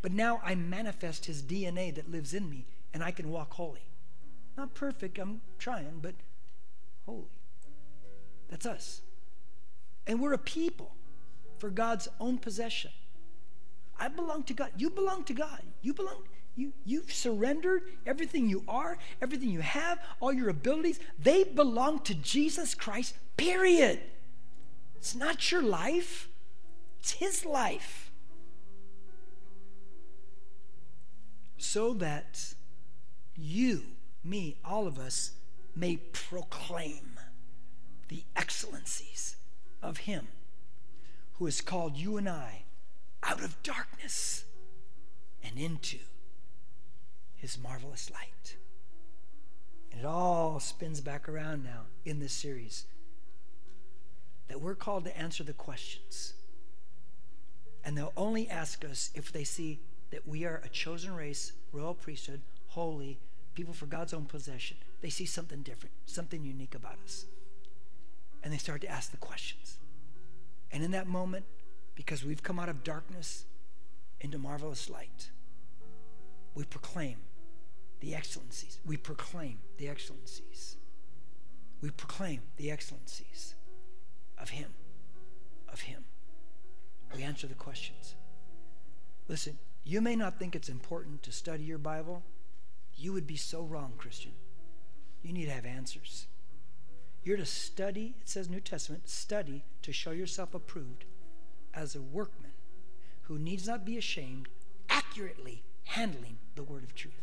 But 0.00 0.12
now 0.12 0.40
I 0.42 0.54
manifest 0.54 1.26
his 1.26 1.42
DNA 1.42 1.94
that 1.94 2.10
lives 2.10 2.32
in 2.32 2.48
me, 2.48 2.64
and 2.94 3.04
I 3.04 3.10
can 3.10 3.30
walk 3.30 3.52
holy. 3.52 3.84
Not 4.56 4.74
perfect, 4.74 5.18
I'm 5.18 5.42
trying, 5.58 5.98
but 6.00 6.14
holy. 7.04 7.30
That's 8.48 8.66
us. 8.66 9.02
And 10.06 10.20
we're 10.20 10.32
a 10.32 10.38
people 10.38 10.92
for 11.62 11.70
God's 11.70 12.08
own 12.18 12.38
possession. 12.38 12.90
I 13.96 14.08
belong 14.08 14.42
to 14.44 14.52
God. 14.52 14.72
You 14.76 14.90
belong 14.90 15.22
to 15.26 15.32
God. 15.32 15.62
You 15.80 15.94
belong. 15.94 16.24
You, 16.56 16.72
you've 16.84 17.12
surrendered 17.12 17.84
everything 18.04 18.48
you 18.48 18.64
are, 18.66 18.98
everything 19.22 19.48
you 19.48 19.60
have, 19.60 20.00
all 20.18 20.32
your 20.32 20.48
abilities. 20.48 20.98
They 21.20 21.44
belong 21.44 22.00
to 22.00 22.14
Jesus 22.16 22.74
Christ, 22.74 23.14
period. 23.36 24.00
It's 24.96 25.14
not 25.14 25.52
your 25.52 25.62
life, 25.62 26.28
it's 26.98 27.12
His 27.12 27.46
life. 27.46 28.10
So 31.58 31.94
that 31.94 32.54
you, 33.36 33.84
me, 34.24 34.56
all 34.64 34.88
of 34.88 34.98
us, 34.98 35.30
may 35.76 35.98
proclaim 35.98 37.20
the 38.08 38.24
excellencies 38.34 39.36
of 39.80 39.98
Him 39.98 40.26
who 41.34 41.44
has 41.46 41.60
called 41.60 41.96
you 41.96 42.16
and 42.16 42.28
I 42.28 42.64
out 43.22 43.42
of 43.42 43.62
darkness 43.62 44.44
and 45.42 45.58
into 45.58 45.98
his 47.36 47.58
marvelous 47.58 48.10
light. 48.10 48.56
And 49.90 50.00
it 50.00 50.06
all 50.06 50.60
spins 50.60 51.00
back 51.00 51.28
around 51.28 51.64
now 51.64 51.82
in 52.04 52.20
this 52.20 52.32
series 52.32 52.86
that 54.48 54.60
we're 54.60 54.74
called 54.74 55.04
to 55.04 55.18
answer 55.18 55.42
the 55.44 55.52
questions. 55.52 56.34
And 57.84 57.96
they'll 57.96 58.12
only 58.16 58.48
ask 58.48 58.84
us 58.84 59.10
if 59.14 59.32
they 59.32 59.44
see 59.44 59.80
that 60.10 60.28
we 60.28 60.44
are 60.44 60.62
a 60.64 60.68
chosen 60.68 61.14
race, 61.14 61.52
royal 61.72 61.94
priesthood, 61.94 62.42
holy, 62.68 63.18
people 63.54 63.74
for 63.74 63.86
God's 63.86 64.14
own 64.14 64.26
possession. 64.26 64.76
They 65.00 65.10
see 65.10 65.26
something 65.26 65.62
different, 65.62 65.94
something 66.06 66.44
unique 66.44 66.74
about 66.74 66.96
us. 67.04 67.24
And 68.42 68.52
they 68.52 68.58
start 68.58 68.82
to 68.82 68.88
ask 68.88 69.10
the 69.10 69.16
questions. 69.16 69.78
And 70.72 70.82
in 70.82 70.90
that 70.92 71.06
moment, 71.06 71.44
because 71.94 72.24
we've 72.24 72.42
come 72.42 72.58
out 72.58 72.68
of 72.68 72.82
darkness 72.82 73.44
into 74.20 74.38
marvelous 74.38 74.88
light, 74.88 75.30
we 76.54 76.64
proclaim 76.64 77.18
the 78.00 78.14
excellencies. 78.14 78.78
We 78.84 78.96
proclaim 78.96 79.58
the 79.78 79.88
excellencies. 79.88 80.76
We 81.80 81.90
proclaim 81.90 82.42
the 82.56 82.70
excellencies 82.70 83.54
of 84.38 84.50
Him. 84.50 84.72
Of 85.72 85.80
Him. 85.80 86.04
We 87.14 87.22
answer 87.22 87.46
the 87.46 87.54
questions. 87.54 88.14
Listen, 89.28 89.58
you 89.84 90.00
may 90.00 90.16
not 90.16 90.38
think 90.38 90.54
it's 90.54 90.68
important 90.68 91.22
to 91.24 91.32
study 91.32 91.64
your 91.64 91.78
Bible. 91.78 92.22
You 92.96 93.12
would 93.12 93.26
be 93.26 93.36
so 93.36 93.62
wrong, 93.62 93.92
Christian. 93.98 94.32
You 95.22 95.32
need 95.32 95.46
to 95.46 95.52
have 95.52 95.66
answers. 95.66 96.26
You're 97.24 97.36
to 97.36 97.46
study, 97.46 98.14
it 98.20 98.28
says 98.28 98.48
New 98.48 98.60
Testament, 98.60 99.08
study 99.08 99.64
to 99.82 99.92
show 99.92 100.10
yourself 100.10 100.54
approved 100.54 101.04
as 101.72 101.94
a 101.94 102.00
workman 102.00 102.52
who 103.22 103.38
needs 103.38 103.66
not 103.66 103.84
be 103.84 103.96
ashamed, 103.96 104.48
accurately 104.88 105.62
handling 105.84 106.38
the 106.56 106.62
word 106.62 106.82
of 106.82 106.94
truth. 106.94 107.14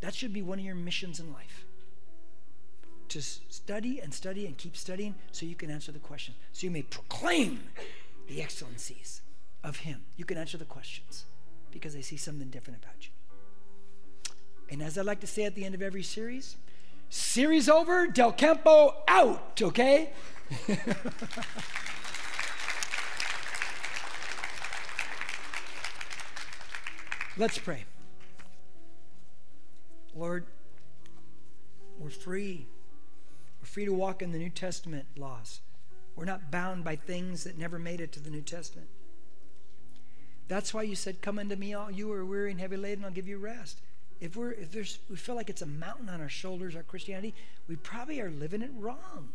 That 0.00 0.14
should 0.14 0.32
be 0.32 0.42
one 0.42 0.58
of 0.58 0.64
your 0.64 0.74
missions 0.74 1.18
in 1.18 1.32
life. 1.32 1.64
To 3.08 3.22
study 3.22 4.00
and 4.00 4.12
study 4.12 4.46
and 4.46 4.56
keep 4.56 4.76
studying 4.76 5.14
so 5.32 5.46
you 5.46 5.54
can 5.54 5.70
answer 5.70 5.90
the 5.90 5.98
question. 5.98 6.34
So 6.52 6.66
you 6.66 6.70
may 6.70 6.82
proclaim 6.82 7.60
the 8.28 8.42
excellencies 8.42 9.22
of 9.64 9.78
Him. 9.78 10.02
You 10.16 10.24
can 10.24 10.38
answer 10.38 10.58
the 10.58 10.64
questions 10.64 11.24
because 11.70 11.94
they 11.94 12.02
see 12.02 12.16
something 12.16 12.50
different 12.50 12.82
about 12.82 12.94
you. 13.00 13.10
And 14.70 14.82
as 14.82 14.98
I 14.98 15.02
like 15.02 15.20
to 15.20 15.26
say 15.26 15.44
at 15.44 15.54
the 15.54 15.64
end 15.64 15.74
of 15.74 15.82
every 15.82 16.02
series, 16.02 16.56
series 17.08 17.68
over, 17.68 18.06
Del 18.06 18.32
Campo 18.32 18.94
out, 19.08 19.60
okay? 19.62 20.10
Let's 27.38 27.58
pray. 27.58 27.84
Lord, 30.14 30.46
we're 31.98 32.08
free. 32.08 32.66
We're 33.60 33.66
free 33.66 33.84
to 33.84 33.92
walk 33.92 34.22
in 34.22 34.32
the 34.32 34.38
New 34.38 34.48
Testament 34.48 35.06
laws. 35.16 35.60
We're 36.14 36.24
not 36.24 36.50
bound 36.50 36.82
by 36.84 36.96
things 36.96 37.44
that 37.44 37.58
never 37.58 37.78
made 37.78 38.00
it 38.00 38.12
to 38.12 38.20
the 38.20 38.30
New 38.30 38.40
Testament. 38.40 38.88
That's 40.48 40.72
why 40.72 40.82
you 40.82 40.94
said, 40.94 41.20
Come 41.20 41.38
unto 41.38 41.56
me, 41.56 41.74
all 41.74 41.90
you 41.90 42.06
who 42.06 42.12
are 42.14 42.24
weary 42.24 42.52
and 42.52 42.60
heavy 42.60 42.76
laden, 42.76 43.04
I'll 43.04 43.10
give 43.10 43.28
you 43.28 43.36
rest. 43.38 43.80
If 44.20 44.36
we're 44.36 44.52
if 44.52 44.72
there's 44.72 44.98
we 45.10 45.16
feel 45.16 45.34
like 45.34 45.50
it's 45.50 45.62
a 45.62 45.66
mountain 45.66 46.08
on 46.08 46.20
our 46.20 46.28
shoulders, 46.28 46.74
our 46.74 46.82
Christianity, 46.82 47.34
we 47.68 47.76
probably 47.76 48.20
are 48.20 48.30
living 48.30 48.62
it 48.62 48.70
wrong. 48.76 49.30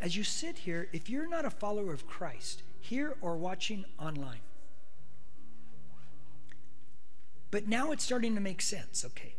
As 0.00 0.16
you 0.16 0.24
sit 0.24 0.58
here, 0.58 0.88
if 0.92 1.10
you're 1.10 1.28
not 1.28 1.44
a 1.44 1.50
follower 1.50 1.92
of 1.92 2.06
Christ, 2.06 2.62
here 2.80 3.16
or 3.20 3.36
watching 3.36 3.84
online, 3.98 4.40
but 7.50 7.68
now 7.68 7.92
it's 7.92 8.02
starting 8.02 8.34
to 8.34 8.40
make 8.40 8.62
sense, 8.62 9.04
okay? 9.04 9.34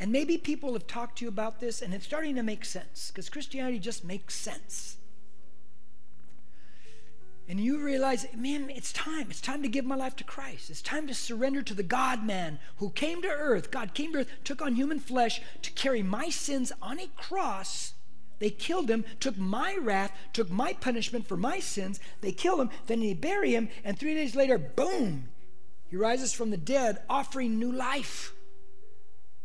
And 0.00 0.12
maybe 0.12 0.38
people 0.38 0.74
have 0.74 0.86
talked 0.86 1.18
to 1.18 1.24
you 1.24 1.28
about 1.28 1.60
this 1.60 1.82
and 1.82 1.92
it's 1.92 2.04
starting 2.04 2.36
to 2.36 2.42
make 2.42 2.64
sense 2.64 3.10
because 3.10 3.28
Christianity 3.28 3.78
just 3.78 4.04
makes 4.04 4.34
sense. 4.34 4.97
And 7.48 7.58
you 7.58 7.78
realize, 7.82 8.26
man, 8.36 8.68
it's 8.68 8.92
time. 8.92 9.28
It's 9.30 9.40
time 9.40 9.62
to 9.62 9.68
give 9.68 9.86
my 9.86 9.94
life 9.96 10.14
to 10.16 10.24
Christ. 10.24 10.68
It's 10.68 10.82
time 10.82 11.06
to 11.06 11.14
surrender 11.14 11.62
to 11.62 11.72
the 11.72 11.82
God 11.82 12.22
man 12.22 12.58
who 12.76 12.90
came 12.90 13.22
to 13.22 13.28
earth. 13.28 13.70
God 13.70 13.94
came 13.94 14.12
to 14.12 14.18
earth, 14.18 14.28
took 14.44 14.60
on 14.60 14.74
human 14.74 15.00
flesh 15.00 15.40
to 15.62 15.70
carry 15.70 16.02
my 16.02 16.28
sins 16.28 16.72
on 16.82 17.00
a 17.00 17.06
cross. 17.16 17.94
They 18.38 18.50
killed 18.50 18.90
him, 18.90 19.06
took 19.18 19.38
my 19.38 19.78
wrath, 19.80 20.12
took 20.34 20.50
my 20.50 20.74
punishment 20.74 21.26
for 21.26 21.38
my 21.38 21.58
sins. 21.58 22.00
They 22.20 22.32
killed 22.32 22.60
him, 22.60 22.70
then 22.86 23.00
they 23.00 23.14
bury 23.14 23.54
him, 23.54 23.70
and 23.82 23.98
three 23.98 24.14
days 24.14 24.36
later, 24.36 24.58
boom, 24.58 25.30
he 25.88 25.96
rises 25.96 26.34
from 26.34 26.50
the 26.50 26.58
dead, 26.58 26.98
offering 27.08 27.58
new 27.58 27.72
life. 27.72 28.34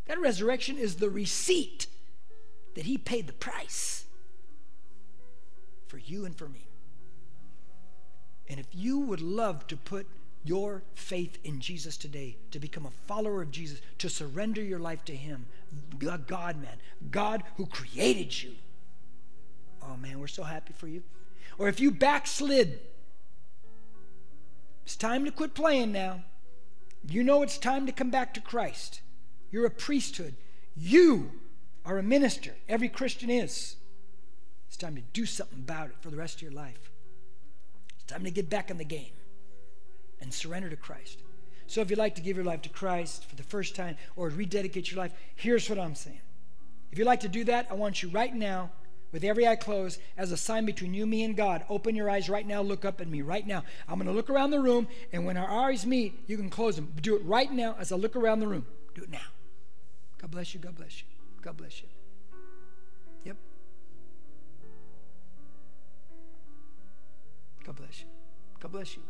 That 0.06 0.20
resurrection 0.20 0.78
is 0.78 0.95
the 0.95 1.10
receipt 1.10 1.88
that 2.76 2.86
he 2.86 2.97
paid 2.97 3.28
the 3.28 3.34
price 3.34 4.06
for 5.88 5.97
you 5.97 6.26
and 6.26 6.36
for 6.36 6.49
me. 6.49 6.68
And 8.48 8.60
if 8.60 8.68
you 8.72 9.00
would 9.00 9.22
love 9.22 9.68
to 9.68 9.78
put 9.78 10.08
your 10.44 10.84
faith 10.96 11.38
in 11.44 11.62
Jesus 11.62 11.96
today, 11.96 12.36
to 12.52 12.60
become 12.60 12.86
a 12.86 12.91
follower 13.08 13.41
of 13.41 13.52
Jesus, 13.52 13.80
to 14.00 14.10
surrender 14.10 14.62
your 14.62 14.80
life 14.80 15.06
to 15.06 15.16
Him, 15.16 15.46
God, 16.00 16.62
man, 16.62 16.78
God 17.10 17.44
who 17.56 17.66
created 17.66 18.41
you. 18.41 18.52
Oh 19.82 19.96
man, 19.98 20.20
we're 20.20 20.28
so 20.28 20.44
happy 20.44 20.74
for 20.76 20.88
you. 20.88 21.04
Or 21.58 21.70
if 21.70 21.80
you 21.80 21.91
backslid, 21.91 22.80
it's 24.84 24.96
time 24.96 25.24
to 25.26 25.32
quit 25.32 25.54
playing 25.54 25.91
now. 25.91 26.24
You 27.08 27.24
know 27.24 27.41
it's 27.41 27.58
time 27.58 27.86
to 27.86 27.91
come 27.91 28.10
back 28.10 28.34
to 28.34 28.41
Christ. 28.41 29.02
You're 29.52 29.66
a 29.66 29.72
priesthood. 29.72 30.36
You 30.76 31.32
are 31.86 31.98
a 31.98 32.04
minister. 32.04 32.56
Every 32.68 32.89
Christian 32.89 33.30
is. 33.30 33.76
It's 34.68 34.78
time 34.78 34.96
to 34.96 35.02
do 35.14 35.26
something 35.26 35.60
about 35.60 35.89
it 35.89 35.96
for 36.02 36.10
the 36.10 36.18
rest 36.18 36.38
of 36.38 36.41
your 36.41 36.52
life. 36.52 36.93
It's 38.04 38.14
time 38.14 38.24
to 38.24 38.32
get 38.32 38.49
back 38.49 38.70
in 38.70 38.78
the 38.78 38.86
game 38.86 39.14
and 40.22 40.34
surrender 40.34 40.70
to 40.70 40.76
Christ. 40.76 41.20
So, 41.68 41.82
if 41.82 41.89
you'd 41.89 41.99
like 41.99 42.16
to 42.16 42.22
give 42.22 42.36
your 42.36 42.45
life 42.45 42.62
to 42.64 42.70
Christ 42.70 43.26
for 43.26 43.36
the 43.36 43.43
first 43.43 43.76
time 43.76 43.97
or 44.16 44.30
rededicate 44.30 44.91
your 44.91 44.99
life, 44.99 45.14
here's 45.36 45.70
what 45.70 45.80
I'm 45.80 45.95
saying. 45.95 46.22
If 46.91 46.99
you'd 46.99 47.06
like 47.06 47.22
to 47.22 47.30
do 47.30 47.45
that, 47.45 47.68
I 47.72 47.74
want 47.74 48.04
you 48.04 48.10
right 48.10 48.34
now 48.34 48.70
with 49.14 49.24
every 49.24 49.47
eye 49.47 49.56
closed, 49.56 50.01
as 50.18 50.32
a 50.32 50.38
sign 50.38 50.66
between 50.66 50.93
you, 50.93 51.06
me, 51.06 51.24
and 51.24 51.38
God. 51.38 51.64
Open 51.70 51.95
your 51.95 52.10
eyes 52.10 52.30
right 52.30 52.45
now. 52.45 52.62
Look 52.62 52.84
up 52.84 52.99
at 52.99 53.08
me 53.08 53.22
right 53.22 53.45
now. 53.45 53.64
I'm 53.88 53.99
going 53.99 54.08
to 54.08 54.12
look 54.12 54.30
around 54.30 54.49
the 54.49 54.60
room, 54.60 54.88
and 55.14 55.24
when 55.24 55.38
our 55.38 55.70
eyes 55.70 55.86
meet, 55.86 56.20
you 56.26 56.36
can 56.36 56.49
close 56.49 56.76
them. 56.76 56.91
Do 56.99 57.16
it 57.16 57.24
right 57.24 57.51
now 57.51 57.76
as 57.80 57.91
I 57.91 57.95
look 57.95 58.16
around 58.16 58.39
the 58.39 58.47
room. 58.47 58.66
Do 58.95 59.04
it 59.04 59.12
now. 59.12 59.20
God 60.20 60.32
bless 60.32 60.56
you. 60.56 60.60
God 60.60 60.76
bless 60.76 60.99
you. 60.99 61.08
God 61.43 61.58
bless 61.58 61.82
you. 61.82 61.88
God 67.64 67.76
bless 67.78 68.01
you. 68.01 68.07
God 68.59 68.72
bless 68.72 68.97
you. 68.97 69.03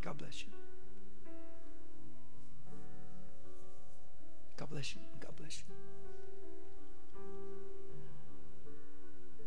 God 0.00 0.16
bless 0.16 0.42
you. 0.42 0.48
God 4.56 4.70
bless 4.70 4.94
you. 4.94 5.00
God 5.20 5.36
bless 5.36 5.58
you. 5.58 5.64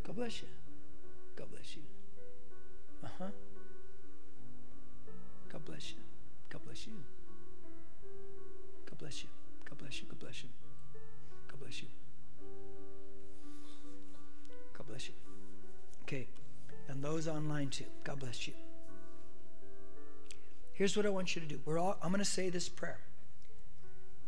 God 0.03 0.15
bless 0.15 0.41
you. 0.41 0.47
God 1.35 1.49
bless 1.51 1.75
you. 1.75 1.83
Uh 3.03 3.07
huh. 3.17 3.25
God 5.51 5.65
bless 5.65 5.91
you. 5.91 5.97
God 6.49 6.61
bless 6.65 6.87
you. 6.87 6.93
God 8.85 8.97
bless 8.97 9.23
you. 9.23 9.29
God 9.69 9.77
bless 9.77 10.01
you. 10.01 10.07
God 10.09 10.19
bless 10.19 10.43
you. 10.43 10.49
God 11.49 11.59
bless 11.59 11.81
you. 11.81 11.87
God 14.77 14.87
bless 14.87 15.07
you. 15.07 15.13
Okay. 16.03 16.27
And 16.87 17.03
those 17.03 17.27
online 17.27 17.69
too. 17.69 17.85
God 18.03 18.19
bless 18.19 18.47
you. 18.47 18.53
Here's 20.73 20.97
what 20.97 21.05
I 21.05 21.09
want 21.09 21.35
you 21.35 21.41
to 21.41 21.47
do. 21.47 21.59
We're 21.65 21.77
all 21.77 21.97
I'm 22.01 22.09
going 22.09 22.19
to 22.19 22.25
say 22.25 22.49
this 22.49 22.69
prayer 22.69 22.99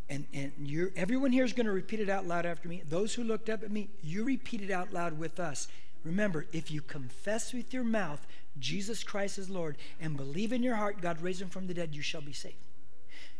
and, 0.09 0.25
and 0.33 0.51
you're, 0.59 0.91
everyone 0.95 1.31
here 1.31 1.43
is 1.43 1.53
going 1.53 1.65
to 1.65 1.71
repeat 1.71 1.99
it 1.99 2.09
out 2.09 2.27
loud 2.27 2.45
after 2.45 2.67
me. 2.67 2.83
Those 2.87 3.13
who 3.13 3.23
looked 3.23 3.49
up 3.49 3.63
at 3.63 3.71
me, 3.71 3.89
you 4.03 4.23
repeat 4.23 4.61
it 4.61 4.69
out 4.69 4.93
loud 4.93 5.17
with 5.17 5.39
us. 5.39 5.67
Remember, 6.03 6.45
if 6.51 6.69
you 6.69 6.81
confess 6.81 7.53
with 7.53 7.73
your 7.73 7.83
mouth 7.83 8.25
Jesus 8.59 9.03
Christ 9.03 9.39
is 9.39 9.49
Lord 9.49 9.77
and 9.99 10.15
believe 10.15 10.53
in 10.53 10.61
your 10.61 10.75
heart 10.75 11.01
God 11.01 11.21
raised 11.21 11.41
him 11.41 11.49
from 11.49 11.65
the 11.65 11.73
dead, 11.73 11.95
you 11.95 12.01
shall 12.01 12.21
be 12.21 12.33
saved. 12.33 12.55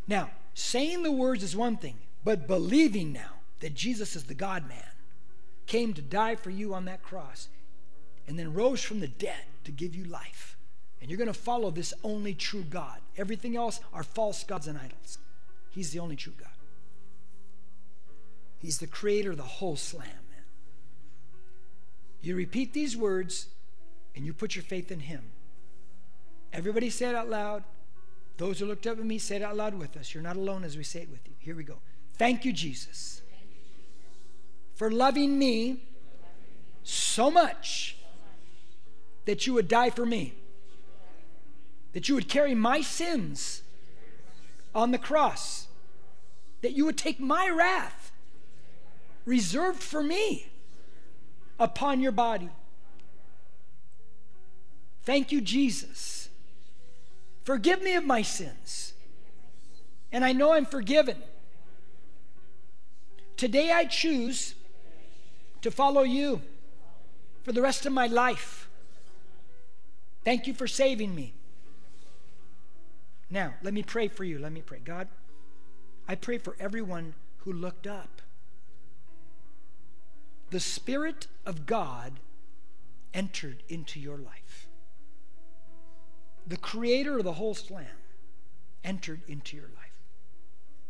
Now, 0.08 0.32
saying 0.54 1.04
the 1.04 1.12
words 1.12 1.44
is 1.44 1.56
one 1.56 1.78
thing, 1.78 1.98
but 2.24 2.48
believing 2.48 3.14
now 3.14 3.34
that 3.60 3.76
Jesus 3.76 4.16
is 4.16 4.24
the 4.24 4.34
God 4.34 4.68
man, 4.68 4.84
came 5.68 5.94
to 5.94 6.02
die 6.02 6.36
for 6.36 6.50
you 6.50 6.74
on 6.74 6.86
that 6.86 7.04
cross, 7.04 7.50
and 8.28 8.38
then 8.38 8.54
rose 8.54 8.82
from 8.82 9.00
the 9.00 9.08
dead 9.08 9.46
to 9.64 9.72
give 9.72 9.96
you 9.96 10.06
life. 10.06 10.58
And 11.02 11.10
you're 11.10 11.18
going 11.18 11.28
to 11.28 11.34
follow 11.34 11.70
this 11.70 11.94
only 12.04 12.34
true 12.34 12.64
God. 12.64 13.00
Everything 13.18 13.58
else 13.58 13.82
are 13.94 14.04
false 14.04 14.44
gods 14.44 14.68
and 14.68 14.78
idols. 14.78 15.18
He's 15.70 15.92
the 15.92 16.00
only 16.00 16.16
true 16.16 16.34
God. 16.38 16.48
He's 18.60 18.78
the 18.78 18.88
creator 18.88 19.32
of 19.32 19.38
the 19.38 19.44
whole 19.44 19.76
slam, 19.76 20.08
man. 20.08 20.46
You 22.22 22.38
repeat 22.38 22.72
these 22.72 22.96
words 22.96 23.48
and 24.16 24.26
you 24.26 24.34
put 24.34 24.56
your 24.56 24.64
faith 24.64 24.92
in 24.92 25.02
Him. 25.02 25.32
Everybody 26.54 26.90
say 26.90 27.10
it 27.10 27.16
out 27.16 27.30
loud. 27.30 27.64
Those 28.38 28.60
who 28.60 28.66
looked 28.66 28.88
up 28.88 28.98
at 28.98 29.06
me, 29.06 29.18
say 29.18 29.36
it 29.36 29.42
out 29.42 29.58
loud 29.58 29.76
with 29.76 29.98
us. 29.98 30.14
You're 30.14 30.24
not 30.24 30.38
alone 30.38 30.64
as 30.64 30.78
we 30.78 30.84
say 30.84 31.02
it 31.02 31.10
with 31.10 31.28
you. 31.28 31.34
Here 31.40 31.56
we 31.56 31.64
go. 31.64 31.80
Thank 32.18 32.46
you, 32.46 32.54
Jesus, 32.54 33.23
for 34.76 34.92
loving 34.92 35.38
me 35.38 35.84
so 36.84 37.30
much 37.32 37.96
that 39.26 39.48
you 39.48 39.54
would 39.54 39.68
die 39.68 39.90
for 39.90 40.06
me, 40.06 40.34
that 41.94 42.10
you 42.10 42.16
would 42.16 42.28
carry 42.28 42.56
my 42.56 42.82
sins 42.82 43.62
on 44.76 44.92
the 44.92 44.98
cross, 44.98 45.68
that 46.62 46.74
you 46.74 46.86
would 46.86 46.98
take 46.98 47.20
my 47.20 47.50
wrath 47.50 48.12
reserved 49.26 49.82
for 49.82 50.04
me 50.04 50.48
upon 51.60 52.02
your 52.02 52.12
body. 52.12 52.50
Thank 55.04 55.32
you, 55.32 55.42
Jesus. 55.42 56.30
Forgive 57.44 57.82
me 57.82 57.94
of 57.96 58.06
my 58.06 58.22
sins. 58.22 58.94
And 60.12 60.24
I 60.24 60.32
know 60.32 60.54
I'm 60.54 60.66
forgiven. 60.66 61.18
Today 63.36 63.72
I 63.72 63.86
choose 63.86 64.56
to 65.64 65.72
follow 65.72 66.04
you 66.04 66.42
for 67.44 67.52
the 67.52 67.62
rest 67.62 67.86
of 67.86 67.92
my 67.92 68.08
life. 68.08 68.70
Thank 70.24 70.48
you 70.48 70.54
for 70.54 70.68
saving 70.68 71.16
me. 71.16 71.34
Now, 73.30 73.56
let 73.64 73.74
me 73.74 73.82
pray 73.82 74.08
for 74.08 74.24
you. 74.24 74.40
Let 74.40 74.52
me 74.52 74.62
pray. 74.62 74.80
God, 74.84 75.08
I 76.08 76.16
pray 76.16 76.38
for 76.38 76.56
everyone 76.60 77.16
who 77.40 77.52
looked 77.52 77.88
up. 77.88 78.22
The 80.52 80.60
Spirit 80.60 81.28
of 81.46 81.66
God 81.66 82.20
entered 83.14 83.64
into 83.68 84.00
your 84.00 84.18
life. 84.18 84.68
The 86.46 86.58
Creator 86.58 87.20
of 87.20 87.24
the 87.24 87.34
whole 87.34 87.56
slam 87.56 87.86
entered 88.84 89.22
into 89.28 89.56
your 89.56 89.70
life. 89.70 89.94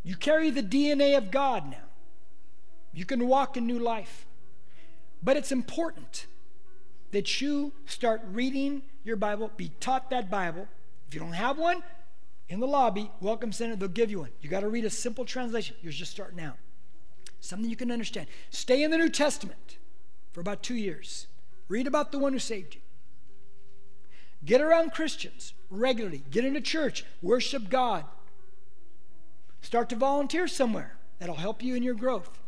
You 0.04 0.16
carry 0.16 0.50
the 0.50 0.64
DNA 0.64 1.18
of 1.18 1.32
God 1.32 1.70
now. 1.70 1.90
You 2.92 3.06
can 3.06 3.28
walk 3.28 3.56
in 3.56 3.66
new 3.66 3.80
life. 3.80 4.26
But 5.24 5.38
it's 5.38 5.52
important 5.52 6.28
that 7.12 7.42
you 7.42 7.72
start 7.86 8.22
reading 8.32 8.82
your 9.04 9.16
Bible, 9.16 9.52
be 9.56 9.70
taught 9.80 10.10
that 10.10 10.30
Bible. 10.30 10.68
If 11.08 11.14
you 11.14 11.20
don't 11.20 11.34
have 11.34 11.58
one, 11.58 11.84
in 12.50 12.60
the 12.60 12.68
lobby, 12.68 13.10
Welcome 13.22 13.52
Center, 13.52 13.76
they'll 13.76 13.88
give 13.88 14.12
you 14.12 14.20
one. 14.20 14.32
You 14.42 14.50
got 14.50 14.62
to 14.62 14.68
read 14.68 14.86
a 14.86 14.90
simple 14.90 15.26
translation. 15.26 15.76
You're 15.82 15.94
just 15.94 16.12
starting 16.12 16.40
out. 16.40 16.58
Something 17.40 17.70
you 17.70 17.76
can 17.76 17.92
understand. 17.92 18.28
Stay 18.50 18.84
in 18.84 18.92
the 18.92 18.98
New 18.98 19.10
Testament 19.10 19.78
for 20.32 20.42
about 20.42 20.64
two 20.64 20.76
years. 20.76 21.28
Read 21.68 21.88
about 21.88 22.12
the 22.12 22.20
one 22.20 22.34
who 22.34 22.40
saved 22.40 22.76
you. 22.76 22.82
Get 24.46 24.62
around 24.62 24.92
Christians 24.92 25.54
regularly. 25.70 26.24
Get 26.32 26.46
into 26.46 26.62
church. 26.62 27.06
Worship 27.22 27.70
God. 27.70 28.06
Start 29.62 29.90
to 29.90 29.96
volunteer 29.96 30.48
somewhere. 30.48 30.98
That'll 31.20 31.36
help 31.36 31.64
you 31.64 31.76
in 31.76 31.84
your 31.84 31.96
growth. 31.96 32.40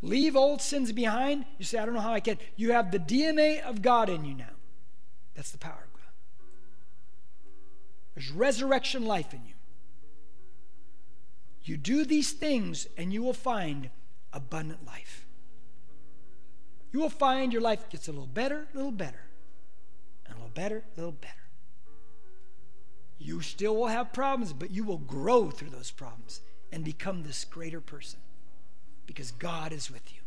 Leave 0.00 0.36
old 0.36 0.62
sins 0.62 0.92
behind. 0.92 1.44
You 1.58 1.64
say, 1.64 1.78
I 1.78 1.84
don't 1.84 1.94
know 1.94 2.00
how 2.00 2.12
I 2.12 2.20
can. 2.20 2.38
You 2.56 2.72
have 2.72 2.90
the 2.90 2.98
DNA 2.98 3.60
of 3.62 3.82
God 3.82 4.08
in 4.08 4.24
you 4.24 4.34
now. 4.34 4.54
That's 5.34 5.50
the 5.50 5.58
power 5.58 5.84
of 5.84 5.92
God. 5.92 6.12
There's 8.14 8.30
resurrection 8.30 9.06
life 9.06 9.34
in 9.34 9.44
you. 9.44 9.54
You 11.64 11.76
do 11.76 12.04
these 12.04 12.32
things 12.32 12.86
and 12.96 13.12
you 13.12 13.22
will 13.22 13.34
find 13.34 13.90
abundant 14.32 14.86
life. 14.86 15.26
You 16.92 17.00
will 17.00 17.10
find 17.10 17.52
your 17.52 17.60
life 17.60 17.90
gets 17.90 18.08
a 18.08 18.12
little 18.12 18.26
better, 18.26 18.66
a 18.72 18.76
little 18.76 18.92
better, 18.92 19.20
and 20.24 20.34
a 20.34 20.36
little 20.38 20.54
better, 20.54 20.84
a 20.96 21.00
little 21.00 21.12
better. 21.12 21.34
You 23.18 23.42
still 23.42 23.76
will 23.76 23.88
have 23.88 24.12
problems, 24.12 24.52
but 24.52 24.70
you 24.70 24.84
will 24.84 24.98
grow 24.98 25.50
through 25.50 25.70
those 25.70 25.90
problems 25.90 26.40
and 26.72 26.84
become 26.84 27.24
this 27.24 27.44
greater 27.44 27.80
person 27.80 28.20
because 29.08 29.32
God 29.32 29.72
is 29.72 29.90
with 29.90 30.14
you. 30.14 30.20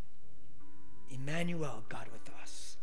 Emmanuel, 1.10 1.84
God 1.88 2.08
with 2.12 2.30
us. 2.42 2.76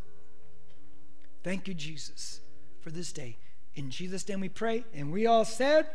Thank 1.42 1.68
you, 1.68 1.74
Jesus, 1.74 2.40
for 2.80 2.90
this 2.90 3.12
day. 3.12 3.36
In 3.74 3.90
Jesus' 3.90 4.26
name 4.26 4.40
we 4.40 4.48
pray, 4.48 4.84
and 4.94 5.12
we 5.12 5.26
all 5.26 5.44
said, 5.44 5.86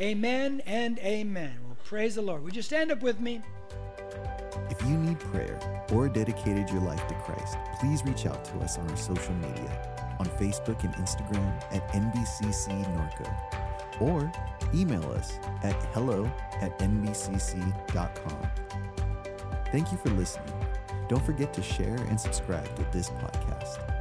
Amen, 0.00 0.60
amen 0.60 0.62
and 0.66 0.98
amen. 1.00 1.58
Well, 1.66 1.76
praise 1.84 2.14
the 2.14 2.22
Lord. 2.22 2.44
Would 2.44 2.54
you 2.54 2.62
stand 2.62 2.92
up 2.92 3.02
with 3.02 3.20
me? 3.20 3.42
If 4.70 4.80
you 4.82 4.96
need 4.96 5.18
prayer 5.18 5.58
or 5.92 6.08
dedicated 6.08 6.68
your 6.70 6.82
life 6.82 7.06
to 7.08 7.14
Christ, 7.14 7.56
please 7.80 8.04
reach 8.04 8.26
out 8.26 8.44
to 8.46 8.58
us 8.58 8.78
on 8.78 8.88
our 8.90 8.96
social 8.96 9.34
media 9.34 9.96
on 10.18 10.26
Facebook 10.26 10.82
and 10.84 10.94
Instagram 10.94 11.62
at 11.72 11.86
NBCC 11.92 12.84
Norco 12.96 14.00
or 14.00 14.30
email 14.74 15.04
us 15.12 15.38
at 15.62 15.74
hello 15.94 16.24
at 16.60 16.78
nbcc.com. 16.78 18.50
Thank 19.72 19.92
you 19.92 19.98
for 19.98 20.10
listening. 20.10 20.52
Don't 21.08 21.24
forget 21.24 21.52
to 21.54 21.62
share 21.62 21.96
and 22.08 22.20
subscribe 22.20 22.74
to 22.76 22.86
this 22.92 23.10
podcast. 23.10 23.95